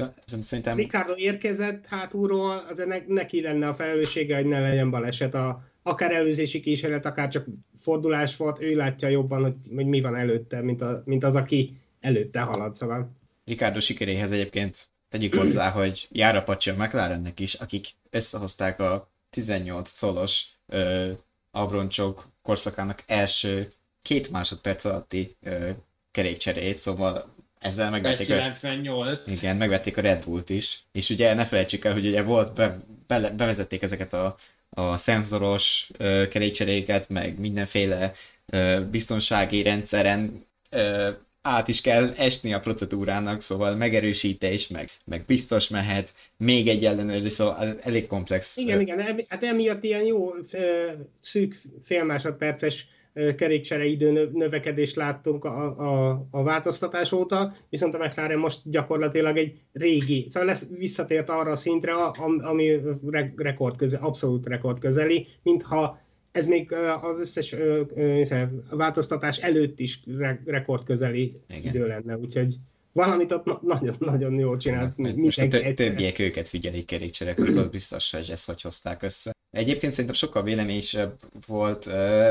Szerintem 0.41 0.77
Ricardo 0.77 1.15
érkezett 1.17 1.87
hátulról, 1.87 2.57
azért 2.69 2.89
ne, 2.89 2.99
neki 3.07 3.41
lenne 3.41 3.69
a 3.69 3.75
felelőssége, 3.75 4.37
hogy 4.37 4.47
ne 4.47 4.61
legyen 4.61 4.91
baleset, 4.91 5.35
a, 5.35 5.63
akár 5.91 6.13
előzési 6.13 6.61
kísérlet, 6.61 7.07
akár 7.07 7.29
csak 7.29 7.47
fordulás 7.79 8.37
volt, 8.37 8.63
ő 8.63 8.75
látja 8.75 9.09
jobban, 9.09 9.43
hogy, 9.43 9.55
hogy 9.75 9.87
mi 9.87 10.01
van 10.01 10.17
előtte, 10.17 10.61
mint, 10.61 10.81
a, 10.81 11.03
mint 11.05 11.25
az, 11.25 11.37
aki 11.37 11.77
előtte 12.01 12.41
halad, 12.41 12.75
szóval. 12.75 13.11
Ricardo 13.45 13.81
sikeréhez 13.81 14.33
egyébként 14.33 14.89
tegyük 15.09 15.35
hozzá, 15.35 15.71
hogy 15.81 16.09
jár 16.11 16.37
a 16.37 16.43
pacsi 16.43 16.71
a 16.71 16.75
McLarennek 16.75 17.41
is, 17.41 17.55
akik 17.55 17.89
összehozták 18.11 18.81
a 18.81 19.09
18 19.31 19.99
colos 19.99 20.47
ö, 20.67 21.11
abroncsok 21.51 22.29
korszakának 22.43 23.03
első 23.07 23.73
két 24.03 24.31
másodperc 24.31 24.85
alatti 24.85 25.37
ö, 25.43 25.71
kerékcseréjét, 26.11 26.79
szóval 26.79 27.35
ezzel 27.59 27.91
megvették 27.91 28.31
a, 28.31 28.35
98. 28.35 29.33
igen, 29.33 29.57
megvették 29.57 29.97
a 29.97 30.01
Red 30.01 30.25
Bullt 30.25 30.51
is, 30.51 30.81
és 30.93 31.11
ugye 31.11 31.35
ne 31.35 31.45
felejtsük 31.45 31.85
el, 31.85 31.93
hogy 31.93 32.07
ugye 32.07 32.23
volt, 32.23 32.55
be, 32.55 32.81
be, 33.07 33.31
bevezették 33.31 33.83
ezeket 33.83 34.13
a, 34.13 34.37
a 34.71 34.97
szenzoros 34.97 35.91
ö, 35.97 36.29
kerékcseréket, 36.29 37.09
meg 37.09 37.39
mindenféle 37.39 38.13
ö, 38.47 38.81
biztonsági 38.91 39.63
rendszeren 39.63 40.49
át 41.43 41.69
is 41.69 41.81
kell 41.81 42.13
esni 42.17 42.53
a 42.53 42.61
procedúrának, 42.61 43.41
szóval 43.41 43.77
megerősítés, 43.77 44.69
meg, 44.69 44.91
meg 45.05 45.25
biztos 45.27 45.69
mehet, 45.69 46.15
még 46.37 46.69
egy 46.69 46.85
ellenőrzés, 46.85 47.33
szóval 47.33 47.77
elég 47.81 48.07
komplex. 48.07 48.57
Igen, 48.57 48.81
igen, 48.81 49.25
hát 49.29 49.43
emiatt 49.43 49.85
ilyen 49.85 50.05
jó 50.05 50.31
szűk 51.21 51.61
fél 51.85 52.05
másodperces 52.05 52.87
kerékcsere 53.37 53.85
idő 53.85 54.11
nö- 54.11 54.33
növekedést 54.33 54.97
láttunk 54.97 55.45
a, 55.45 55.79
a, 55.79 56.27
a 56.31 56.43
változtatás 56.43 57.13
óta, 57.13 57.55
viszont 57.69 57.95
a 57.95 57.99
McLaren 58.05 58.39
most 58.39 58.61
gyakorlatilag 58.65 59.37
egy 59.37 59.61
régi, 59.73 60.27
szóval 60.29 60.49
lesz, 60.49 60.67
visszatért 60.79 61.29
arra 61.29 61.51
a 61.51 61.57
szintre, 61.57 61.95
ami 62.41 62.81
re, 63.11 63.33
rekord 63.37 63.77
közel, 63.77 64.03
abszolút 64.03 64.47
rekord 64.47 64.79
közeli, 64.79 65.27
mintha 65.43 66.01
ez 66.33 66.47
még 66.47 66.73
az 67.01 67.21
összes 67.21 67.55
változtatás 68.71 69.39
előtt 69.39 69.79
is 69.79 70.01
re, 70.19 70.43
rekord 70.45 70.85
közeli 70.85 71.41
Igen. 71.49 71.75
idő 71.75 71.87
lenne, 71.87 72.19
úgyhogy 72.19 72.55
valamit 72.93 73.33
ott 73.33 73.45
na- 73.45 73.61
nagyon, 73.63 73.97
nagyon 73.99 74.35
jól 74.35 74.57
csinált 74.57 74.97
Most 74.97 75.39
a 75.39 75.49
tö- 75.49 75.75
többiek 75.75 76.19
őket 76.19 76.49
figyelik 76.49 76.87
kerékcserek 76.87 77.35
közben, 77.35 77.69
biztos, 77.79 78.11
hogy 78.11 78.31
ezt 78.31 78.47
hogy 78.47 78.61
hozták 78.61 79.03
össze. 79.03 79.33
Egyébként 79.51 79.93
szerintem 79.93 80.15
sokkal 80.15 80.43
véleményesebb 80.43 81.19
volt, 81.47 81.87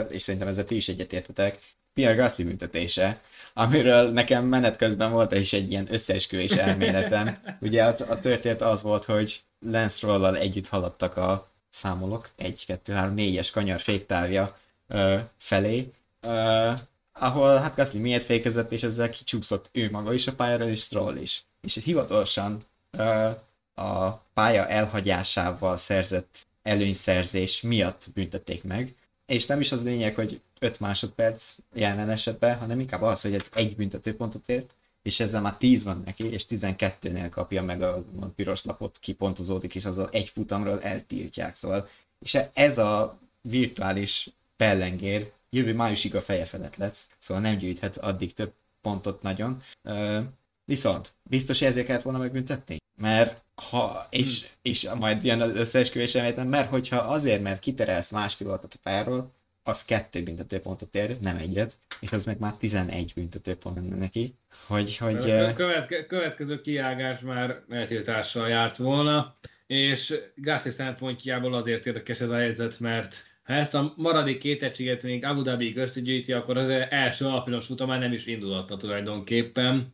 és 0.09 0.21
szerintem 0.21 0.49
ezzel 0.49 0.65
ti 0.65 0.75
is 0.75 0.89
egyetértetek, 0.89 1.59
Pierre 1.93 2.15
Gasly 2.15 2.43
büntetése, 2.43 3.21
amiről 3.53 4.11
nekem 4.11 4.45
menet 4.45 4.75
közben 4.75 5.11
volt 5.11 5.33
is 5.33 5.53
egy 5.53 5.71
ilyen 5.71 5.87
összeesküvés 5.93 6.51
elméletem. 6.51 7.37
Ugye 7.61 7.83
a, 7.85 7.95
a 8.09 8.19
történet 8.19 8.61
az 8.61 8.81
volt, 8.81 9.05
hogy 9.05 9.41
Lance 9.59 9.95
Stroll-lal 9.95 10.37
együtt 10.37 10.67
haladtak 10.67 11.17
a 11.17 11.49
számolok, 11.69 12.29
1, 12.35 12.65
2, 12.65 12.93
3, 12.93 13.13
4-es 13.17 13.49
kanyar 13.53 13.79
féktávja 13.79 14.57
ö, 14.87 15.17
felé, 15.37 15.91
ö, 16.21 16.71
ahol 17.19 17.57
hát 17.57 17.75
Gasly 17.75 17.97
miért 17.97 18.25
fékezett, 18.25 18.71
és 18.71 18.83
ezzel 18.83 19.09
kicsúszott 19.09 19.69
ő 19.71 19.89
maga 19.91 20.13
is 20.13 20.27
a 20.27 20.35
pályára, 20.35 20.69
és 20.69 20.81
Stroll 20.81 21.15
is. 21.15 21.43
És 21.61 21.79
hivatalosan 21.83 22.65
ö, 22.91 23.29
a 23.75 24.09
pálya 24.33 24.67
elhagyásával 24.67 25.77
szerzett 25.77 26.47
előnyszerzés 26.63 27.61
miatt 27.61 28.07
büntették 28.13 28.63
meg, 28.63 28.95
és 29.25 29.45
nem 29.45 29.59
is 29.59 29.71
az 29.71 29.83
lényeg, 29.83 30.15
hogy 30.15 30.41
5 30.59 30.79
másodperc 30.79 31.55
jelen 31.73 32.09
esetben, 32.09 32.57
hanem 32.57 32.79
inkább 32.79 33.01
az, 33.01 33.21
hogy 33.21 33.33
ez 33.33 33.49
egy 33.53 33.75
büntetőpontot 33.75 34.49
ért, 34.49 34.73
és 35.01 35.19
ezzel 35.19 35.41
már 35.41 35.57
10 35.57 35.83
van 35.83 36.01
neki, 36.05 36.31
és 36.31 36.45
12-nél 36.49 37.27
kapja 37.29 37.63
meg 37.63 37.81
a 37.81 38.03
piros 38.35 38.63
lapot, 38.63 38.97
kipontozódik, 38.99 39.75
és 39.75 39.85
az 39.85 39.97
a 39.97 40.09
egy 40.11 40.29
futamról 40.29 40.81
eltiltják, 40.81 41.55
szóval. 41.55 41.89
És 42.19 42.37
ez 42.53 42.77
a 42.77 43.19
virtuális 43.41 44.29
pellengér 44.57 45.31
jövő 45.49 45.73
májusig 45.73 46.15
a 46.15 46.21
feje 46.21 46.45
felett 46.45 46.75
lesz, 46.75 47.09
szóval 47.19 47.43
nem 47.43 47.57
gyűjthet 47.57 47.97
addig 47.97 48.33
több 48.33 48.53
pontot 48.81 49.21
nagyon. 49.21 49.61
Ö, 49.83 50.19
viszont 50.65 51.13
biztos 51.23 51.61
ezért 51.61 51.85
kellett 51.85 52.01
volna 52.01 52.19
megbüntetni? 52.19 52.77
Mert 52.95 53.41
ha, 53.55 54.07
és, 54.09 54.47
és 54.61 54.89
majd 54.95 55.25
jön 55.25 55.41
az 55.41 55.55
összeesküvés 55.55 56.15
elméletem, 56.15 56.47
mert 56.47 56.69
hogyha 56.69 56.97
azért, 56.97 57.41
mert 57.41 57.59
kiterelsz 57.59 58.11
más 58.11 58.35
pillanat 58.35 58.63
a 58.63 58.77
pályáról, 58.83 59.31
az 59.63 59.85
kettő 59.85 60.23
büntetőpontot 60.23 60.95
ér, 60.95 61.19
nem 61.19 61.37
egyet, 61.37 61.77
és 61.99 62.11
az 62.11 62.25
meg 62.25 62.39
már 62.39 62.53
11 62.53 63.11
büntetőpont 63.15 63.75
lenne 63.75 63.95
neki, 63.95 64.35
hogy, 64.67 64.97
hogy 64.97 65.31
A 65.31 65.53
követke, 65.53 66.05
következő 66.05 66.61
kiágás 66.61 67.19
már 67.19 67.61
eltiltással 67.69 68.49
járt 68.49 68.77
volna, 68.77 69.35
és 69.67 70.19
Gasly 70.35 70.69
szempontjából 70.69 71.53
azért 71.53 71.85
érdekes 71.85 72.19
ez 72.19 72.29
a 72.29 72.35
helyzet, 72.35 72.79
mert 72.79 73.28
ha 73.49 73.55
ezt 73.55 73.75
a 73.75 73.93
maradék 73.95 74.37
két 74.37 74.63
egységet 74.63 75.03
még 75.03 75.25
Abu 75.25 75.41
Dhabi 75.41 75.75
összegyűjti, 75.75 76.33
akkor 76.33 76.57
az 76.57 76.69
első 76.89 77.25
alpinos 77.25 77.65
futamán 77.65 77.99
nem 77.99 78.13
is 78.13 78.25
indulhatta 78.25 78.77
tulajdonképpen. 78.77 79.93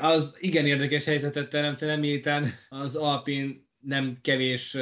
Az 0.00 0.36
igen 0.38 0.66
érdekes 0.66 1.04
helyzetet 1.04 1.48
teremtene, 1.48 1.96
miután 1.96 2.46
az 2.68 2.96
Alpin 2.96 3.68
nem 3.80 4.18
kevés 4.20 4.76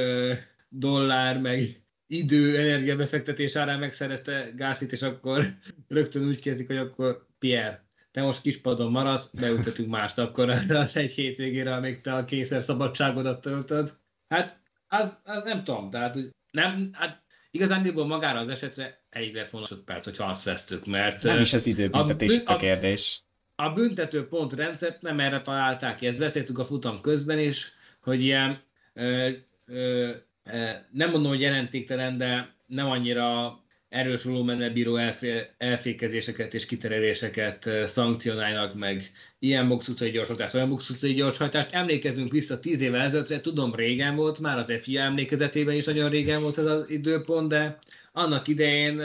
dollár, 0.68 1.40
meg 1.40 1.84
idő, 2.06 2.58
energiabefektetés 2.58 3.56
árán 3.56 3.78
megszerezte 3.78 4.52
Gászit, 4.56 4.92
és 4.92 5.02
akkor 5.02 5.54
rögtön 5.88 6.26
úgy 6.26 6.40
kezdik, 6.40 6.66
hogy 6.66 6.76
akkor 6.76 7.26
Pierre, 7.38 7.86
te 8.10 8.22
most 8.22 8.42
kispadon 8.42 8.90
maradsz, 8.90 9.30
beültetünk 9.40 9.90
mást 9.90 10.18
akkor 10.18 10.48
az 10.68 10.96
egy 10.96 11.12
hétvégére, 11.12 11.74
amíg 11.74 12.00
te 12.00 12.12
a 12.12 12.24
kényszer 12.24 12.62
szabadságodat 12.62 13.40
töltöd. 13.40 13.96
Hát, 14.28 14.62
az, 14.88 15.18
az 15.24 15.42
nem 15.44 15.64
tudom, 15.64 15.90
tehát 15.90 16.18
nem, 16.50 16.90
hát 16.92 17.23
igazándiból 17.54 18.06
magára 18.06 18.38
az 18.38 18.48
esetre 18.48 18.98
elég 19.10 19.34
lett 19.34 19.50
volna 19.50 19.66
perc, 19.84 20.04
hogyha 20.04 20.24
azt 20.24 20.44
vesztük, 20.44 20.86
mert 20.86 21.22
nem 21.22 21.40
is 21.40 21.52
az 21.52 21.66
időbüntetés 21.66 22.30
a- 22.30 22.34
itt 22.34 22.48
a 22.48 22.56
kérdés. 22.56 23.22
a 23.56 23.70
büntető 23.70 24.28
pontrendszert 24.28 25.02
nem 25.02 25.20
erre 25.20 25.42
találták 25.42 25.96
ki, 25.96 26.06
ezt 26.06 26.18
beszéltük 26.18 26.58
a 26.58 26.64
futam 26.64 27.00
közben 27.00 27.38
is, 27.38 27.72
hogy 28.00 28.20
ilyen, 28.22 28.60
ö, 28.92 29.30
ö, 29.66 30.10
ö, 30.44 30.70
nem 30.92 31.10
mondom, 31.10 31.30
hogy 31.30 31.40
jelentéktelen, 31.40 32.16
de 32.18 32.54
nem 32.66 32.90
annyira 32.90 33.58
erős 33.94 34.22
volumenel 34.22 34.70
bíró 34.70 34.96
elfé, 34.96 35.46
elfékezéseket 35.58 36.54
és 36.54 36.66
kitereléseket 36.66 37.70
szankcionálnak 37.86 38.74
meg 38.74 39.10
ilyen 39.38 39.68
box 39.68 39.88
utcai 39.88 40.10
gyorshajtást, 40.10 40.54
olyan 40.54 40.68
box 40.68 40.90
utcai 40.90 41.14
gyorshajtást. 41.14 41.72
Emlékezzünk 41.72 42.32
vissza 42.32 42.60
tíz 42.60 42.80
évvel 42.80 43.00
ezelőttre, 43.00 43.40
tudom 43.40 43.74
régen 43.74 44.16
volt, 44.16 44.38
már 44.38 44.58
az 44.58 44.72
FIA 44.80 45.02
emlékezetében 45.02 45.74
is 45.74 45.84
nagyon 45.84 46.10
régen 46.10 46.42
volt 46.42 46.58
ez 46.58 46.64
az 46.64 46.90
időpont, 46.90 47.48
de 47.48 47.78
annak 48.12 48.48
idején 48.48 49.00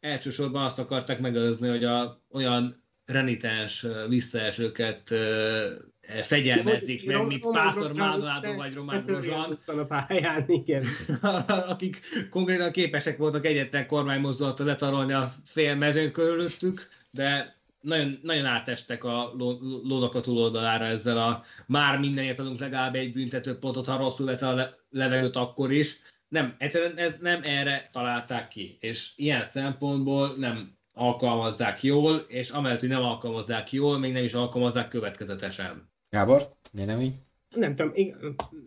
elsősorban 0.00 0.64
azt 0.64 0.78
akarták 0.78 1.20
megelőzni, 1.20 1.68
hogy 1.68 1.84
a, 1.84 2.22
olyan 2.30 2.82
renitens 3.06 3.86
visszaesőket 4.08 5.14
ö, 6.08 6.22
fegyelmezzék 6.22 7.06
meg, 7.06 7.26
mint 7.26 7.42
Roman 7.42 7.62
Pásztor 7.62 7.92
Maldonado 7.92 8.54
vagy 8.54 8.74
Román 8.74 9.04
jutottan 9.06 9.78
a 9.78 9.84
pályán, 9.84 10.44
igen. 10.46 10.84
akik 11.46 12.00
konkrétan 12.30 12.72
képesek 12.72 13.16
voltak 13.16 13.46
egyetlen 13.46 13.86
kormánymozdulattal 13.86 14.66
letarolni 14.66 15.12
a 15.12 15.32
fél 15.44 15.74
mezőnyt 15.74 16.12
körülöttük, 16.12 16.88
de 17.10 17.56
nagyon, 17.80 18.18
nagyon 18.22 18.44
átestek 18.44 19.04
a 19.04 19.32
ló- 19.36 19.58
lónak 19.82 20.14
a 20.14 20.20
túloldalára 20.20 20.84
ezzel 20.84 21.18
a 21.18 21.42
már 21.66 21.98
mindenért 21.98 22.38
adunk 22.38 22.60
legalább 22.60 22.94
egy 22.94 23.12
büntető 23.12 23.58
pontot, 23.58 23.86
ha 23.86 23.96
rosszul 23.96 24.26
vesz 24.26 24.42
a 24.42 24.54
le- 24.54 24.74
levegőt 24.90 25.36
akkor 25.36 25.72
is. 25.72 25.98
Nem, 26.28 26.54
egyszerűen 26.58 26.96
ez 26.96 27.14
nem 27.20 27.40
erre 27.42 27.88
találták 27.92 28.48
ki, 28.48 28.76
és 28.80 29.12
ilyen 29.16 29.44
szempontból 29.44 30.34
nem 30.36 30.76
alkalmazzák 30.92 31.82
jól, 31.82 32.16
és 32.28 32.50
amellett, 32.50 32.80
hogy 32.80 32.88
nem 32.88 33.02
alkalmazzák 33.02 33.72
jól, 33.72 33.98
még 33.98 34.12
nem 34.12 34.24
is 34.24 34.34
alkalmazzák 34.34 34.88
következetesen. 34.88 35.94
Gábor, 36.16 36.48
vélemény? 36.72 37.14
Nem 37.56 37.74
tudom, 37.74 37.92
ig- 37.94 38.16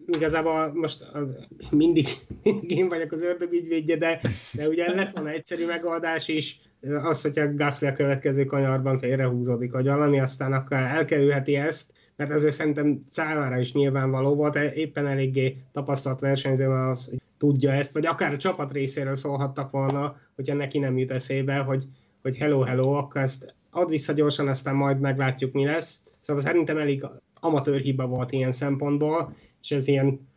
igazából 0.07 0.73
most 0.73 1.01
az, 1.13 1.47
mindig, 1.71 2.07
mindig 2.43 2.71
én 2.71 2.87
vagyok 2.87 3.11
az 3.11 3.21
ördög 3.21 3.51
ügyvédje, 3.51 3.97
de, 3.97 4.21
de 4.53 4.67
ugye 4.67 4.95
lett 4.95 5.11
volna 5.11 5.29
egyszerű 5.29 5.65
megoldás 5.65 6.27
is, 6.27 6.59
az, 7.03 7.21
hogyha 7.21 7.53
Gasly 7.53 7.87
a 7.87 7.93
következő 7.93 8.45
kanyarban 8.45 8.97
félrehúzódik, 8.97 9.71
vagy 9.71 9.85
valami, 9.85 10.19
aztán 10.19 10.53
akkor 10.53 10.77
elkerülheti 10.77 11.55
ezt, 11.55 11.91
mert 12.15 12.31
ezért 12.31 12.53
szerintem 12.55 12.99
számára 13.07 13.59
is 13.59 13.73
nyilvánvaló 13.73 14.35
volt, 14.35 14.55
éppen 14.55 15.07
eléggé 15.07 15.57
tapasztalt 15.71 16.19
versenyző, 16.19 16.69
az 16.69 17.05
hogy 17.05 17.21
tudja 17.37 17.71
ezt, 17.71 17.91
vagy 17.91 18.05
akár 18.05 18.33
a 18.33 18.37
csapat 18.37 18.73
részéről 18.73 19.15
szólhattak 19.15 19.71
volna, 19.71 20.15
hogyha 20.35 20.55
neki 20.55 20.79
nem 20.79 20.97
jut 20.97 21.11
eszébe, 21.11 21.55
hogy, 21.55 21.83
hogy 22.21 22.37
hello, 22.37 22.61
hello, 22.61 22.91
akkor 22.91 23.21
ezt 23.21 23.53
ad 23.71 23.89
vissza 23.89 24.13
gyorsan, 24.13 24.47
aztán 24.47 24.75
majd 24.75 24.99
meglátjuk, 24.99 25.53
mi 25.53 25.65
lesz. 25.65 25.99
Szóval 26.19 26.43
szerintem 26.43 26.77
elég 26.77 27.05
amatőr 27.39 27.79
hiba 27.79 28.07
volt 28.07 28.31
ilyen 28.31 28.51
szempontból, 28.51 29.33
és 29.61 29.71
ez 29.71 29.87
ilyen 29.87 30.27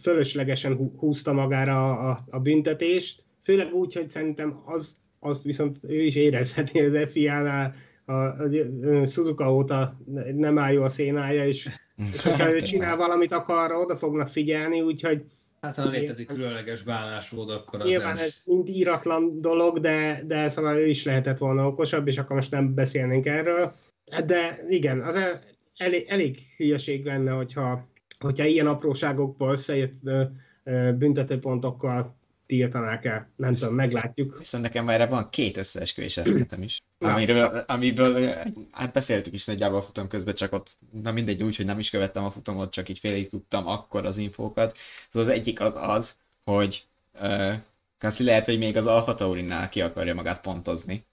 fölöslegesen 0.00 0.92
húzta 0.96 1.32
magára 1.32 1.90
a, 1.90 2.10
a, 2.10 2.18
a 2.30 2.38
büntetést, 2.38 3.24
főleg 3.42 3.74
úgy, 3.74 3.94
hogy 3.94 4.10
szerintem 4.10 4.62
az, 4.64 4.96
azt 5.18 5.42
viszont 5.42 5.78
ő 5.82 6.02
is 6.02 6.14
érezheti 6.14 6.80
az 6.80 7.10
FIA-nál, 7.10 7.74
a, 8.04 8.12
a, 8.12 8.34
a 9.00 9.06
Suzuka 9.06 9.54
óta 9.54 9.96
nem 10.34 10.58
áll 10.58 10.72
jó 10.72 10.82
a 10.82 10.88
szénája, 10.88 11.46
és, 11.46 11.68
és 12.12 12.22
hogyha 12.22 12.54
ő 12.54 12.60
csinál 12.60 12.96
valamit, 12.96 13.32
akkor 13.32 13.72
oda 13.72 13.96
fognak 13.96 14.28
figyelni, 14.28 14.80
úgyhogy 14.80 15.24
Hát 15.60 15.74
ha 15.74 15.88
létezik 15.88 16.26
különleges 16.26 16.82
bánásmód, 16.82 17.50
akkor 17.50 17.80
az 17.80 17.86
Nyilván 17.86 18.12
ez... 18.12 18.20
ez 18.20 18.40
mind 18.44 18.68
íratlan 18.68 19.40
dolog, 19.40 19.78
de, 19.80 20.22
de 20.26 20.48
szóval 20.48 20.76
ő 20.76 20.86
is 20.86 21.04
lehetett 21.04 21.38
volna 21.38 21.66
okosabb, 21.66 22.06
és 22.06 22.18
akkor 22.18 22.36
most 22.36 22.50
nem 22.50 22.74
beszélnénk 22.74 23.26
erről. 23.26 23.74
De 24.26 24.64
igen, 24.68 25.00
az 25.00 25.20
elég, 25.80 26.04
elég 26.08 26.38
hülyeség 26.56 27.04
lenne, 27.04 27.30
hogyha, 27.30 27.88
hogyha 28.18 28.44
ilyen 28.44 28.66
apróságokból 28.66 29.52
összejött 29.52 29.96
büntetőpontokkal 30.94 32.18
tiltanák 32.46 33.04
el. 33.04 33.30
Nem 33.36 33.54
tudom, 33.54 33.74
meglátjuk. 33.74 34.38
Viszont 34.38 34.62
nekem 34.62 34.88
erre 34.88 35.06
van 35.06 35.30
két 35.30 35.56
összeesküvés 35.56 36.16
elméletem 36.16 36.62
is. 36.62 36.82
Amiről, 36.98 37.64
amiből, 37.66 38.34
hát 38.70 38.92
beszéltük 38.92 39.34
is 39.34 39.44
nagyjából 39.44 39.82
futam 39.82 40.08
közben, 40.08 40.34
csak 40.34 40.52
ott, 40.52 40.76
na 41.02 41.12
mindegy, 41.12 41.42
úgy, 41.42 41.56
hogy 41.56 41.66
nem 41.66 41.78
is 41.78 41.90
követtem 41.90 42.24
a 42.24 42.30
futamot, 42.30 42.72
csak 42.72 42.88
így 42.88 42.98
félig 42.98 43.28
tudtam 43.28 43.66
akkor 43.66 44.06
az 44.06 44.16
infókat. 44.16 44.76
Szóval 45.10 45.28
az 45.28 45.34
egyik 45.34 45.60
az 45.60 45.72
az, 45.76 46.16
hogy 46.44 46.84
uh, 47.20 47.54
Kassi 47.98 48.24
lehet, 48.24 48.46
hogy 48.46 48.58
még 48.58 48.76
az 48.76 48.86
Alfa 48.86 49.14
Taurinál 49.14 49.68
ki 49.68 49.80
akarja 49.80 50.14
magát 50.14 50.40
pontozni. 50.40 51.04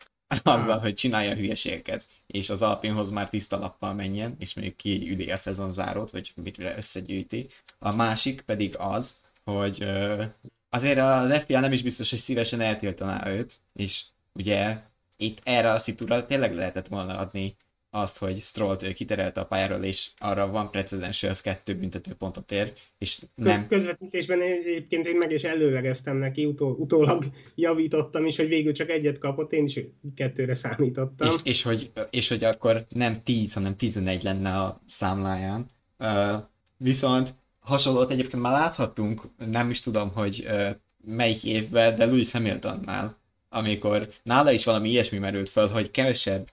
Azzal, 0.44 0.80
hogy 0.80 0.94
csinálja 0.94 1.36
hülyeségeket, 1.36 2.08
és 2.28 2.50
az 2.50 2.62
Alpinhoz 2.62 3.10
már 3.10 3.30
tiszta 3.30 3.58
lappal 3.58 3.94
menjen, 3.94 4.36
és 4.40 4.54
még 4.54 4.76
kiüli 4.76 5.32
a 5.32 5.38
szezon 5.38 5.72
zárót, 5.72 6.12
vagy 6.12 6.32
mit 6.36 6.60
összegyűjti. 6.60 7.50
A 7.80 7.96
másik 7.96 8.42
pedig 8.42 8.76
az, 8.78 9.16
hogy 9.44 9.84
azért 10.70 11.00
az 11.00 11.40
FPA 11.40 11.60
nem 11.60 11.72
is 11.72 11.84
biztos, 11.84 12.10
hogy 12.10 12.20
szívesen 12.20 12.62
eltiltaná 12.62 13.28
őt, 13.28 13.60
és 13.74 14.04
ugye 14.34 14.82
itt 15.18 15.40
erre 15.44 15.72
a 15.72 15.80
szitúra 15.80 16.26
tényleg 16.26 16.56
lehetett 16.56 16.88
volna 16.88 17.18
adni 17.18 17.56
azt, 17.90 18.18
hogy 18.18 18.42
Strollt 18.42 18.94
kiterelte 18.94 19.42
a 19.42 19.46
pályáról, 19.46 19.84
és 19.84 20.10
arra 20.18 20.52
van 20.52 20.72
precedens, 20.72 21.22
hogy 21.22 21.30
az 21.30 21.42
kettő 21.42 21.76
büntető 21.76 22.14
pontot 22.14 22.52
ér, 22.52 22.74
és 22.98 23.22
nem... 23.36 23.68
Közvetítésben 23.68 24.42
egyébként 24.42 25.08
én 25.08 25.16
meg 25.16 25.32
is 25.32 25.44
előlegeztem 25.44 26.18
neki, 26.18 26.46
utó, 26.46 26.76
utólag 26.78 27.26
javítottam 27.56 28.26
is, 28.26 28.36
hogy 28.36 28.48
végül 28.48 28.74
csak 28.74 28.90
egyet 28.90 29.18
kapott, 29.18 29.54
én 29.54 29.64
is 29.64 29.80
kettőre 30.16 30.54
számítottam. 30.54 31.28
És, 31.28 31.36
és, 31.44 31.62
hogy, 31.62 31.92
és 32.10 32.28
hogy 32.28 32.44
akkor 32.44 32.86
nem 32.90 33.24
10, 33.24 33.54
hanem 33.54 33.76
11 33.76 34.24
lenne 34.24 34.62
a 34.62 34.82
számláján. 34.88 35.70
Uh, 36.00 36.44
viszont 36.78 37.34
hasonlót 37.60 38.12
egyébként 38.12 38.42
már 38.42 38.52
láthattunk, 38.52 39.22
nem 39.52 39.70
is 39.70 39.82
tudom, 39.82 40.12
hogy 40.14 40.46
uh, 40.48 40.70
melyik 41.06 41.44
évben, 41.44 41.96
de 41.96 42.06
Lewis 42.06 42.32
Hamiltonnál, 42.32 43.18
amikor 43.50 44.10
nála 44.24 44.52
is 44.52 44.66
valami 44.66 44.90
ilyesmi 44.90 45.18
merült 45.18 45.50
föl, 45.50 45.68
hogy 45.68 45.92
kevesebb 45.92 46.50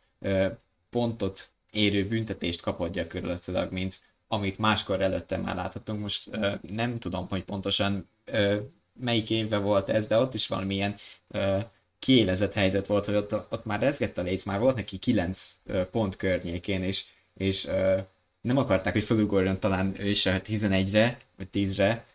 pontot 0.94 1.48
érő 1.70 2.08
büntetést 2.08 2.60
kapott 2.60 2.92
gyakorlatilag, 2.92 3.72
mint 3.72 4.00
amit 4.28 4.58
máskor 4.58 5.00
előtte 5.00 5.36
már 5.36 5.54
láthatunk. 5.54 6.00
Most 6.00 6.26
uh, 6.26 6.52
nem 6.60 6.98
tudom, 6.98 7.26
hogy 7.28 7.44
pontosan 7.44 8.08
uh, 8.32 8.56
melyik 9.00 9.30
évben 9.30 9.62
volt 9.62 9.88
ez, 9.88 10.06
de 10.06 10.18
ott 10.18 10.34
is 10.34 10.46
valamilyen 10.46 10.94
uh, 11.28 11.62
kiélezett 11.98 12.52
helyzet 12.52 12.86
volt, 12.86 13.04
hogy 13.04 13.14
ott, 13.14 13.32
ott 13.32 13.64
már 13.64 13.80
rezgett 13.80 14.18
a 14.18 14.22
léc, 14.22 14.44
már 14.44 14.60
volt 14.60 14.76
neki 14.76 14.96
9 14.96 15.54
uh, 15.64 15.80
pont 15.80 16.16
környékén, 16.16 16.82
és, 16.82 17.04
és 17.34 17.64
uh, 17.64 17.98
nem 18.40 18.56
akarták, 18.56 18.92
hogy 18.92 19.04
felugorjon 19.04 19.60
talán 19.60 19.94
ő 19.98 20.08
is 20.08 20.26
a 20.26 20.40
11-re, 20.42 21.18
vagy 21.36 21.48
10-re, 21.52 22.06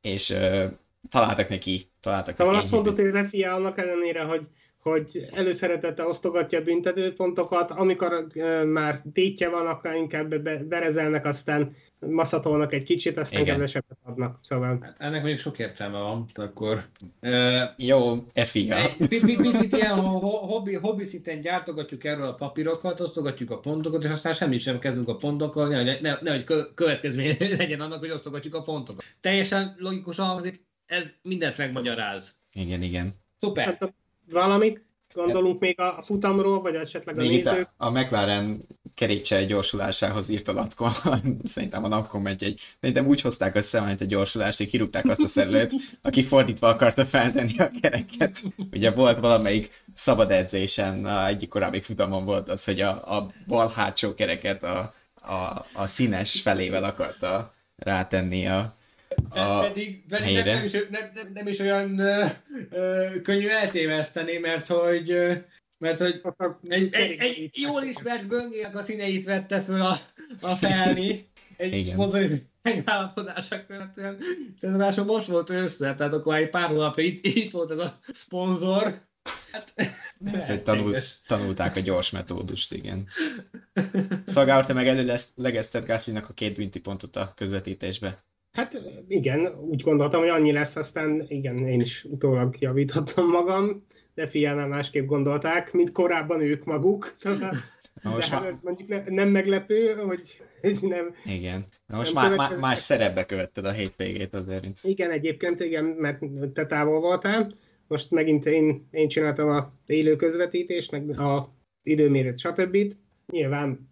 és 0.00 0.34
találtak 1.08 1.48
neki. 1.48 1.88
Találtak 2.00 2.36
szóval 2.36 2.52
neki 2.52 2.64
azt 2.64 2.74
mondod, 2.74 3.30
hogy 3.30 3.42
annak 3.42 3.78
ellenére, 3.78 4.22
hogy 4.22 4.48
hogy 4.82 5.28
előszeretettel 5.32 6.06
osztogatja 6.06 6.58
a 6.58 6.62
büntetőpontokat, 6.62 7.70
amikor 7.70 8.26
már 8.66 9.02
tétje 9.12 9.48
van, 9.48 9.66
akkor 9.66 9.94
inkább 9.94 10.42
be, 10.42 10.58
berezelnek, 10.58 11.24
aztán 11.24 11.74
maszatolnak 11.98 12.72
egy 12.72 12.82
kicsit, 12.82 13.16
aztán 13.16 13.40
Igen. 13.40 13.54
kevesebbet 13.54 13.98
adnak. 14.02 14.38
Szóval... 14.42 14.78
Hát 14.82 14.96
ennek 14.98 15.22
még 15.22 15.38
sok 15.38 15.58
értelme 15.58 15.98
van, 15.98 16.26
akkor... 16.34 16.84
Uh, 17.22 17.62
Jó, 17.76 18.26
FIA. 18.34 18.76
Picit 18.98 19.72
ilyen 19.72 19.98
hobbi, 19.98 20.74
hobbi 20.74 21.04
szinten 21.04 21.40
gyártogatjuk 21.40 22.04
erről 22.04 22.26
a 22.26 22.34
papírokat, 22.34 23.00
osztogatjuk 23.00 23.50
a 23.50 23.58
pontokat, 23.58 24.04
és 24.04 24.10
aztán 24.10 24.34
semmit 24.34 24.60
sem 24.60 24.78
kezdünk 24.78 25.08
a 25.08 25.16
pontokkal, 25.16 25.68
nehogy, 25.68 25.98
ne, 26.00 26.18
nehogy 26.20 26.44
következmény 26.74 27.36
legyen 27.58 27.80
annak, 27.80 27.98
hogy 27.98 28.10
osztogatjuk 28.10 28.54
a 28.54 28.62
pontokat. 28.62 29.04
Teljesen 29.20 29.74
logikusan 29.78 30.26
hangzik, 30.26 30.64
ez 30.86 31.12
mindent 31.22 31.58
megmagyaráz. 31.58 32.34
Igen, 32.52 32.82
igen. 32.82 33.14
Szuper. 33.40 33.64
Hát, 33.64 33.94
valamit 34.32 34.84
gondolunk 35.14 35.60
még 35.60 35.80
a 35.80 36.02
futamról, 36.02 36.60
vagy 36.60 36.74
esetleg 36.74 37.18
a 37.18 37.20
még 37.20 37.30
nézők? 37.30 37.68
A, 37.76 37.86
a 37.86 37.90
McLaren 37.90 38.66
kerékcsel 38.94 39.44
gyorsulásához 39.44 40.28
írt 40.28 40.48
a 40.48 40.52
Latko, 40.52 40.88
szerintem 41.44 41.84
a 41.84 41.88
napkomment 41.88 42.42
egy, 42.42 42.60
szerintem 42.80 43.06
úgy 43.06 43.20
hozták 43.20 43.56
össze, 43.56 43.80
hogy 43.80 44.02
a 44.02 44.04
gyorsulást, 44.04 44.58
hogy 44.58 44.68
kirúgták 44.68 45.04
azt 45.04 45.20
a 45.20 45.28
szerelőt, 45.28 45.72
aki 46.02 46.22
fordítva 46.22 46.68
akarta 46.68 47.04
feltenni 47.04 47.58
a 47.58 47.70
kereket. 47.80 48.42
Ugye 48.72 48.90
volt 48.90 49.18
valamelyik 49.18 49.84
szabad 49.94 50.30
edzésen, 50.30 51.04
a 51.04 51.26
egyik 51.26 51.48
korábbi 51.48 51.80
futamon 51.80 52.24
volt 52.24 52.48
az, 52.48 52.64
hogy 52.64 52.80
a, 52.80 53.16
a 53.18 53.30
bal 53.46 53.72
hátsó 53.74 54.14
kereket 54.14 54.62
a, 54.62 54.94
a, 55.14 55.66
a 55.74 55.86
színes 55.86 56.40
felével 56.40 56.84
akarta 56.84 57.54
rátenni 57.76 58.46
a, 58.46 58.78
a 59.28 59.60
pedig, 59.60 60.04
pedig 60.08 60.34
nem, 60.34 60.44
nem, 60.44 60.64
is, 60.64 60.72
nem, 60.72 61.10
nem, 61.14 61.30
nem 61.34 61.46
is 61.46 61.58
olyan 61.58 61.98
ö, 61.98 62.24
ö, 62.70 63.06
könnyű 63.22 63.48
eltéveszteni, 63.48 64.38
mert 64.38 64.66
hogy 64.66 65.16
mert 65.78 65.98
hogy 65.98 66.20
egy, 66.68 66.94
egy, 66.94 67.20
egy 67.20 67.50
jól 67.52 67.82
ismert 67.82 68.26
böngének 68.26 68.76
a 68.76 68.82
színeit 68.82 69.24
vette 69.24 69.60
föl 69.60 69.80
a, 69.80 70.00
a 70.40 70.56
felni, 70.56 71.28
egy 71.56 71.94
mozdulati 71.94 72.48
megállapodása 72.62 73.66
követően, 73.66 74.18
ez 74.60 74.70
ráadásul 74.70 75.04
most 75.04 75.26
volt 75.26 75.50
össze, 75.50 75.94
tehát 75.94 76.12
akkor 76.12 76.34
egy 76.34 76.50
pár 76.50 76.68
hónapja 76.68 77.04
itt, 77.04 77.24
itt 77.24 77.52
volt 77.52 77.70
ez 77.70 77.78
a 77.78 77.98
szponzor. 78.12 79.08
Hát, 79.52 79.74
hát 80.32 80.62
tanul, 80.62 80.96
tanulták 81.26 81.76
a 81.76 81.80
gyors 81.80 82.10
metódust, 82.10 82.72
igen. 82.72 83.08
Te 84.34 84.72
meg 84.72 84.86
előlegezted 84.86 85.84
Gászlinak 85.84 86.28
a 86.28 86.32
két 86.32 86.56
bünti 86.56 86.80
pontot 86.80 87.16
a 87.16 87.32
közvetítésbe. 87.36 88.24
Hát 88.52 88.82
igen, 89.08 89.46
úgy 89.68 89.82
gondoltam, 89.82 90.20
hogy 90.20 90.28
annyi 90.28 90.52
lesz, 90.52 90.76
aztán 90.76 91.24
igen, 91.28 91.56
én 91.56 91.80
is 91.80 92.04
utólag 92.04 92.56
javítottam 92.58 93.28
magam, 93.28 93.86
de 94.14 94.26
fiánál 94.26 94.68
másképp 94.68 95.06
gondolták, 95.06 95.72
mint 95.72 95.92
korábban 95.92 96.40
ők 96.40 96.64
maguk, 96.64 97.12
szóval 97.16 97.50
Na 98.02 98.10
most 98.10 98.28
hát 98.28 98.44
ez 98.44 98.60
mondjuk 98.62 98.88
ne, 98.88 99.02
nem 99.06 99.28
meglepő, 99.28 99.94
hogy 99.94 100.42
nem... 100.80 101.14
Igen. 101.24 101.66
Na 101.86 101.96
most 101.96 102.14
má, 102.14 102.34
má, 102.34 102.50
más 102.60 102.78
szerepbe 102.78 103.26
követted 103.26 103.64
a 103.64 103.70
hétvégét 103.70 104.34
azért. 104.34 104.66
Igen, 104.82 105.10
egyébként 105.10 105.60
igen, 105.60 105.84
mert 105.84 106.18
te 106.52 106.66
távol 106.66 107.00
voltál. 107.00 107.54
Most 107.86 108.10
megint 108.10 108.46
én, 108.46 108.88
én 108.90 109.08
csináltam 109.08 109.48
a 109.48 109.72
élő 109.86 110.16
közvetítést, 110.16 110.90
meg 110.90 111.20
a 111.20 111.54
időmérőt, 111.82 112.38
stb. 112.38 112.76
Nyilván 113.32 113.88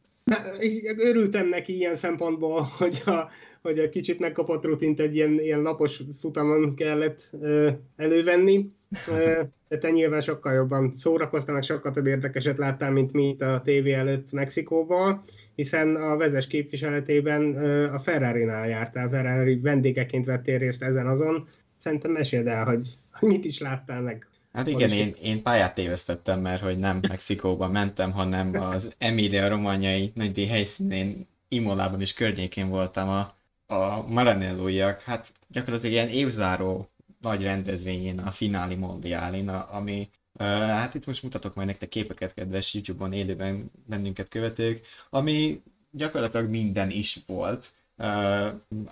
örültem 0.97 1.47
neki 1.47 1.77
ilyen 1.77 1.95
szempontból, 1.95 2.63
hogy 2.79 3.03
a, 3.07 3.29
hogy 3.63 3.79
egy 3.79 3.89
kicsit 3.89 4.19
megkapott 4.19 4.65
rutint 4.65 5.01
egy 5.01 5.15
ilyen, 5.15 5.33
ilyen 5.33 5.63
lapos 5.63 6.03
futamon 6.21 6.75
kellett 6.75 7.31
ö, 7.41 7.71
elővenni. 7.97 8.71
Ö, 9.09 9.43
de 9.69 9.79
te 9.79 9.91
nyilván 9.91 10.21
sokkal 10.21 10.53
jobban 10.53 10.93
szórakoztál, 10.93 11.61
sokkal 11.61 11.93
több 11.93 12.07
érdekeset 12.07 12.59
láttál, 12.59 12.91
mint 12.91 13.13
mi 13.13 13.29
itt 13.29 13.43
a 13.43 13.61
tévé 13.65 13.93
előtt 13.93 14.33
Mexikóval, 14.33 15.25
hiszen 15.55 15.97
a 15.97 16.17
vezes 16.17 16.47
képviseletében 16.47 17.57
ö, 17.57 17.93
a 17.93 17.99
Ferrari-nál 17.99 18.69
jártál, 18.69 19.09
Ferrari 19.09 19.61
vendégeként 19.61 20.25
vettél 20.25 20.59
részt 20.59 20.83
ezen 20.83 21.07
azon. 21.07 21.49
Szerintem 21.77 22.11
meséld 22.11 22.47
el, 22.47 22.65
hogy, 22.65 22.87
mit 23.21 23.45
is 23.45 23.59
láttál 23.59 24.01
meg. 24.01 24.27
Hát 24.53 24.69
igen, 24.69 24.91
én, 24.91 25.15
én 25.23 25.43
pályát 25.43 25.75
tévesztettem, 25.75 26.41
mert 26.41 26.63
hogy 26.63 26.79
nem 26.79 27.01
Mexikóba 27.09 27.69
mentem, 27.69 28.13
hanem 28.13 28.55
az 28.61 28.95
Emilia 28.99 29.49
romanyai 29.49 30.13
nagydíj 30.15 30.47
helyszínén 30.47 31.27
Imolában 31.49 32.01
is 32.01 32.15
környékén 32.15 32.69
voltam 32.69 33.09
a 33.09 33.38
a 33.71 34.07
Maranellóiak, 34.07 35.01
hát 35.03 35.33
gyakorlatilag 35.49 35.93
ilyen 35.93 36.09
évzáró 36.09 36.89
nagy 37.21 37.43
rendezvényén, 37.43 38.19
a 38.19 38.31
fináli 38.31 38.75
mondiálin, 38.75 39.49
ami 39.49 40.11
hát 40.39 40.95
itt 40.95 41.07
most 41.07 41.23
mutatok 41.23 41.55
majd 41.55 41.67
nektek 41.67 41.89
képeket, 41.89 42.35
kedves 42.35 42.75
YouTube-on 42.75 43.13
élőben 43.13 43.71
bennünket 43.87 44.29
követők, 44.29 44.87
ami 45.11 45.63
gyakorlatilag 45.91 46.49
minden 46.49 46.91
is 46.91 47.19
volt. 47.27 47.73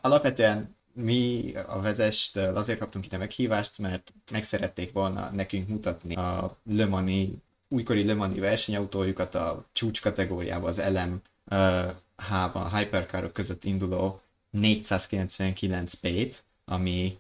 Alapvetően 0.00 0.74
mi 0.92 1.52
a 1.66 1.80
vezestől 1.80 2.56
azért 2.56 2.78
kaptunk 2.78 3.06
ide 3.06 3.16
meghívást, 3.16 3.78
mert 3.78 4.14
meg 4.30 4.44
szerették 4.44 4.92
volna 4.92 5.30
nekünk 5.30 5.68
mutatni 5.68 6.14
a 6.14 6.56
Le 6.70 6.86
Mani, 6.86 7.42
újkori 7.68 8.04
Le 8.04 8.14
versenyautójukat 8.14 9.34
a 9.34 9.64
csúcs 9.72 10.00
kategóriában, 10.00 10.68
az 10.68 10.82
LM 10.88 11.20
H-ban, 12.16 12.76
hypercarok 12.76 13.32
között 13.32 13.64
induló 13.64 14.20
499 14.60 15.94
p 15.94 16.34
ami, 16.64 17.18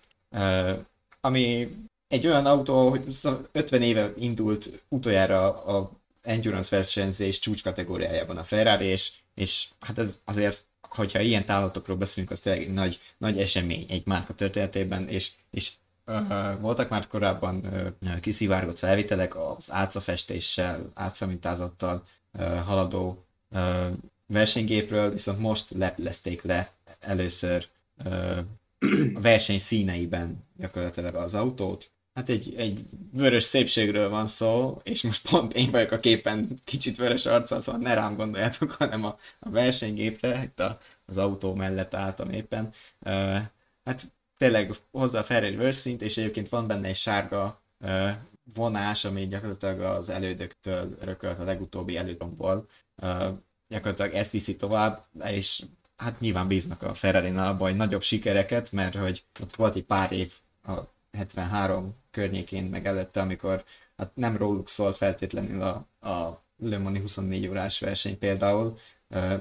ami 1.20 1.76
egy 2.08 2.26
olyan 2.26 2.46
autó, 2.46 2.88
hogy 2.88 3.16
50 3.52 3.82
éve 3.82 4.12
indult 4.16 4.82
utoljára 4.88 5.64
a 5.64 5.90
endurance 6.22 6.76
versenyzés 6.76 7.38
csúcs 7.38 7.62
kategóriájában 7.62 8.36
a 8.36 8.44
Ferrari, 8.44 8.84
és, 8.84 9.12
és 9.34 9.68
hát 9.80 9.98
ez 9.98 10.20
azért 10.24 10.64
hogyha 10.88 11.20
ilyen 11.20 11.44
távlatokról 11.44 11.96
beszélünk, 11.96 12.30
az 12.32 12.40
tényleg 12.40 12.62
egy 12.62 12.72
nagy, 12.72 13.00
nagy 13.18 13.40
esemény 13.40 13.86
egy 13.88 14.06
márka 14.06 14.34
történetében, 14.34 15.08
és, 15.08 15.30
és 15.50 15.72
uh, 16.06 16.60
voltak 16.60 16.88
már 16.88 17.06
korábban 17.06 17.56
uh, 18.02 18.20
kiszivárgott 18.20 18.78
felvételek 18.78 19.36
az 19.36 19.72
álcafestéssel, 19.72 20.90
álcamintázattal 20.94 22.06
uh, 22.32 22.58
haladó 22.58 23.24
uh, 23.50 23.86
versenygépről, 24.26 25.10
viszont 25.10 25.38
most 25.38 25.70
leplezték 25.70 26.42
le 26.42 26.75
először 27.00 27.68
a 29.14 29.20
verseny 29.20 29.58
színeiben 29.58 30.44
gyakorlatilag 30.56 31.14
az 31.14 31.34
autót, 31.34 31.90
Hát 32.16 32.28
egy, 32.28 32.54
egy 32.56 32.84
vörös 33.12 33.44
szépségről 33.44 34.08
van 34.08 34.26
szó, 34.26 34.80
és 34.84 35.02
most 35.02 35.30
pont 35.30 35.54
én 35.54 35.70
vagyok 35.70 35.90
a 35.90 35.96
képen 35.96 36.60
kicsit 36.64 36.96
vörös 36.96 37.26
arccal, 37.26 37.60
szóval 37.60 37.80
ne 37.80 37.94
rám 37.94 38.16
gondoljátok, 38.16 38.70
hanem 38.78 39.04
a, 39.04 39.18
a 39.38 39.50
versenygépre, 39.50 40.42
itt 40.42 40.60
a, 40.60 40.78
az 41.06 41.16
autó 41.16 41.54
mellett 41.54 41.94
álltam 41.94 42.30
éppen. 42.30 42.72
Uh, 43.00 43.38
hát 43.84 44.12
tényleg 44.38 44.74
hozzá 44.90 45.22
fel 45.22 45.44
egy 45.44 45.56
vörszint, 45.56 46.02
és 46.02 46.16
egyébként 46.16 46.48
van 46.48 46.66
benne 46.66 46.88
egy 46.88 46.96
sárga 46.96 47.62
uh, 47.80 48.10
vonás, 48.54 49.04
ami 49.04 49.26
gyakorlatilag 49.26 49.80
az 49.80 50.08
elődöktől 50.08 50.96
örökölt 51.00 51.38
a 51.38 51.44
legutóbbi 51.44 51.96
elődomból. 51.96 52.68
Uh, 53.02 53.38
gyakorlatilag 53.68 54.12
ezt 54.12 54.30
viszi 54.30 54.56
tovább, 54.56 55.04
és 55.24 55.62
hát 55.96 56.20
nyilván 56.20 56.48
bíznak 56.48 56.82
a 56.82 56.94
Ferrari-nál 56.94 57.50
abban, 57.50 57.68
hogy 57.68 57.76
nagyobb 57.76 58.02
sikereket, 58.02 58.72
mert 58.72 58.94
hogy 58.94 59.24
ott 59.40 59.56
volt 59.56 59.74
egy 59.76 59.84
pár 59.84 60.12
év 60.12 60.32
a 60.62 60.80
73 61.12 61.94
környékén 62.10 62.64
meg 62.64 62.86
előtte, 62.86 63.20
amikor 63.20 63.64
hát 63.96 64.10
nem 64.14 64.36
róluk 64.36 64.68
szólt 64.68 64.96
feltétlenül 64.96 65.62
a, 65.62 66.06
a 66.08 66.42
Le 66.58 66.78
Mani 66.78 67.00
24 67.00 67.48
órás 67.48 67.80
verseny 67.80 68.18
például, 68.18 68.78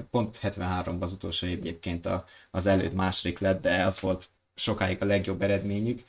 pont 0.10 0.40
73-ban 0.42 1.00
az 1.00 1.14
utolsó 1.14 1.48
év 1.48 1.58
egyébként 1.58 2.10
az 2.52 2.66
előtt 2.66 2.94
második 2.94 3.40
lett, 3.40 3.62
de 3.62 3.84
az 3.84 4.00
volt 4.00 4.30
sokáig 4.56 5.02
a 5.02 5.06
legjobb 5.06 5.42
eredményük. 5.42 6.04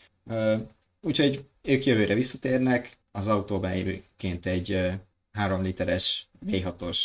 Úgyhogy 1.01 1.45
ők 1.63 1.85
jövőre 1.85 2.15
visszatérnek, 2.15 2.97
az 3.13 3.27
autóban 3.27 3.71
egyébként 3.71 4.47
egy 4.47 4.91
3 5.33 5.63
literes 5.63 6.29
V6-os 6.47 6.99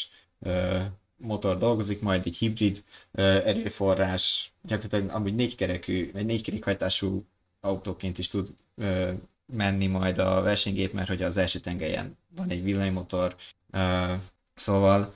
motor 1.21 1.57
dolgozik, 1.57 2.01
majd 2.01 2.25
egy 2.25 2.35
hibrid 2.35 2.83
erőforrás, 3.11 4.51
gyakorlatilag 4.61 5.15
amúgy 5.15 5.35
négykerekű, 5.35 6.11
vagy 6.11 6.25
négykerékhajtású 6.25 7.25
autóként 7.59 8.17
is 8.17 8.27
tud 8.27 8.53
menni 9.45 9.87
majd 9.87 10.17
a 10.17 10.41
versenygép, 10.41 10.93
mert 10.93 11.07
hogy 11.07 11.21
az 11.21 11.37
első 11.37 11.59
tengelyen 11.59 12.17
van 12.35 12.49
egy 12.49 12.63
villanymotor, 12.63 13.35
szóval 14.55 15.13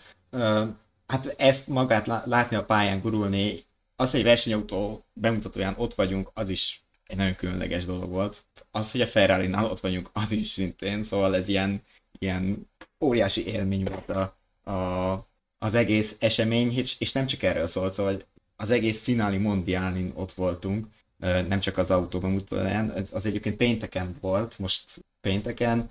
hát 1.07 1.35
ezt 1.37 1.67
magát 1.67 2.25
látni 2.25 2.55
a 2.55 2.65
pályán 2.65 2.99
gurulni, 2.99 3.63
az, 3.95 4.11
hogy 4.11 4.23
versenyautó 4.23 5.05
bemutatóján 5.13 5.75
ott 5.77 5.93
vagyunk, 5.93 6.31
az 6.33 6.49
is 6.49 6.83
egy 7.07 7.17
nagyon 7.17 7.35
különleges 7.35 7.85
dolog 7.85 8.09
volt. 8.09 8.45
Az, 8.71 8.91
hogy 8.91 9.01
a 9.01 9.07
Ferrari-nál 9.07 9.65
ott 9.65 9.79
vagyunk, 9.79 10.09
az 10.13 10.31
is 10.31 10.47
szintén, 10.47 11.03
szóval 11.03 11.35
ez 11.35 11.47
ilyen, 11.47 11.81
ilyen 12.19 12.69
óriási 12.99 13.45
élmény 13.45 13.83
volt 13.83 14.09
a, 14.09 14.37
a, 14.71 15.27
az 15.65 15.73
egész 15.73 16.15
esemény, 16.19 16.77
és, 16.77 17.11
nem 17.11 17.25
csak 17.25 17.43
erről 17.43 17.67
szólt, 17.67 17.93
szóval 17.93 18.21
az 18.55 18.69
egész 18.69 19.01
fináli 19.01 19.37
mondiálin 19.37 20.11
ott 20.15 20.33
voltunk, 20.33 20.87
nem 21.47 21.59
csak 21.59 21.77
az 21.77 21.91
autóban 21.91 22.31
mutatóján, 22.31 22.89
az 23.11 23.25
egyébként 23.25 23.55
pénteken 23.55 24.15
volt, 24.21 24.59
most 24.59 25.03
pénteken, 25.21 25.89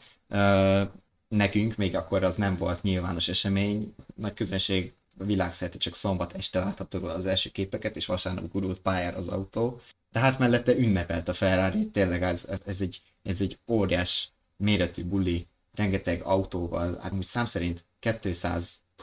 nekünk 1.29 1.77
még 1.77 1.97
akkor 1.97 2.23
az 2.23 2.37
nem 2.37 2.57
volt 2.57 2.83
nyilvános 2.83 3.29
esemény, 3.29 3.95
nagy 4.15 4.35
közönség 4.35 4.93
világszerte 5.19 5.79
csak 5.79 5.95
szombat 5.95 6.33
este 6.33 6.59
látható 6.59 7.05
az 7.05 7.27
első 7.27 7.51
képeket, 7.51 7.97
és 7.97 8.07
vasárnap 8.07 8.53
gurult 8.53 8.79
pályára 8.79 9.17
az 9.17 9.29
autó. 9.29 9.81
De 10.13 10.19
hát 10.21 10.39
mellette 10.39 10.77
ünnepelt 10.77 11.29
a 11.29 11.35
Ferrari, 11.35 11.87
tényleg 11.87 12.23
ez, 12.23 12.47
ez, 12.65 12.81
egy, 12.81 13.03
ez 13.23 13.41
egy 13.41 13.59
óriás 13.67 14.29
méretű 14.57 15.05
buli, 15.05 15.47
rengeteg 15.73 16.23
autóval, 16.23 16.99
hát 17.03 17.13
úgy 17.13 17.25
szám 17.25 17.47
szerint 17.47 17.85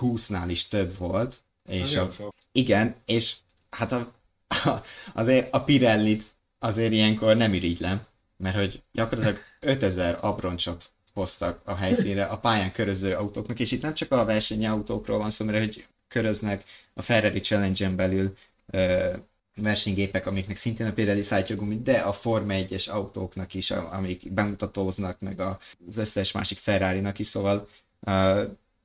220-nál 0.01 0.45
is 0.47 0.67
több 0.67 0.97
volt. 0.97 1.41
És 1.69 1.95
a, 1.95 2.09
igen, 2.51 2.95
és 3.05 3.35
hát 3.69 3.91
a 3.91 4.13
azért 5.13 5.53
a 5.53 5.63
Pirellit 5.63 6.23
azért 6.59 6.91
ilyenkor 6.91 7.37
nem 7.37 7.53
irigylem, 7.53 8.05
mert 8.37 8.55
hogy 8.55 8.81
gyakorlatilag 8.91 9.39
5000 9.59 10.17
abroncsot 10.21 10.91
hoztak 11.13 11.61
a 11.63 11.75
helyszínre 11.75 12.23
a 12.23 12.37
pályán 12.37 12.71
köröző 12.71 13.13
autóknak, 13.13 13.59
és 13.59 13.71
itt 13.71 13.81
nem 13.81 13.93
csak 13.93 14.11
a 14.11 14.25
versenyautókról 14.25 15.17
van 15.17 15.29
szó, 15.29 15.45
mert 15.45 15.57
hogy 15.57 15.85
köröznek 16.07 16.63
a 16.93 17.01
Ferrari 17.01 17.39
Challenge-en 17.39 17.95
belül 17.95 18.33
ö, 18.71 19.13
versenygépek, 19.55 20.25
amiknek 20.25 20.57
szintén 20.57 20.87
a 20.87 20.93
Pirelli 20.93 21.21
szállítja 21.21 21.55
gumit, 21.55 21.81
de 21.81 21.97
a 21.97 22.13
Forma 22.13 22.53
1-es 22.53 22.89
autóknak 22.89 23.53
is, 23.53 23.71
amik 23.71 24.33
bemutatóznak, 24.33 25.19
meg 25.19 25.39
az 25.87 25.97
összes 25.97 26.31
másik 26.31 26.57
Ferrari-nak 26.57 27.19
is, 27.19 27.27
szóval 27.27 27.67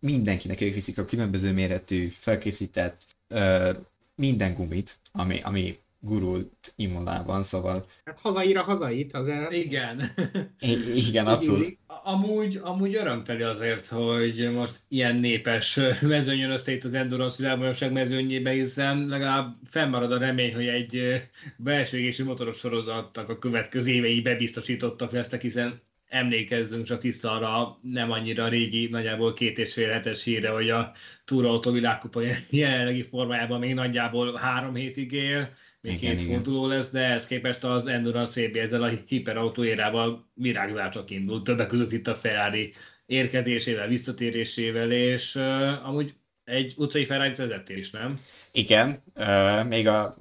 mindenkinek 0.06 0.60
ők 0.60 0.74
viszik 0.74 0.98
a 0.98 1.04
különböző 1.04 1.52
méretű, 1.52 2.08
felkészített 2.18 3.06
ö, 3.28 3.72
minden 4.14 4.54
gumit, 4.54 4.98
ami, 5.12 5.40
ami 5.42 5.78
gurult 6.00 6.72
Imolában, 6.76 7.42
szóval... 7.42 7.86
Hát 8.04 8.18
hazaira 8.20 8.62
hazait, 8.62 9.12
az 9.12 9.28
el... 9.28 9.52
Igen. 9.52 10.12
I- 10.60 11.06
igen, 11.08 11.26
abszolút. 11.26 11.78
Amúgy, 11.86 12.60
amúgy 12.62 12.94
örömteli 12.94 13.42
azért, 13.42 13.86
hogy 13.86 14.50
most 14.52 14.80
ilyen 14.88 15.16
népes 15.16 15.80
mezőny 16.00 16.38
jön 16.38 16.50
össze 16.50 16.72
itt 16.72 16.84
az 16.84 16.94
Endurance 16.94 17.36
világbajnokság 17.38 17.92
mezőnyébe, 17.92 18.50
hiszen 18.50 19.06
legalább 19.06 19.56
fennmarad 19.64 20.12
a 20.12 20.18
remény, 20.18 20.54
hogy 20.54 20.66
egy 20.66 21.22
belső 21.56 22.12
motoros 22.24 22.58
sorozattak 22.58 23.28
a 23.28 23.38
következő 23.38 23.90
évei 23.90 24.20
bebiztosítottak 24.20 25.10
lesznek, 25.10 25.42
hiszen 25.42 25.80
emlékezzünk 26.08 26.84
csak 26.84 27.02
vissza 27.02 27.30
arra 27.30 27.78
nem 27.82 28.10
annyira 28.10 28.48
régi, 28.48 28.88
nagyjából 28.88 29.32
két 29.32 29.58
és 29.58 29.72
fél 29.72 29.90
hetes 29.90 30.24
híre, 30.24 30.50
hogy 30.50 30.70
a 30.70 30.92
túrautó 31.24 31.70
világkupa 31.70 32.20
jelenlegi 32.50 33.02
formájában 33.02 33.58
még 33.58 33.74
nagyjából 33.74 34.34
három 34.34 34.74
hétig 34.74 35.12
él, 35.12 35.50
még 35.80 36.02
igen, 36.02 36.10
két 36.16 36.20
igen. 36.20 36.34
forduló 36.34 36.66
lesz, 36.66 36.90
de 36.90 37.00
ehhez 37.00 37.26
képest 37.26 37.64
az 37.64 37.86
Endurance 37.86 38.40
CB 38.40 38.56
ezzel 38.56 38.82
a 38.82 38.90
hiperautó 39.06 39.64
érával 39.64 40.30
virágzár 40.34 40.90
csak 40.90 41.10
indult, 41.10 41.44
többek 41.44 41.66
között 41.66 41.92
itt 41.92 42.06
a 42.06 42.14
Ferrari 42.14 42.72
érkezésével, 43.06 43.88
visszatérésével, 43.88 44.92
és 44.92 45.34
uh, 45.34 45.88
amúgy 45.88 46.14
egy 46.44 46.74
utcai 46.76 47.04
Ferrari 47.04 47.34
vezettél 47.34 47.76
is, 47.76 47.90
nem? 47.90 48.20
Igen, 48.52 49.02
uh, 49.16 49.64
még 49.64 49.86
a, 49.86 50.16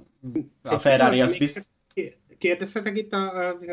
a 0.62 0.78
Ferrari 0.78 1.20
az 1.20 1.38
biztos 1.38 1.62
kérdeztetek 2.38 2.96
itt 2.96 3.12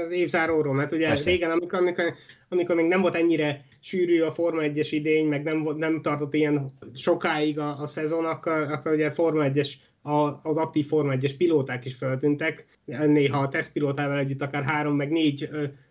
az 0.05 0.11
évzáróról, 0.11 0.73
mert 0.73 0.91
ugye 0.91 1.07
Persze. 1.07 1.29
régen, 1.29 1.51
amikor, 1.51 1.79
amikor, 1.79 2.13
amikor 2.49 2.75
még 2.75 2.85
nem 2.85 3.01
volt 3.01 3.15
ennyire 3.15 3.65
sűrű 3.79 4.21
a 4.21 4.31
Forma 4.31 4.61
1-es 4.63 4.87
idény, 4.91 5.27
meg 5.27 5.43
nem, 5.43 5.67
nem 5.75 6.01
tartott 6.01 6.33
ilyen 6.33 6.71
sokáig 6.93 7.59
a, 7.59 7.79
a 7.79 7.87
szezon, 7.87 8.25
akkor, 8.25 8.53
akkor 8.71 8.91
ugye 8.91 9.11
Forma 9.11 9.43
1-es 9.45 9.71
a, 10.01 10.49
az 10.49 10.57
aktív 10.57 10.85
Forma 10.85 11.13
1-es 11.15 11.33
pilóták 11.37 11.85
is 11.85 11.95
feltűntek, 11.95 12.65
néha 12.85 13.39
a 13.39 13.47
tesztpilótával 13.47 14.17
együtt 14.17 14.41
akár 14.41 14.63
három, 14.63 14.95
meg 14.95 15.11
négy 15.11 15.49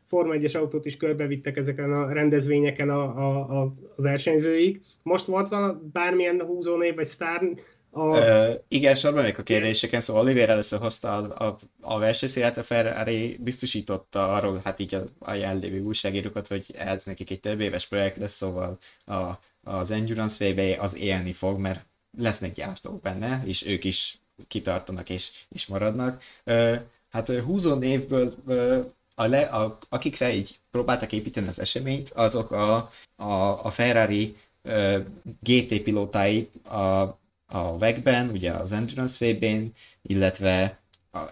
Forma 0.09 0.35
1-es 0.37 0.57
autót 0.57 0.87
is 0.87 0.97
körbevittek 0.97 1.57
ezeken 1.57 1.93
a 1.93 2.13
rendezvényeken 2.13 2.91
a, 2.91 3.03
a, 3.03 3.61
a 3.61 3.75
versenyzőik. 3.97 4.81
Most 5.03 5.27
volt 5.27 5.49
vala 5.49 5.81
bármilyen 5.93 6.43
húzónév 6.43 6.95
vagy 6.95 7.05
sztár 7.05 7.41
a... 7.95 8.01
Uh, 8.01 8.55
igen, 8.69 8.95
sorban 8.95 9.25
még 9.25 9.39
a 9.39 9.43
kérdéseken, 9.43 10.01
szóval 10.01 10.23
Oliver 10.23 10.49
először 10.49 10.79
hozta 10.79 11.17
a, 11.17 11.47
a, 11.47 11.59
a 11.81 11.99
versenyszélet, 11.99 12.57
a 12.57 12.63
Ferrari 12.63 13.37
biztosította 13.41 14.33
arról, 14.33 14.61
hát 14.65 14.81
így 14.81 14.95
a, 14.95 15.05
a 15.19 15.33
jelenlévő 15.33 15.81
újságírókat, 15.81 16.49
hogy 16.49 16.65
ez 16.75 17.05
nekik 17.05 17.31
egy 17.31 17.41
több 17.41 17.61
éves 17.61 17.87
projekt 17.87 18.17
lesz, 18.17 18.35
szóval 18.35 18.79
a, 19.07 19.31
az 19.63 19.91
Endurance 19.91 20.51
VB 20.51 20.81
az 20.81 20.97
élni 20.97 21.33
fog, 21.33 21.59
mert 21.59 21.87
lesznek 22.19 22.53
gyártók 22.53 23.01
benne, 23.01 23.43
és 23.45 23.67
ők 23.67 23.85
is 23.85 24.19
kitartanak 24.49 25.11
és, 25.11 25.31
és 25.49 25.67
maradnak. 25.67 26.23
Uh, 26.47 26.75
hát 27.11 27.29
húzó 27.29 27.75
névből 27.75 28.35
uh, 28.47 28.85
a 29.15 29.27
le, 29.27 29.41
a, 29.41 29.79
akikre 29.89 30.35
így 30.35 30.59
próbáltak 30.71 31.13
építeni 31.13 31.49
az 31.49 31.61
eseményt, 31.61 32.11
azok 32.11 32.51
a, 32.51 32.91
a, 33.17 33.65
a 33.65 33.71
Ferrari 33.71 34.37
uh, 34.63 35.05
GT 35.41 35.83
pilótái 35.83 36.51
a, 36.65 37.21
a 37.53 37.59
WEC-ben, 37.59 38.29
ugye 38.29 38.53
az 38.53 38.73
Endurance 38.73 39.27
vb 39.27 39.73
illetve 40.03 40.81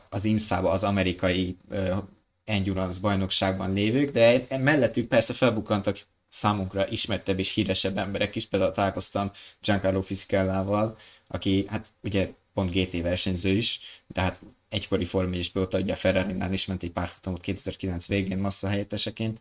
az 0.08 0.24
imsa 0.24 0.70
az 0.70 0.84
amerikai 0.84 1.56
uh, 1.70 1.96
Endurance 2.44 3.00
bajnokságban 3.00 3.72
lévők, 3.72 4.10
de 4.10 4.46
mellettük 4.58 5.08
persze 5.08 5.32
felbukkantak 5.32 5.98
számunkra 6.28 6.88
ismertebb 6.88 7.38
és 7.38 7.52
híresebb 7.52 7.98
emberek 7.98 8.36
is, 8.36 8.46
például 8.46 8.72
találkoztam 8.72 9.30
Giancarlo 9.60 10.00
Fisikellával, 10.00 10.98
aki 11.26 11.64
hát 11.68 11.88
ugye 12.02 12.32
pont 12.54 12.70
GT 12.70 13.02
versenyző 13.02 13.50
is, 13.50 13.80
de 14.06 14.20
hát 14.20 14.40
egykori 14.68 15.04
Form 15.04 15.32
1 15.32 15.52
pilóta, 15.52 15.78
ugye 15.78 15.94
ferrari 15.94 16.34
is 16.50 16.66
ment 16.66 16.82
egy 16.82 16.90
pár 16.90 17.08
futamot 17.08 17.40
2009 17.40 18.08
végén 18.08 18.38
massza 18.38 18.68
helyetteseként. 18.68 19.40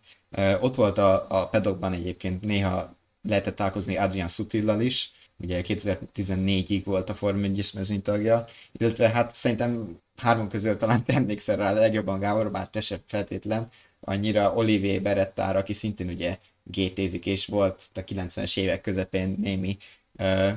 Ott 0.59 0.75
volt 0.75 0.97
a, 0.97 1.25
a 1.29 1.47
pedokban 1.47 1.93
egyébként 1.93 2.41
néha 2.41 2.95
lehetett 3.21 3.55
találkozni 3.55 3.97
Adrian 3.97 4.27
Sutillal 4.27 4.81
is, 4.81 5.11
ugye 5.39 5.61
2014-ig 5.67 6.81
volt 6.85 7.09
a 7.09 7.13
Form 7.13 7.43
1 7.43 7.69
mezőnytagja, 7.75 8.45
illetve 8.71 9.09
hát 9.09 9.35
szerintem 9.35 9.99
három 10.17 10.49
közül 10.49 10.77
talán 10.77 11.03
te 11.03 11.13
emlékszel 11.13 11.57
rá 11.57 11.71
legjobban 11.71 12.19
Gábor, 12.19 12.51
bár 12.51 12.69
te 12.69 12.81
sem 12.81 12.99
feltétlen, 13.05 13.67
annyira 13.99 14.53
Olivier 14.53 15.01
Berettár, 15.01 15.55
aki 15.55 15.73
szintén 15.73 16.09
ugye 16.09 16.37
GT-zik, 16.63 17.25
és 17.25 17.45
volt 17.45 17.89
a 17.93 18.03
90-es 18.03 18.57
évek 18.57 18.81
közepén 18.81 19.35
némi 19.41 19.77
uh, 20.19 20.49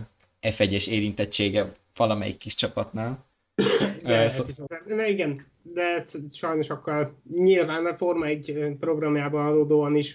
F1-es 0.42 0.88
érintettsége 0.88 1.72
valamelyik 1.96 2.38
kis 2.38 2.54
csapatnál. 2.54 3.24
De, 4.02 4.28
szó... 4.28 4.44
de 4.86 5.08
igen, 5.08 5.46
de 5.62 6.04
sajnos 6.32 6.68
akkor 6.68 7.14
nyilván 7.34 7.86
a 7.86 7.96
Forma 7.96 8.26
egy 8.26 8.76
programjában 8.80 9.46
adódóan 9.46 9.96
is 9.96 10.14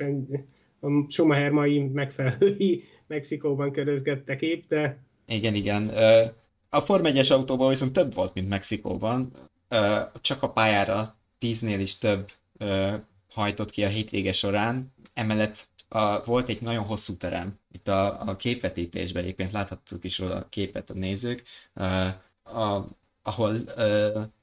a 0.80 0.88
Schumacher 1.08 1.52
mai 1.52 1.80
megfelelői 1.80 2.84
Mexikóban 3.08 3.72
körözgette 3.72 4.36
kép, 4.36 4.68
de... 4.68 4.98
Igen, 5.26 5.54
igen. 5.54 5.88
A 6.70 6.82
Forma 6.82 7.10
1-es 7.12 7.32
autóban 7.32 7.70
viszont 7.70 7.94
több 7.94 8.14
volt, 8.14 8.34
mint 8.34 8.50
Mexikóban. 8.50 9.32
Csak 10.22 10.44
a 10.44 10.50
pályára 10.50 11.16
tíznél 11.40 11.80
is 11.80 11.98
több 11.98 12.32
hajtott 13.30 13.70
ki 13.70 13.84
a 13.84 13.88
hétvége 13.88 14.32
során. 14.32 14.94
Emellett 15.14 15.68
a, 15.88 16.24
volt 16.24 16.50
egy 16.50 16.62
nagyon 16.62 16.84
hosszú 16.84 17.18
terem. 17.18 17.60
Itt 17.72 17.88
a, 17.88 18.22
a 18.22 18.36
képvetítésben 18.36 19.24
egyébként 19.24 19.52
láthattuk 19.52 20.04
is 20.04 20.20
róla 20.20 20.36
a 20.36 20.48
képet 20.50 20.90
a 20.90 20.94
nézők, 20.94 21.44
a, 22.44 22.86
ahol 23.24 23.54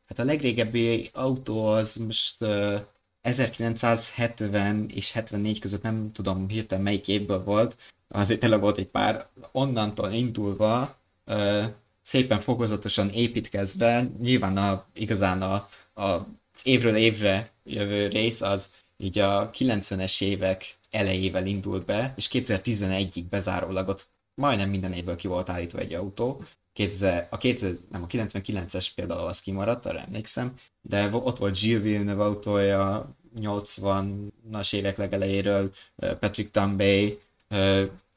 hát 0.06 0.18
a 0.18 0.24
legrégebbi 0.24 1.10
autó 1.12 1.66
az 1.66 1.96
most 1.96 2.42
uh, 2.42 2.80
1970 3.20 4.88
és 4.94 5.12
74 5.12 5.58
között 5.58 5.82
nem 5.82 6.12
tudom 6.12 6.48
hirtelen 6.48 6.84
melyik 6.84 7.08
évből 7.08 7.44
volt, 7.44 7.76
azért 8.14 8.40
tényleg 8.40 8.60
volt 8.60 8.78
egy 8.78 8.86
pár, 8.86 9.26
onnantól 9.52 10.12
indulva 10.12 10.96
uh, 11.26 11.64
szépen 12.02 12.40
fokozatosan 12.40 13.10
építkezve, 13.10 14.10
nyilván 14.20 14.56
a, 14.56 14.84
igazán 14.94 15.42
a, 15.42 15.66
a 16.02 16.26
évről 16.62 16.96
évre 16.96 17.50
jövő 17.64 18.08
rész 18.08 18.40
az 18.40 18.72
így 18.96 19.18
a 19.18 19.50
90-es 19.50 20.22
évek 20.22 20.76
elejével 20.90 21.46
indult 21.46 21.84
be, 21.84 22.12
és 22.16 22.28
2011-ig 22.32 23.24
bezárólag 23.30 23.88
ott 23.88 24.08
majdnem 24.34 24.70
minden 24.70 24.92
évből 24.92 25.16
ki 25.16 25.26
volt 25.26 25.48
állítva 25.48 25.78
egy 25.78 25.94
autó. 25.94 26.44
2000, 26.72 27.26
a, 27.30 27.36
2000, 27.36 27.76
nem, 27.90 28.02
a 28.02 28.06
99-es 28.06 28.88
például 28.94 29.26
az 29.26 29.40
kimaradt, 29.40 29.86
arra 29.86 29.98
emlékszem, 29.98 30.54
de 30.82 31.08
ott 31.12 31.38
volt 31.38 31.60
Gilles 31.60 31.82
Villeneuve 31.82 32.24
autója 32.24 33.14
80-as 33.36 34.74
évek 34.74 34.96
legelejéről, 34.96 35.72
Patrick 35.96 36.50
Tambay 36.50 37.18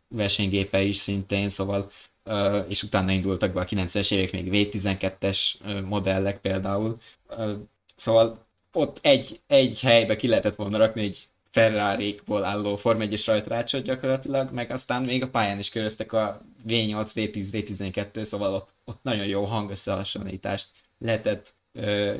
versenygépe 0.07 0.81
is 0.81 0.97
szintén, 0.97 1.49
szóval 1.49 1.91
és 2.67 2.83
utána 2.83 3.11
indultak 3.11 3.53
be 3.53 3.59
a 3.59 3.65
90-es 3.65 4.11
évek 4.11 4.31
még 4.31 4.49
V12-es 4.51 5.53
modellek 5.85 6.39
például. 6.39 6.97
Szóval 7.95 8.45
ott 8.73 8.99
egy, 9.01 9.39
egy 9.47 9.79
helybe 9.79 10.15
ki 10.15 10.27
lehetett 10.27 10.55
volna 10.55 10.77
rakni 10.77 11.01
egy 11.01 11.27
Ferrari-ból 11.51 12.43
álló 12.43 12.75
Form 12.75 12.99
1-es 13.01 13.23
rajtrácsot 13.25 13.83
gyakorlatilag, 13.83 14.51
meg 14.51 14.71
aztán 14.71 15.03
még 15.03 15.23
a 15.23 15.29
pályán 15.29 15.59
is 15.59 15.69
köröztek 15.69 16.13
a 16.13 16.41
V8, 16.67 17.09
V10, 17.15 17.47
V12, 17.51 18.23
szóval 18.23 18.53
ott, 18.53 18.69
ott 18.85 18.99
nagyon 19.01 19.25
jó 19.25 19.43
hangösszehasonlítást 19.43 20.69
lehetett 20.97 21.53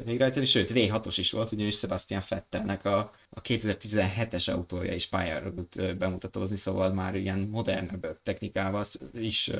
végrehajtani, 0.05 0.45
sőt 0.45 0.71
V6-os 0.73 1.15
is 1.17 1.31
volt, 1.31 1.51
ugyanis 1.51 1.77
Sebastian 1.77 2.21
Fettelnek 2.21 2.85
a, 2.85 2.97
a 3.29 3.41
2017-es 3.41 4.53
autója 4.53 4.93
is 4.93 5.07
pályára 5.07 5.49
tudott 5.49 5.97
bemutatózni, 5.97 6.57
szóval 6.57 6.93
már 6.93 7.15
ilyen 7.15 7.39
modernebb 7.39 8.19
technikával 8.23 8.85
is 9.13 9.51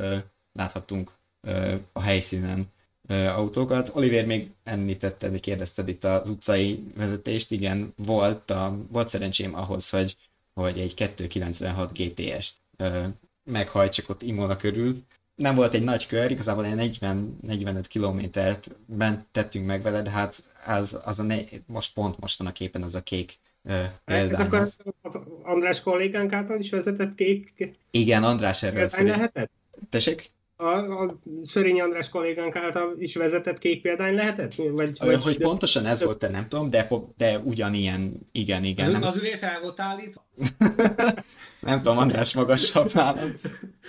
láthattunk 0.54 1.12
a 1.94 2.02
helyszínen 2.02 2.72
autókat. 3.10 3.96
Oliver 3.96 4.26
még 4.26 4.52
említetted, 4.64 5.40
kérdezted 5.40 5.88
itt 5.88 6.04
az 6.04 6.30
utcai 6.30 6.84
vezetést, 6.96 7.52
igen, 7.52 7.94
volt, 7.96 8.50
a, 8.50 8.78
volt 8.92 9.08
szerencsém 9.08 9.56
ahhoz, 9.56 9.90
hogy, 9.90 10.16
hogy 10.54 10.80
egy 10.80 10.94
296 10.94 11.92
GTS-t 11.98 12.56
meghajtsak 13.44 14.10
ott 14.10 14.22
Imola 14.22 14.58
körül. 14.58 15.04
Nem 15.38 15.56
volt 15.56 15.74
egy 15.74 15.84
nagy 15.84 16.08
kör, 16.08 16.32
igazából 16.32 16.66
egy 16.66 16.98
40-45 17.02 17.84
kilométert 17.88 18.76
bent 18.86 19.26
tettünk 19.32 19.66
meg 19.66 19.82
vele, 19.82 20.02
de 20.02 20.10
hát 20.10 20.44
az, 20.66 20.98
az 21.04 21.20
a 21.20 21.24
ne, 21.24 21.36
most 21.66 21.94
pont 21.94 22.20
mostan 22.20 22.48
a 22.48 22.52
képen 22.52 22.82
az 22.82 22.96
a 22.96 23.02
kék 23.02 23.40
példány. 24.06 24.34
Ez 24.34 24.40
akkor 24.40 24.60
az 24.60 25.20
András 25.42 25.82
kollégánk 25.82 26.34
által 26.34 26.60
is 26.60 26.70
vezetett 26.70 27.16
kék? 27.16 27.72
Igen, 27.92 28.24
András 28.24 28.64
erről 28.64 28.90
lehetett? 28.98 29.52
Tessék? 29.90 30.32
A, 30.60 31.04
a 31.04 31.20
Szörényi 31.44 31.82
András 31.82 32.10
kollégánk 32.10 32.56
által 32.56 32.96
is 33.00 33.16
vezetett 33.16 33.58
kék 33.58 33.82
példány 33.82 34.16
lehetett? 34.16 34.56
Vagy, 34.56 34.98
vagy 34.98 35.22
hogy 35.22 35.38
de... 35.38 35.46
pontosan 35.46 35.86
ez 35.86 36.04
volt, 36.04 36.20
te 36.20 36.30
nem 36.30 36.48
tudom, 36.48 36.70
de, 36.70 36.88
de 37.18 37.40
ugyanilyen, 37.40 38.28
igen, 38.32 38.64
igen. 38.64 38.86
Az, 38.86 38.92
nem... 38.92 39.04
az 39.04 39.18
ülés 39.18 39.42
el 39.42 39.60
volt 39.62 39.80
állítva? 39.80 40.28
nem 41.60 41.78
tudom, 41.78 41.98
András 41.98 42.34
magasabb 42.34 42.94
nálam. 42.94 43.36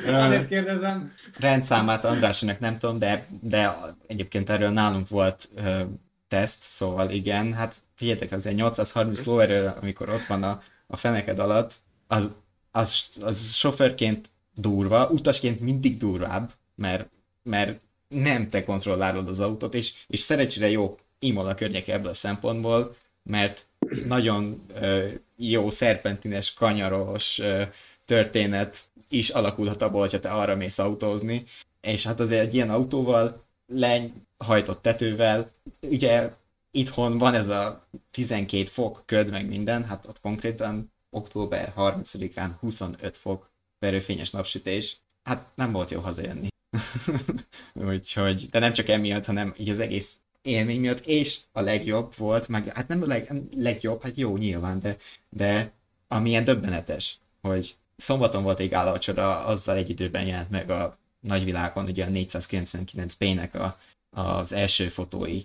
Azért 0.07 0.49
kérdezem. 0.49 1.13
Rendszámát 1.39 2.05
Andrásnak 2.05 2.59
nem 2.59 2.79
tudom, 2.79 2.99
de, 2.99 3.27
de 3.41 3.75
egyébként 4.07 4.51
erről 4.51 4.71
nálunk 4.71 5.09
volt 5.09 5.49
uh, 5.57 5.81
teszt, 6.29 6.63
szóval 6.63 7.11
igen, 7.11 7.53
hát 7.53 7.75
figyeljetek, 7.95 8.33
azért 8.33 8.57
830 8.57 9.25
lóerő, 9.25 9.73
amikor 9.81 10.09
ott 10.09 10.27
van 10.27 10.43
a, 10.43 10.63
a 10.87 10.97
feneked 10.97 11.39
alatt, 11.39 11.75
az, 12.07 12.35
az, 12.71 13.09
az 13.21 13.53
sofőrként 13.55 14.29
durva, 14.55 15.09
utasként 15.09 15.61
mindig 15.61 15.99
durvább, 15.99 16.53
mert, 16.79 17.09
mert 17.43 17.81
nem 18.09 18.51
te 18.51 18.65
kontrollálod 18.65 19.29
az 19.29 19.41
autót, 19.41 19.75
és, 19.75 19.93
és 20.07 20.21
szerencsére 20.21 20.69
jó 20.69 20.97
Imola 21.19 21.55
környéke 21.55 21.93
ebből 21.93 22.11
a 22.11 22.15
szempontból, 22.15 22.97
mert 23.23 23.67
nagyon 24.07 24.63
ö, 24.75 25.09
jó 25.37 25.71
szerpentines, 25.71 26.55
kanyaros 26.55 27.39
ö, 27.39 27.63
történet 28.05 28.89
is 29.09 29.29
alakulhat 29.29 29.83
abból, 29.83 30.01
hogyha 30.01 30.21
te 30.21 30.31
arra 30.31 30.57
mész 30.57 30.79
autózni, 30.79 31.45
és 31.81 32.05
hát 32.05 32.21
azért 32.21 32.47
egy 32.47 32.55
ilyen 32.55 32.71
autóval, 32.71 33.47
lenyhajtott 33.67 34.83
tetővel, 34.83 35.51
ugye 35.81 36.31
itthon 36.71 37.19
van 37.19 37.35
ez 37.35 37.49
a 37.49 37.89
12 38.11 38.65
fok 38.65 39.03
köd 39.07 39.31
meg 39.31 39.49
minden, 39.49 39.85
hát 39.85 40.07
ott 40.07 40.21
konkrétan 40.21 40.93
október 41.11 41.73
30-án 41.77 42.51
25 42.61 43.17
fok 43.17 43.51
verőfényes 43.79 44.31
napsütés, 44.31 45.01
hát 45.23 45.51
nem 45.55 45.73
volt 45.73 45.91
jó 45.91 46.01
hazajönni. 46.01 46.49
Úgyhogy, 47.89 48.47
de 48.51 48.59
nem 48.59 48.73
csak 48.73 48.89
emiatt, 48.89 49.25
hanem 49.25 49.55
így 49.57 49.69
az 49.69 49.79
egész 49.79 50.19
élmény 50.43 50.81
miatt, 50.81 51.07
és 51.07 51.39
a 51.53 51.61
legjobb 51.61 52.17
volt, 52.17 52.49
meg 52.49 52.73
hát 52.75 52.89
nem 52.89 53.03
a 53.03 53.07
leg, 53.07 53.33
legjobb, 53.55 54.03
hát 54.03 54.17
jó 54.17 54.37
nyilván, 54.37 54.81
de, 54.81 54.97
de 55.29 55.73
amilyen 56.09 56.45
döbbenetes, 56.45 57.19
hogy 57.41 57.77
szombaton 57.97 58.43
volt 58.43 58.61
egy 58.61 58.69
gálacsora, 58.69 59.45
azzal 59.45 59.77
egy 59.77 59.91
időben 59.91 60.27
jelent 60.27 60.51
meg 60.51 60.71
a 60.71 60.99
nagyvilágon, 61.21 61.85
ugye 61.85 62.05
a 62.05 62.09
499p-nek 62.09 63.53
a, 63.53 63.79
az 64.21 64.53
első 64.53 64.89
fotói 64.89 65.43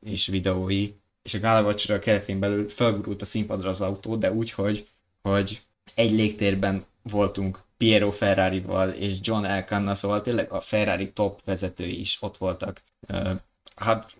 és 0.00 0.26
videói, 0.26 0.92
és 1.22 1.34
a 1.34 1.40
gálacsora 1.40 1.98
keretén 1.98 2.38
belül 2.38 2.68
felgurult 2.68 3.22
a 3.22 3.24
színpadra 3.24 3.68
az 3.68 3.80
autó, 3.80 4.16
de 4.16 4.32
úgy, 4.32 4.50
hogy, 4.50 4.88
hogy 5.22 5.62
egy 5.94 6.10
légtérben 6.10 6.84
voltunk 7.02 7.62
Piero 7.84 8.10
Ferrari-val 8.10 8.90
és 8.90 9.14
John 9.20 9.44
Elkanna, 9.44 9.94
szóval 9.94 10.20
tényleg 10.20 10.50
a 10.50 10.60
Ferrari 10.60 11.12
top 11.12 11.40
vezetői 11.44 12.00
is 12.00 12.18
ott 12.20 12.36
voltak. 12.36 12.82
Hát 13.76 14.16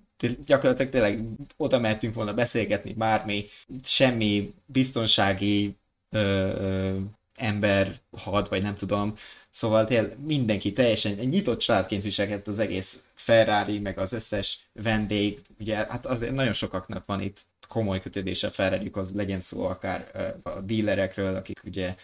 gyakorlatilag 0.47 0.93
tényleg 0.93 1.25
oda 1.57 1.79
mehetünk 1.79 2.15
volna 2.15 2.35
beszélgetni 2.35 2.93
bármi, 2.93 3.45
semmi 3.85 4.55
biztonsági 4.67 5.77
ö, 6.11 6.19
ö, 6.19 6.99
ember 7.35 8.01
had, 8.17 8.49
vagy 8.49 8.63
nem 8.63 8.75
tudom. 8.75 9.15
Szóval 9.51 9.85
tényleg 9.85 10.19
mindenki 10.21 10.73
teljesen 10.73 11.19
egy 11.19 11.29
nyitott 11.29 11.59
családként 11.59 12.03
viselkedett 12.03 12.47
az 12.47 12.59
egész 12.59 13.05
Ferrari, 13.15 13.79
meg 13.79 13.99
az 13.99 14.13
összes 14.13 14.69
vendég. 14.73 15.41
Ugye 15.59 15.77
hát 15.77 16.07
azért 16.07 16.35
nagyon 16.35 16.53
sokaknak 16.53 17.07
van 17.07 17.21
itt 17.21 17.47
komoly 17.69 18.01
kötődése 18.01 18.51
Ferrarihoz, 18.51 19.15
legyen 19.15 19.41
szó 19.41 19.65
akár 19.65 20.11
a 20.43 20.61
dílerekről, 20.61 21.35
akik 21.35 21.61
ugye 21.65 21.95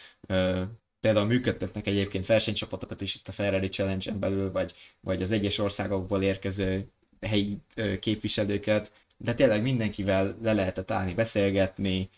például 1.01 1.27
működtetnek 1.27 1.87
egyébként 1.87 2.27
versenycsapatokat 2.27 3.01
is 3.01 3.15
itt 3.15 3.29
a 3.29 3.33
Ferrari 3.33 3.69
Challenge-en 3.69 4.19
belül, 4.19 4.53
vagy, 4.53 4.75
vagy 5.01 5.23
az 5.23 5.33
egyes 5.33 5.59
országokból 5.59 6.23
érkező 6.23 6.89
helyi 7.21 7.59
képviselőket, 8.01 8.93
de 9.17 9.35
tényleg 9.35 9.63
mindenkivel 9.63 10.37
le 10.43 10.53
lehetett 10.53 10.91
állni, 10.91 11.15
beszélgetni, 11.15 12.09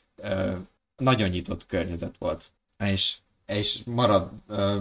nagyon 0.96 1.28
nyitott 1.28 1.66
környezet 1.66 2.14
volt. 2.18 2.50
És, 2.84 3.16
és 3.46 3.82
marad, 3.84 4.30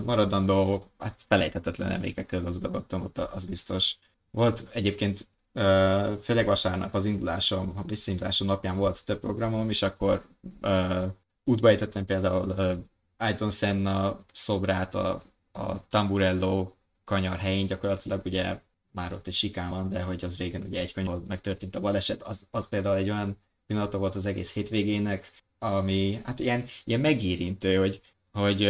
maradandó, 0.05 0.85
hát 0.97 1.19
felejthetetlen 1.27 1.91
emlékekkel 1.91 2.41
gazdagodtam 2.41 3.01
ott, 3.01 3.17
az 3.17 3.45
biztos. 3.45 3.95
Volt 4.31 4.67
egyébként 4.73 5.27
főleg 6.21 6.45
vasárnap 6.45 6.93
az 6.93 7.05
indulásom, 7.05 7.73
a 7.75 7.83
visszaindulásom 7.83 8.47
napján 8.47 8.77
volt 8.77 9.05
több 9.05 9.19
programom, 9.19 9.69
és 9.69 9.81
akkor 9.81 10.25
útba 11.43 11.69
ejtettem 11.69 12.05
például 12.05 12.55
Ayton 13.21 13.51
Senna 13.51 14.19
szobrát 14.33 14.95
a, 14.95 15.23
a 15.51 15.87
Tamburello 15.89 16.71
kanyar 17.03 17.37
helyén, 17.37 17.65
gyakorlatilag 17.65 18.21
ugye 18.25 18.59
már 18.91 19.13
ott 19.13 19.27
egy 19.27 19.33
sikán 19.33 19.69
van, 19.69 19.89
de 19.89 20.01
hogy 20.01 20.23
az 20.23 20.37
régen 20.37 20.61
ugye 20.61 20.79
egy 20.79 20.93
kanyar 20.93 21.23
megtörtént 21.27 21.75
a 21.75 21.79
baleset, 21.79 22.21
az, 22.21 22.41
az 22.51 22.69
például 22.69 22.95
egy 22.95 23.09
olyan 23.09 23.37
pillanata 23.67 23.97
volt 23.97 24.15
az 24.15 24.25
egész 24.25 24.51
hétvégének, 24.51 25.31
ami 25.59 26.21
hát 26.23 26.39
ilyen, 26.39 26.63
ilyen 26.83 26.99
megérintő, 26.99 27.75
hogy, 27.75 28.01
hogy 28.31 28.61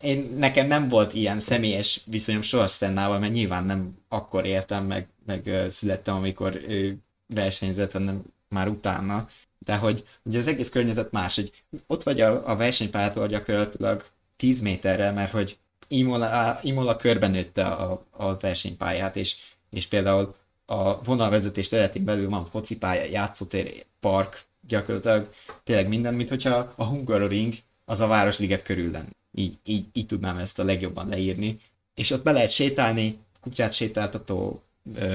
én, 0.00 0.34
nekem 0.36 0.66
nem 0.66 0.88
volt 0.88 1.14
ilyen 1.14 1.40
személyes 1.40 2.00
viszonyom 2.06 2.42
soha 2.42 2.66
Stennával, 2.66 3.18
mert 3.18 3.32
nyilván 3.32 3.64
nem 3.64 3.98
akkor 4.08 4.46
értem, 4.46 4.84
meg, 4.84 5.08
meg 5.26 5.66
születtem, 5.68 6.14
amikor 6.14 6.54
ő 6.68 6.98
versenyzett, 7.26 7.92
hanem 7.92 8.22
már 8.48 8.68
utána, 8.68 9.28
de 9.64 9.76
hogy 9.76 10.04
ugye 10.22 10.38
az 10.38 10.46
egész 10.46 10.68
környezet 10.68 11.10
más, 11.10 11.34
hogy 11.34 11.62
ott 11.86 12.02
vagy 12.02 12.20
a, 12.20 12.50
a 12.50 12.56
versenypályától 12.56 13.26
gyakorlatilag 13.26 14.04
10 14.36 14.60
méterre, 14.60 15.10
mert 15.10 15.30
hogy 15.30 15.58
Imola, 15.88 16.58
Imola 16.62 16.96
körben 16.96 17.30
nőtte 17.30 17.66
a, 17.66 18.04
a 18.10 18.36
versenypályát, 18.36 19.16
és, 19.16 19.36
és 19.70 19.86
például 19.86 20.34
a 20.66 21.02
vonalvezetés 21.02 21.68
területén 21.68 22.04
belül 22.04 22.28
van 22.28 22.46
focipálya, 22.50 23.04
játszótér, 23.04 23.84
park, 24.00 24.44
gyakorlatilag 24.68 25.32
tényleg 25.64 25.88
minden, 25.88 26.14
mint 26.14 26.28
hogyha 26.28 26.72
a 26.76 26.84
Hungaroring 26.84 27.54
az 27.84 28.00
a 28.00 28.06
Városliget 28.06 28.62
körül 28.62 28.90
lenne. 28.90 29.10
Így, 29.34 29.58
így, 29.64 29.86
így 29.92 30.06
tudnám 30.06 30.38
ezt 30.38 30.58
a 30.58 30.64
legjobban 30.64 31.08
leírni. 31.08 31.60
És 31.94 32.10
ott 32.10 32.22
be 32.22 32.32
lehet 32.32 32.50
sétálni, 32.50 33.18
kutyát 33.40 33.72
sétáltató, 33.72 34.62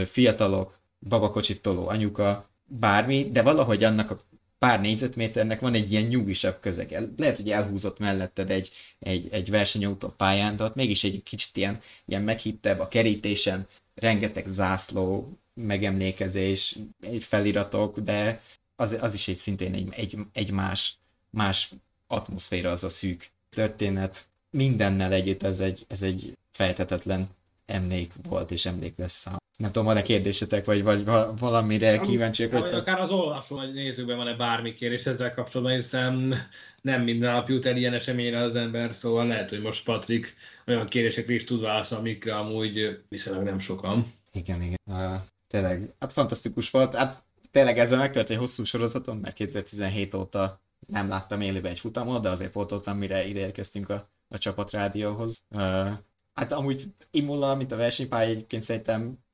fiatalok, 0.05 0.77
babakocsit 0.99 1.61
toló 1.61 1.87
anyuka, 1.87 2.49
bármi, 2.65 3.29
de 3.31 3.41
valahogy 3.41 3.83
annak 3.83 4.11
a 4.11 4.17
pár 4.59 4.81
négyzetméternek 4.81 5.59
van 5.59 5.73
egy 5.73 5.91
ilyen 5.91 6.03
nyugisabb 6.03 6.59
közege. 6.59 7.01
Lehet, 7.17 7.37
hogy 7.37 7.51
elhúzott 7.51 7.99
melletted 7.99 8.49
egy, 8.49 8.71
egy, 8.99 9.27
egy 9.31 9.49
versenyautó 9.49 10.07
pályán, 10.07 10.55
de 10.55 10.63
ott 10.63 10.75
mégis 10.75 11.03
egy 11.03 11.23
kicsit 11.23 11.57
ilyen, 11.57 11.79
ilyen 12.05 12.21
meghittebb 12.21 12.79
a 12.79 12.87
kerítésen, 12.87 13.67
rengeteg 13.95 14.47
zászló, 14.47 15.37
megemlékezés, 15.53 16.77
feliratok, 17.19 17.99
de 17.99 18.41
az, 18.75 18.97
az 18.99 19.13
is 19.13 19.27
egy 19.27 19.37
szintén 19.37 19.73
egy, 19.73 19.87
egy, 19.91 20.17
egy 20.33 20.51
más, 20.51 20.97
más 21.29 21.71
atmoszféra 22.07 22.71
az 22.71 22.83
a 22.83 22.89
szűk 22.89 23.31
történet. 23.49 24.25
Mindennel 24.49 25.13
együtt 25.13 25.43
ez 25.43 25.59
egy, 25.59 25.85
ez 25.87 26.01
egy 26.01 26.37
fejtetetlen 26.51 27.29
emlék 27.65 28.13
volt 28.23 28.51
és 28.51 28.65
emlék 28.65 28.97
lesz 28.97 29.25
a 29.25 29.37
nem 29.57 29.71
tudom, 29.71 29.87
van-e 29.87 30.01
kérdésetek, 30.01 30.65
vagy, 30.65 30.83
vagy 30.83 31.05
valamire 31.39 31.99
kíváncsiak 31.99 32.51
vagytok? 32.51 32.79
Akár 32.79 32.99
az 32.99 33.09
olvasó 33.09 33.55
vagy 33.55 33.73
nézőben 33.73 34.17
van-e 34.17 34.33
bármi 34.33 34.73
kérdés 34.73 35.05
ezzel 35.05 35.33
kapcsolatban, 35.33 35.75
hiszen 35.75 36.35
nem 36.81 37.01
minden 37.01 37.33
nap 37.33 37.49
jut 37.49 37.65
el 37.65 37.77
ilyen 37.77 37.93
eseményre 37.93 38.37
az 38.37 38.55
ember, 38.55 38.95
szóval 38.95 39.27
lehet, 39.27 39.49
hogy 39.49 39.61
most 39.61 39.85
Patrik 39.85 40.35
olyan 40.67 40.87
kérdésekre 40.87 41.33
is 41.33 41.43
tud 41.43 41.61
válaszolni, 41.61 42.09
amikre 42.09 42.35
amúgy 42.35 43.03
viszonylag 43.09 43.43
nem 43.43 43.59
sokan. 43.59 44.05
Igen, 44.31 44.61
igen. 44.61 44.79
Uh, 44.85 45.21
tényleg, 45.47 45.93
hát 45.99 46.13
fantasztikus 46.13 46.69
volt. 46.69 46.95
Hát 46.95 47.23
tényleg 47.51 47.79
ezzel 47.79 47.97
megtört 47.97 48.29
egy 48.29 48.37
hosszú 48.37 48.63
sorozatom, 48.63 49.17
mert 49.17 49.35
2017 49.35 50.13
óta 50.13 50.61
nem 50.87 51.07
láttam 51.07 51.41
élőben 51.41 51.71
egy 51.71 51.79
futamot, 51.79 52.21
de 52.21 52.29
azért 52.29 52.51
pótoltam, 52.51 52.97
mire 52.97 53.25
ide 53.27 53.39
érkeztünk 53.39 53.89
a, 53.89 54.09
a 54.27 54.37
csapatrádióhoz. 54.37 55.41
Uh, 55.49 55.89
hát 56.33 56.51
amúgy 56.51 56.87
Imola, 57.11 57.55
mint 57.55 57.71
a 57.71 57.75
versenypálya 57.75 58.29
egyébként 58.29 58.63
szerintem 58.63 59.25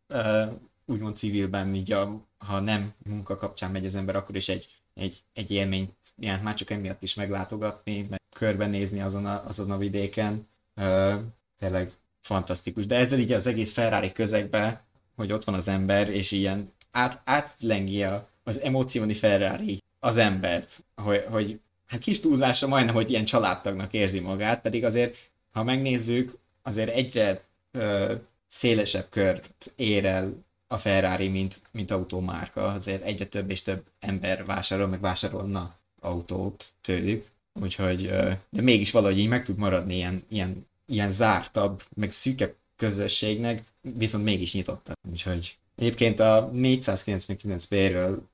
úgymond 0.86 1.18
civilben, 1.18 1.76
így 1.76 1.92
a, 1.92 2.26
ha 2.38 2.60
nem 2.60 2.94
munka 3.06 3.38
kapcsán 3.38 3.72
megy 3.72 3.86
az 3.86 3.96
ember, 3.96 4.16
akkor 4.16 4.36
is 4.36 4.50
egy, 4.50 4.68
egy, 4.94 5.24
egy 5.34 5.52
élményt 5.52 5.96
ilyen, 6.18 6.40
már 6.40 6.54
csak 6.54 6.70
emiatt 6.70 7.04
is 7.04 7.14
meglátogatni, 7.14 8.08
meg 8.10 8.22
körbenézni 8.36 9.02
azon 9.02 9.26
a, 9.26 9.46
azon 9.46 9.72
a 9.72 9.78
vidéken. 9.78 10.48
Uh, 10.76 11.14
tényleg 11.60 11.92
fantasztikus. 12.20 12.86
De 12.88 12.96
ezzel 12.96 13.20
így 13.20 13.32
az 13.32 13.48
egész 13.48 13.74
Ferrari 13.74 14.12
közegbe, 14.12 14.84
hogy 15.16 15.32
ott 15.32 15.44
van 15.44 15.56
az 15.56 15.68
ember, 15.68 16.10
és 16.10 16.32
ilyen 16.32 16.74
át, 16.92 17.22
átlengi 17.24 18.04
a, 18.04 18.28
az 18.44 18.62
emócióni 18.62 19.14
Ferrari 19.14 19.82
az 20.00 20.18
embert, 20.18 20.84
hogy, 20.96 21.26
hogy 21.30 21.60
hát 21.86 22.00
kis 22.00 22.20
túlzása 22.20 22.68
majdnem, 22.68 22.96
hogy 22.96 23.10
ilyen 23.10 23.26
családtagnak 23.26 23.94
érzi 23.94 24.20
magát, 24.20 24.62
pedig 24.62 24.84
azért, 24.84 25.16
ha 25.52 25.64
megnézzük, 25.64 26.38
azért 26.62 26.90
egyre 26.90 27.44
ö, 27.72 28.14
szélesebb 28.54 29.10
kört 29.10 29.74
ér 29.76 30.06
el 30.06 30.44
a 30.68 30.78
Ferrari, 30.78 31.28
mint, 31.28 31.62
mint 31.72 31.92
autómárka. 31.92 32.68
Azért 32.68 33.04
egyre 33.04 33.26
több 33.26 33.50
és 33.50 33.62
több 33.62 33.84
ember 34.00 34.46
vásárol, 34.46 34.88
meg 34.88 35.02
vásárolna 35.02 35.76
autót 36.00 36.74
tőlük. 36.82 37.32
Úgyhogy, 37.62 38.08
de 38.50 38.62
mégis 38.62 38.92
valahogy 38.92 39.20
így 39.20 39.28
meg 39.28 39.44
tud 39.44 39.58
maradni 39.58 39.96
ilyen, 39.96 40.24
ilyen, 40.30 40.68
ilyen 40.86 41.12
zártabb, 41.12 41.84
meg 41.96 42.12
szűkebb 42.12 42.56
közösségnek, 42.76 43.64
viszont 43.82 44.24
mégis 44.24 44.54
nyitottak. 44.54 44.98
Úgyhogy 45.12 45.58
egyébként 45.76 46.20
a 46.20 46.50
499 46.54 47.66
B-ről 47.66 48.28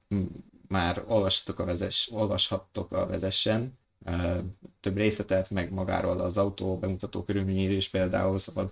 már 0.68 1.04
olvashattok 1.08 1.60
a 1.60 1.66
vezes, 1.66 2.10
olvashattok 2.12 2.92
a 2.92 3.06
vezessen, 3.06 3.78
több 4.80 4.98
részletet, 4.98 5.50
meg 5.50 5.72
magáról 5.72 6.20
az 6.20 6.38
autó 6.38 6.78
bemutató 6.78 7.24
körülményéről 7.24 7.76
is 7.76 7.90
például, 7.90 8.38
szóval 8.38 8.72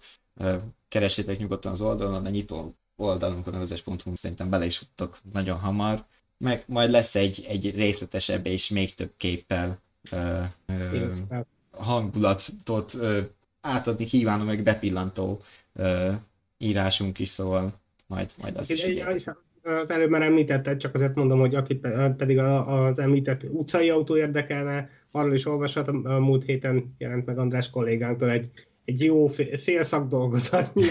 keresétek 0.88 1.38
nyugodtan 1.38 1.72
az 1.72 1.82
oldalon, 1.82 2.26
a 2.26 2.30
nyitó 2.30 2.76
oldalunkon 2.96 3.54
a 3.54 3.58
vezes.hu 3.58 4.16
szerintem 4.16 4.50
bele 4.50 4.66
is 4.66 4.78
futtok 4.78 5.20
nagyon 5.34 5.58
hamar, 5.58 6.06
meg 6.38 6.64
majd 6.68 6.90
lesz 6.90 7.16
egy, 7.16 7.46
egy 7.48 7.76
részletesebb 7.76 8.46
és 8.46 8.70
még 8.70 8.96
több 8.96 9.12
képpel 9.18 9.80
ö, 10.12 10.42
ö, 10.66 11.12
hangulatot 11.72 12.94
ö, 12.94 13.22
átadni 13.62 14.06
kívánom, 14.06 14.46
meg 14.46 14.64
bepillantó 14.64 15.42
ö, 15.74 16.12
írásunk 16.58 17.20
is, 17.20 17.30
szóval 17.30 17.80
majd, 18.08 18.32
majd 18.42 18.58
azt 18.58 18.72
is 18.72 18.84
figyeljük. 18.84 19.46
Az 19.62 19.90
előbb 19.90 20.10
már 20.10 20.22
említetted, 20.22 20.78
csak 20.78 20.94
azért 20.94 21.16
mondom, 21.16 21.40
hogy 21.40 21.56
akit 21.56 21.88
pedig 22.18 22.38
az 22.40 23.00
említett 23.00 23.44
utcai 23.50 23.90
autó 23.90 24.18
érdekelne, 24.18 24.90
arról 25.12 25.34
is 25.34 25.46
olvashat, 25.46 25.88
a 25.88 26.20
múlt 26.20 26.44
héten 26.44 26.96
jelent 26.98 27.26
meg 27.26 27.38
András 27.38 27.70
kollégánktól 27.70 28.30
egy 28.30 28.52
egy 28.88 29.04
jó 29.04 29.28
fél 29.56 29.84
szakdolgozatnyi 29.84 30.84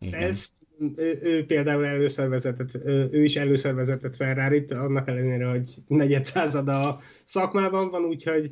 ezt. 0.10 0.50
Ő, 0.96 1.18
ő 1.22 1.46
például 1.46 1.84
először 1.84 2.28
vezetett, 2.28 2.74
ő 2.84 3.24
is 3.24 3.36
először 3.36 3.74
vezetett 3.74 4.16
ferrari 4.16 4.64
annak 4.68 5.08
ellenére, 5.08 5.46
hogy 5.46 5.74
negyed 5.86 6.24
százada 6.24 6.88
a 6.88 7.00
szakmában 7.24 7.90
van, 7.90 8.04
úgyhogy 8.04 8.50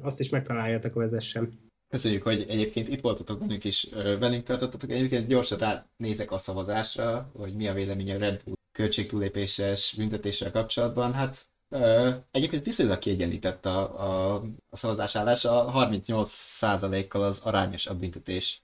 azt 0.00 0.20
is 0.20 0.28
megtaláljátok 0.28 0.96
a 0.96 0.98
vezessen. 0.98 1.58
Köszönjük, 1.88 2.22
hogy 2.22 2.44
egyébként 2.48 2.88
itt 2.88 3.00
voltatok 3.00 3.40
velünk 3.40 3.64
is, 3.64 3.88
velünk 4.18 4.42
tartottatok. 4.42 4.90
Egyébként 4.90 5.26
gyorsan 5.26 5.58
ránézek 5.58 6.30
a 6.30 6.38
szavazásra, 6.38 7.30
hogy 7.34 7.54
mi 7.54 7.68
a 7.68 7.74
vélemény 7.74 8.12
a 8.12 8.18
Red 8.18 8.40
Bull 8.44 8.54
költségtúlépéses 8.72 9.94
büntetéssel 9.96 10.50
kapcsolatban. 10.50 11.12
Hát 11.12 11.46
Egyébként 12.30 12.64
viszonylag 12.64 12.98
kiegyenlített 12.98 13.66
a, 13.66 13.80
a, 13.80 14.34
a 14.70 14.76
szavazásállás, 14.76 15.44
a 15.44 15.72
38%-kal 15.74 17.22
az 17.22 17.40
arányosabb 17.44 17.98
büntetés 17.98 18.62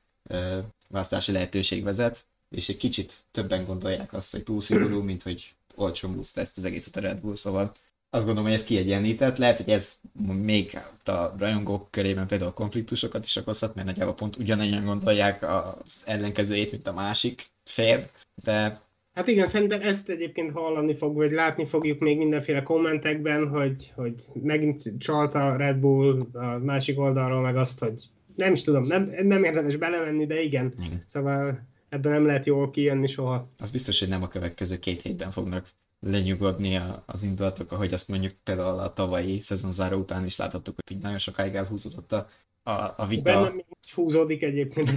választási 0.89 1.33
lehetőség 1.33 1.83
vezet, 1.83 2.25
és 2.51 2.69
egy 2.69 2.77
kicsit 2.77 3.15
többen 3.31 3.65
gondolják 3.65 4.13
azt, 4.13 4.33
hogy 4.33 4.43
túl 4.43 4.61
szigorú, 4.61 5.03
mint 5.03 5.23
hogy 5.23 5.55
olcsón 5.75 6.15
boost 6.15 6.37
ezt 6.37 6.59
az 6.59 6.65
egészet 6.65 6.97
a 6.97 7.01
Red 7.01 7.19
Bull, 7.19 7.35
szóval 7.35 7.73
azt 8.11 8.25
gondolom, 8.25 8.51
hogy 8.51 8.59
ez 8.59 8.65
kiegyenlített. 8.65 9.39
Lehet, 9.39 9.57
hogy 9.57 9.73
ez 9.73 9.99
még 10.27 10.79
a 11.05 11.35
rajongók 11.39 11.91
körében 11.91 12.27
például 12.27 12.53
konfliktusokat 12.53 13.25
is 13.25 13.37
okozhat, 13.37 13.75
mert 13.75 13.87
nagyjából 13.87 14.15
pont 14.15 14.37
ugyanannyian 14.37 14.85
gondolják 14.85 15.43
az 15.43 16.03
ellenkezőjét, 16.05 16.71
mint 16.71 16.87
a 16.87 16.93
másik 16.93 17.51
fél, 17.65 18.11
de 18.45 18.81
Hát 19.19 19.29
igen, 19.29 19.47
szerintem 19.47 19.81
ezt 19.83 20.09
egyébként 20.09 20.53
hallani 20.53 20.95
fog, 20.95 21.17
vagy 21.17 21.31
látni 21.31 21.65
fogjuk 21.65 21.99
még 21.99 22.19
mindenféle 22.19 22.63
kommentekben, 22.63 23.49
hogy, 23.49 23.93
hogy 23.95 24.15
megint 24.43 24.93
csalt 24.99 25.35
a 25.35 25.57
Red 25.57 25.77
Bull 25.77 26.27
a 26.33 26.59
másik 26.59 26.99
oldalról, 26.99 27.41
meg 27.41 27.57
azt, 27.57 27.79
hogy 27.79 28.03
nem 28.37 28.53
is 28.53 28.63
tudom, 28.63 28.83
nem, 28.83 29.11
nem 29.23 29.45
érdemes 29.45 29.77
belemenni, 29.77 30.27
de 30.27 30.43
igen. 30.43 30.75
igen. 30.85 31.03
Szóval 31.07 31.67
ebben 31.89 32.13
nem 32.13 32.27
lehet 32.27 32.47
jól 32.47 32.71
kijönni 32.71 33.07
soha. 33.07 33.49
Az 33.59 33.71
biztos, 33.71 33.99
hogy 33.99 34.09
nem 34.09 34.23
a 34.23 34.29
következő 34.29 34.79
két 34.79 35.03
hétben 35.03 35.31
fognak 35.31 35.69
lenyugodni 36.01 36.77
a, 36.77 37.03
az 37.07 37.23
indulatok, 37.23 37.73
ahogy 37.73 37.93
azt 37.93 38.09
mondjuk 38.09 38.33
például 38.45 38.79
a 38.79 38.93
tavalyi 38.93 39.41
szezonzáró 39.41 39.99
után 39.99 40.25
is 40.25 40.37
láthattuk, 40.37 40.75
hogy 40.75 40.97
így 40.97 41.03
nagyon 41.03 41.19
sokáig 41.19 41.55
elhúzódott 41.55 42.13
a, 42.13 42.29
a, 42.63 42.95
a 42.97 43.07
vita. 43.07 43.23
Bennem 43.23 43.63
húzódik 43.95 44.43
egyébként. 44.43 44.91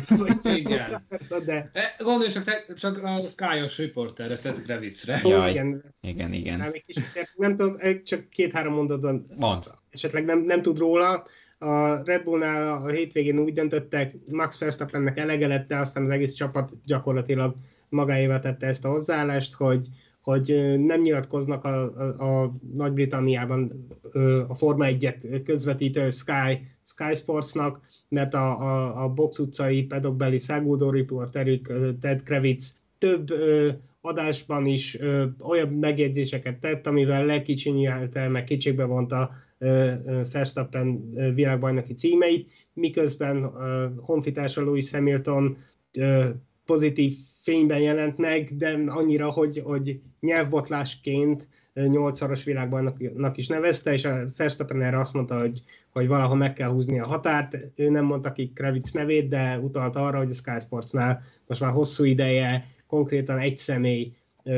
Igen. 0.44 1.06
De... 1.46 1.72
Gondolj 1.98 2.30
csak, 2.30 2.44
te, 2.44 2.66
csak 2.76 3.04
a 3.04 3.30
Sky-os 3.30 3.82
Ted 4.42 4.62
Kravitzre. 4.64 5.22
Jaj. 5.24 5.52
Igen, 5.52 5.84
Igen, 6.02 6.34
igen. 6.34 6.58
nem, 6.58 6.72
kis, 6.86 6.96
nem 7.36 7.56
tudom, 7.56 7.78
csak 8.04 8.30
két-három 8.30 8.74
mondatban 8.74 9.26
Mond. 9.38 9.64
esetleg 9.90 10.26
nem, 10.26 10.40
nem 10.40 10.62
tud 10.62 10.78
róla. 10.78 11.26
A 11.58 12.04
Red 12.04 12.24
Bullnál 12.24 12.82
a 12.82 12.90
hétvégén 12.90 13.40
úgy 13.40 13.54
döntöttek, 13.54 14.14
Max 14.28 14.60
Verstappennek 14.60 15.18
elege 15.18 15.48
lett, 15.48 15.68
de 15.68 15.78
aztán 15.78 16.04
az 16.04 16.10
egész 16.10 16.34
csapat 16.34 16.72
gyakorlatilag 16.86 17.56
magáévá 17.90 18.40
tette 18.40 18.68
ezt 18.68 18.86
a 18.86 18.90
hozzáállást, 18.90 19.54
hogy, 19.54 19.88
hogy 20.22 20.76
nem 20.80 21.02
nyilatkoznak 21.02 21.64
a, 21.64 21.98
a, 21.98 22.44
a 22.44 22.54
Nagy-Britanniában 22.74 23.88
a 24.48 24.56
Forma 24.56 24.86
1-et 24.88 25.42
közvetítő 25.46 26.10
Sky, 26.10 26.68
Sky 26.84 27.16
Sportsnak, 27.16 27.80
mert 28.12 28.34
a, 28.34 28.62
a, 28.62 29.04
a 29.04 29.10
box 29.10 29.40
utcai 29.40 29.84
pedokbeli 29.84 30.38
száguldó 30.38 30.90
riporterük 30.90 31.74
Ted 32.00 32.24
Kravitz 32.24 32.78
több 32.98 33.30
ö, 33.30 33.70
adásban 34.02 34.66
is 34.66 35.00
ö, 35.00 35.26
olyan 35.44 35.68
megjegyzéseket 35.68 36.60
tett, 36.60 36.88
amivel 36.88 37.26
lekicsinyelte, 37.26 38.28
meg 38.28 38.44
kicsikbe 38.44 38.84
vonta 38.84 39.32
Verstappen 40.32 41.14
világbajnoki 41.34 41.94
címeit, 41.94 42.52
miközben 42.74 43.44
ö, 43.44 43.88
honfitársa 43.98 44.64
Lewis 44.64 44.92
Hamilton 44.92 45.58
ö, 45.98 46.30
pozitív 46.66 47.18
fényben 47.44 47.80
jelent 47.80 48.18
meg, 48.18 48.50
de 48.58 48.80
annyira, 48.88 49.32
hogy, 49.32 49.62
hogy 49.64 50.00
nyelvbotlásként 50.20 51.48
nyolcszoros 51.74 52.44
világbajnoknak 52.44 53.38
is 53.38 53.48
nevezte, 53.48 53.94
és 53.94 54.06
a 54.06 54.26
Verstappen 54.38 54.82
erre 54.82 55.00
azt 55.00 55.14
mondta, 55.14 55.40
hogy, 55.40 55.62
hogy 55.90 56.08
valahol 56.08 56.36
meg 56.36 56.54
kell 56.54 56.70
húzni 56.70 57.00
a 57.00 57.08
határt. 57.08 57.58
Ő 57.76 57.90
nem 57.90 58.06
mondta 58.06 58.32
ki 58.32 58.52
Kravitz 58.56 58.92
nevét, 58.92 59.30
de 59.30 59.60
utalta 59.60 60.06
arra, 60.06 60.18
hogy 60.18 60.30
a 60.30 60.34
Sky 60.34 60.60
Sportsnál 60.60 61.24
most 61.48 61.62
már 61.62 61.72
hosszú 61.72 62.04
ideje 62.04 62.66
konkrétan 62.88 63.40
egy 63.40 63.58
személy 63.58 64.14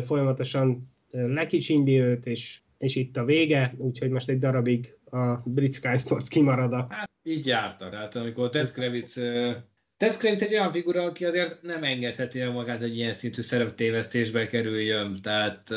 folyamatosan 0.06 0.92
lekicsindi 1.12 2.00
őt, 2.00 2.26
és, 2.26 2.60
és 2.78 2.96
itt 2.96 3.18
a 3.18 3.26
vége, 3.26 3.74
úgyhogy 3.78 4.10
most 4.10 4.30
egy 4.30 4.40
darabig 4.40 4.98
a 5.10 5.36
Brit 5.46 5.74
Sky 5.74 5.98
Sports 5.98 6.28
kimarad 6.28 6.86
Hát 6.90 7.10
így 7.24 7.46
jártak. 7.46 7.90
Tehát 7.90 8.16
amikor 8.16 8.50
Ted 8.50 8.72
Kravitz 8.72 9.20
Ted 9.98 10.18
Kravitz 10.18 10.42
egy 10.42 10.54
olyan 10.54 10.72
figura, 10.72 11.04
aki 11.04 11.26
azért 11.26 11.62
nem 11.62 11.84
engedheti 11.84 12.40
el 12.40 12.52
magát, 12.52 12.80
hogy 12.80 12.98
ilyen 12.98 13.14
szintű 13.14 13.42
szereptévesztésbe 13.42 14.46
kerüljön. 14.46 15.20
Tehát 15.22 15.74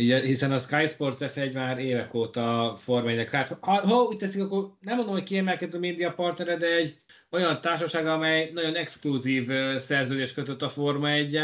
hiszen 0.00 0.52
a 0.52 0.58
Sky 0.58 0.86
Sports 0.86 1.16
F1 1.20 1.54
már 1.54 1.78
évek 1.78 2.14
óta 2.14 2.76
formálják. 2.80 3.30
Hát, 3.30 3.58
ha, 3.60 3.86
ha 3.86 4.02
úgy 4.02 4.16
tetszik, 4.16 4.42
akkor 4.42 4.72
nem 4.80 4.96
mondom, 4.96 5.14
hogy 5.14 5.22
kiemelkedő 5.22 5.78
média 5.78 6.12
partnere, 6.12 6.56
de 6.56 6.66
egy 6.66 6.96
olyan 7.30 7.60
társaság, 7.60 8.06
amely 8.06 8.50
nagyon 8.54 8.74
exkluzív 8.74 9.50
szerződést 9.78 10.34
kötött 10.34 10.62
a 10.62 10.68
Forma 10.68 11.10
1 11.10 11.40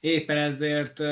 éppen 0.00 0.36
ezért 0.36 1.02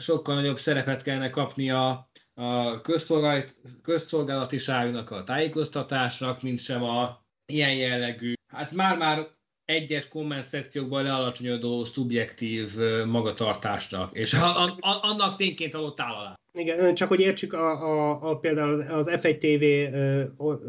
sokkal 0.00 0.34
nagyobb 0.34 0.58
szerepet 0.58 1.02
kellene 1.02 1.30
kapnia 1.30 2.08
a 2.34 2.80
közszolgálat, 2.80 3.54
közszolgálatiságnak, 3.82 5.10
a 5.10 5.24
tájékoztatásnak, 5.24 6.42
mint 6.42 6.60
sem 6.60 6.82
a 6.82 7.22
ilyen 7.46 7.74
jellegű, 7.74 8.32
hát 8.46 8.72
már-már 8.72 9.26
egyes 9.64 10.08
komment 10.08 10.48
szekciókban 10.48 11.02
lealacsonyodó 11.02 11.84
szubjektív 11.84 12.70
magatartásnak, 13.06 14.16
és 14.16 14.32
a, 14.34 14.64
a, 14.64 14.78
annak 15.02 15.36
tényként 15.36 15.72
való 15.72 15.90
tálalás. 15.90 16.34
Igen, 16.58 16.94
csak 16.94 17.08
hogy 17.08 17.20
értsük, 17.20 17.52
a, 17.52 17.70
a, 17.70 18.30
a, 18.30 18.36
például 18.36 18.70
az, 18.70 19.06
az 19.06 19.20
F1 19.20 19.38
TV 19.38 19.64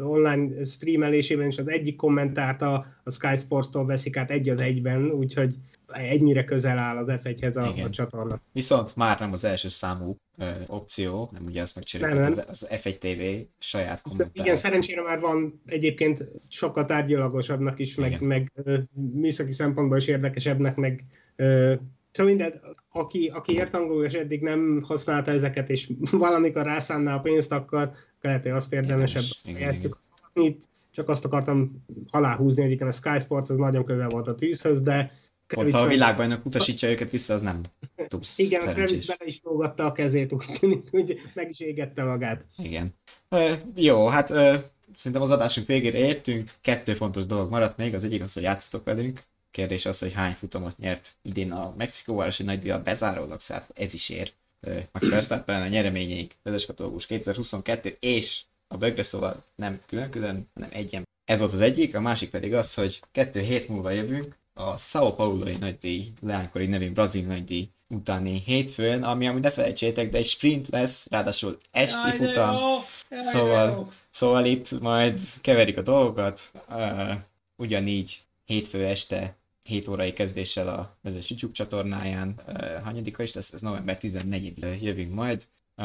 online 0.02 0.64
streamelésében 0.64 1.46
is 1.46 1.58
az 1.58 1.68
egyik 1.68 1.96
kommentárt 1.96 2.62
a, 2.62 2.86
a 3.04 3.10
Sky 3.10 3.36
Sports-tól 3.36 3.86
veszik 3.86 4.16
át 4.16 4.30
egy 4.30 4.48
az 4.48 4.58
egyben, 4.58 5.10
úgyhogy 5.10 5.54
ennyire 5.98 6.44
közel 6.44 6.78
áll 6.78 6.96
az 6.96 7.08
F1-hez 7.08 7.56
a, 7.56 7.66
Igen. 7.66 7.86
a 7.86 7.90
csatorna. 7.90 8.40
Viszont 8.52 8.96
már 8.96 9.20
nem 9.20 9.32
az 9.32 9.44
első 9.44 9.68
számú 9.68 10.16
ö, 10.38 10.50
opció, 10.66 11.30
nem 11.32 11.44
ugye 11.44 11.62
azt 11.62 11.74
megcsinálták, 11.74 12.26
az, 12.26 12.44
az 12.48 12.66
F1 12.70 12.98
TV 12.98 13.50
saját 13.58 14.02
Igen, 14.04 14.18
kommentál. 14.18 14.54
szerencsére 14.54 15.02
már 15.02 15.20
van 15.20 15.62
egyébként 15.66 16.30
sokkal 16.48 16.84
tárgyalagosabbnak 16.84 17.78
is, 17.78 17.94
meg, 17.94 18.10
Igen. 18.10 18.24
meg 18.24 18.52
ö, 18.54 18.78
műszaki 19.12 19.52
szempontból 19.52 19.96
is 19.96 20.06
érdekesebbnek, 20.06 20.76
meg 20.76 21.04
ö, 21.36 21.74
szóval 22.10 22.32
minden, 22.32 22.60
aki, 22.90 23.30
aki 23.34 23.52
ért 23.52 23.74
angolul 23.74 24.04
és 24.04 24.12
eddig 24.12 24.40
nem 24.42 24.82
használta 24.84 25.30
ezeket, 25.30 25.70
és 25.70 25.90
valamikor 26.10 26.64
rászánná 26.64 27.14
a 27.14 27.20
pénzt, 27.20 27.52
akkor, 27.52 27.80
akkor 27.80 27.94
lehet, 28.20 28.42
hogy 28.42 28.50
azt 28.50 28.72
érdemesebb. 28.72 29.22
Igen, 29.44 29.60
igen, 29.60 29.74
igen, 29.74 29.92
Itt 30.32 30.64
csak 30.90 31.08
azt 31.08 31.24
akartam 31.24 31.84
aláhúzni, 32.06 32.70
igen, 32.70 32.88
a 32.88 32.92
Sky 32.92 33.18
Sports 33.18 33.50
az 33.50 33.56
nagyon 33.56 33.84
közel 33.84 34.08
volt 34.08 34.28
a 34.28 34.34
tűzhöz, 34.34 34.82
de 34.82 35.12
Pont 35.46 35.72
ha 35.72 35.78
a 35.78 35.86
világbajnok 35.86 36.44
utasítja 36.44 36.90
őket 36.90 37.10
vissza, 37.10 37.34
az 37.34 37.42
nem 37.42 37.60
túl 38.08 38.20
Igen, 38.36 38.60
a 38.60 38.64
szerencsés. 38.64 38.86
Kravitz 38.86 39.06
bele 39.06 39.24
is 39.24 39.40
lógatta 39.42 39.84
a 39.84 39.92
kezét, 39.92 40.32
úgy 40.32 40.46
tűnik, 40.60 40.90
hogy 40.90 41.20
meg 41.34 41.48
is 41.48 41.60
égette 41.60 42.04
magát. 42.04 42.44
Igen. 42.56 42.94
Ö, 43.28 43.52
jó, 43.74 44.06
hát 44.06 44.30
ö, 44.30 44.54
szerintem 44.96 45.22
az 45.22 45.30
adásunk 45.30 45.66
végére 45.66 45.98
értünk. 45.98 46.52
Kettő 46.60 46.94
fontos 46.94 47.26
dolog 47.26 47.50
maradt 47.50 47.76
még. 47.76 47.94
Az 47.94 48.04
egyik 48.04 48.22
az, 48.22 48.32
hogy 48.32 48.42
játszatok 48.42 48.84
velünk. 48.84 49.22
Kérdés 49.50 49.86
az, 49.86 49.98
hogy 49.98 50.12
hány 50.12 50.32
futamot 50.32 50.78
nyert 50.78 51.16
idén 51.22 51.52
a 51.52 51.74
Mexikóvárosi 51.76 52.42
nagy 52.42 52.58
díjat 52.58 52.82
bezárólag, 52.82 53.40
szóval 53.40 53.66
ez 53.74 53.94
is 53.94 54.08
ér. 54.08 54.32
Ö, 54.60 54.78
Max 54.92 55.08
Verstappen 55.08 55.62
a 55.62 55.68
nyereményeik, 55.68 56.36
vezeskatológus 56.42 57.06
2022 57.06 57.96
és 58.00 58.42
a 58.68 58.76
bögre, 58.76 59.02
szóval 59.02 59.44
nem 59.54 59.80
külön-külön, 59.86 60.48
hanem 60.54 60.70
egyen. 60.72 61.04
Ez 61.24 61.38
volt 61.38 61.52
az 61.52 61.60
egyik, 61.60 61.94
a 61.94 62.00
másik 62.00 62.30
pedig 62.30 62.54
az, 62.54 62.74
hogy 62.74 63.00
kettő 63.12 63.40
hét 63.40 63.68
múlva 63.68 63.90
jövünk 63.90 64.36
a 64.58 64.76
Sao 64.78 65.14
Paulo-i 65.14 65.56
nagydíj, 65.56 66.12
leánykori 66.20 66.66
nevén 66.66 66.92
brazil 66.92 67.26
nagydíj 67.26 67.68
utáni 67.88 68.42
hétfőn, 68.44 69.02
ami 69.02 69.26
amúgy 69.28 69.40
ne 69.40 69.50
felejtsétek, 69.50 70.10
de 70.10 70.18
egy 70.18 70.26
sprint 70.26 70.68
lesz, 70.68 71.06
ráadásul 71.10 71.58
esti 71.70 72.08
Jaj, 72.08 72.16
futam. 72.16 72.54
jó! 72.54 73.20
Szóval- 73.20 73.70
jó! 73.70 73.88
Szóval 74.10 74.44
itt 74.44 74.80
majd 74.80 75.20
keverik 75.40 75.78
a 75.78 75.82
dolgokat, 75.82 76.40
uh, 76.68 77.12
ugyanígy 77.56 78.24
hétfő 78.44 78.86
este 78.86 79.36
7 79.62 79.88
órai 79.88 80.12
kezdéssel 80.12 80.68
a 80.68 80.96
vezes 81.02 81.30
YouTube 81.30 81.52
csatornáján, 81.52 82.40
uh, 82.46 82.82
hanyadika 82.82 83.22
is 83.22 83.34
lesz, 83.34 83.52
ez 83.52 83.60
november 83.60 83.98
14 83.98 84.82
jövünk 84.82 85.14
majd. 85.14 85.44
Uh, 85.76 85.84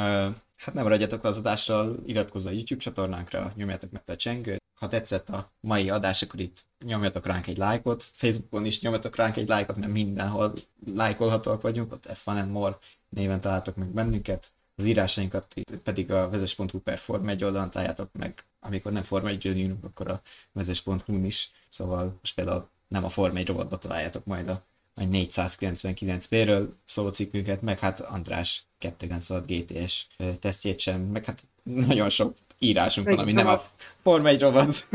hát 0.55 0.73
nem 0.73 0.83
maradjatok 0.83 1.23
le 1.23 1.29
az 1.29 1.37
adásról, 1.37 1.99
iratkozz 2.05 2.45
a 2.45 2.51
YouTube 2.51 2.81
csatornánkra, 2.81 3.53
nyomjátok 3.55 3.91
meg 3.91 4.01
a 4.05 4.15
csengőt. 4.15 4.61
Ha 4.81 4.87
tetszett 4.87 5.29
a 5.29 5.51
mai 5.59 5.89
adás, 5.89 6.21
akkor 6.21 6.39
itt 6.39 6.65
nyomjatok 6.85 7.25
ránk 7.25 7.47
egy 7.47 7.57
lájkot, 7.57 8.09
Facebookon 8.13 8.65
is 8.65 8.81
nyomjatok 8.81 9.15
ránk 9.15 9.37
egy 9.37 9.47
lájkot, 9.47 9.75
mert 9.75 9.91
mindenhol 9.91 10.53
lájkolhatóak 10.85 11.61
vagyunk, 11.61 11.91
ott 11.91 12.05
F1 12.07 12.25
and 12.25 12.51
More 12.51 12.77
néven 13.09 13.41
találtok 13.41 13.75
meg 13.75 13.87
bennünket. 13.87 14.51
Az 14.75 14.85
írásainkat 14.85 15.53
pedig 15.83 16.11
a 16.11 16.29
vezes.hu 16.29 16.79
per 16.79 16.97
Form 16.97 17.27
1 17.27 17.43
oldalon 17.43 17.69
találjátok 17.69 18.09
meg, 18.13 18.43
amikor 18.59 18.91
nem 18.91 19.03
Form 19.03 19.25
1 19.25 19.45
írunk, 19.45 19.83
akkor 19.83 20.07
a 20.07 20.21
vezes.hu-n 20.51 21.25
is, 21.25 21.51
szóval 21.69 22.17
most 22.19 22.35
például 22.35 22.69
nem 22.87 23.03
a 23.03 23.09
Form 23.09 23.35
1 23.35 23.47
rovatba 23.47 23.77
találjátok 23.77 24.25
majd 24.25 24.47
a, 24.47 24.63
a 24.93 25.01
499p-ről 25.01 26.67
szóló 26.85 27.09
cikkünket, 27.09 27.61
meg 27.61 27.79
hát 27.79 27.99
András 27.99 28.65
296 28.77 29.45
GTS 29.45 30.07
tesztjét 30.39 30.79
sem, 30.79 31.01
meg 31.01 31.25
hát 31.25 31.43
nagyon 31.63 32.09
sok 32.09 32.35
írásunk 32.61 33.07
van, 33.07 33.17
ami 33.17 33.31
nem 33.31 33.47
a 33.47 33.61
Form 34.01 34.25
1 34.25 34.41
rovat. 34.41 34.87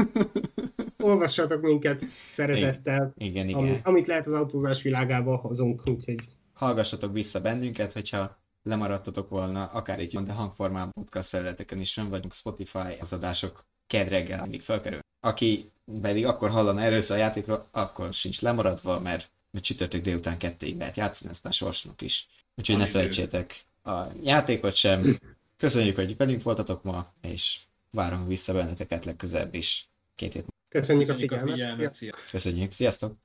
Olvassatok 0.98 1.62
minket 1.62 2.02
szeretettel, 2.30 3.12
igen, 3.16 3.48
igen. 3.48 3.60
ami, 3.60 3.80
amit 3.82 4.06
lehet 4.06 4.26
az 4.26 4.32
autózás 4.32 4.82
világába 4.82 5.36
hozunk, 5.36 5.82
úgyhogy 5.86 6.16
hallgassatok 6.52 7.12
vissza 7.12 7.40
bennünket, 7.40 7.92
hogyha 7.92 8.36
lemaradtatok 8.62 9.28
volna, 9.28 9.64
akár 9.64 9.98
egy 9.98 10.18
de 10.24 10.32
hangformában 10.32 10.92
podcast 10.92 11.28
felületeken 11.28 11.80
is 11.80 11.90
sem 11.90 12.08
vagyunk, 12.08 12.34
Spotify, 12.34 12.96
az 13.00 13.12
adások 13.12 13.64
kedd 13.86 14.08
reggel 14.08 14.42
mindig 14.42 14.62
felkerül. 14.62 15.00
Aki 15.20 15.70
pedig 16.02 16.26
akkor 16.26 16.50
hallana 16.50 16.80
először 16.80 17.16
a 17.16 17.20
játékról, 17.20 17.66
akkor 17.70 18.12
sincs 18.12 18.40
lemaradva, 18.40 19.00
mert, 19.00 19.30
mert 19.50 19.64
csütörtök 19.64 20.02
délután 20.02 20.38
kettőig 20.38 20.78
lehet 20.78 20.96
játszani, 20.96 21.30
aztán 21.30 21.52
sorsnak 21.52 22.02
is. 22.02 22.26
Úgyhogy 22.54 22.76
ne 22.76 22.82
Ami 22.82 22.90
felejtsétek 22.90 23.64
a 23.82 24.00
játékot 24.22 24.74
sem. 24.74 25.18
Köszönjük, 25.56 25.96
hogy 25.96 26.16
velünk 26.16 26.42
voltatok 26.42 26.82
ma, 26.82 27.14
és 27.20 27.60
várunk 27.90 28.26
vissza 28.26 28.52
benneteket 28.52 29.04
legközelebb 29.04 29.54
is. 29.54 29.88
Két 30.14 30.32
hét. 30.32 30.44
köszönjük, 30.68 31.06
Köszönjük 31.06 31.32
a 31.32 31.34
a 31.34 31.38
figyelmet. 31.38 31.54
figyelmet, 31.54 31.94
szia! 31.94 32.14
Köszönjük, 32.30 32.72
sziasztok! 32.72 33.16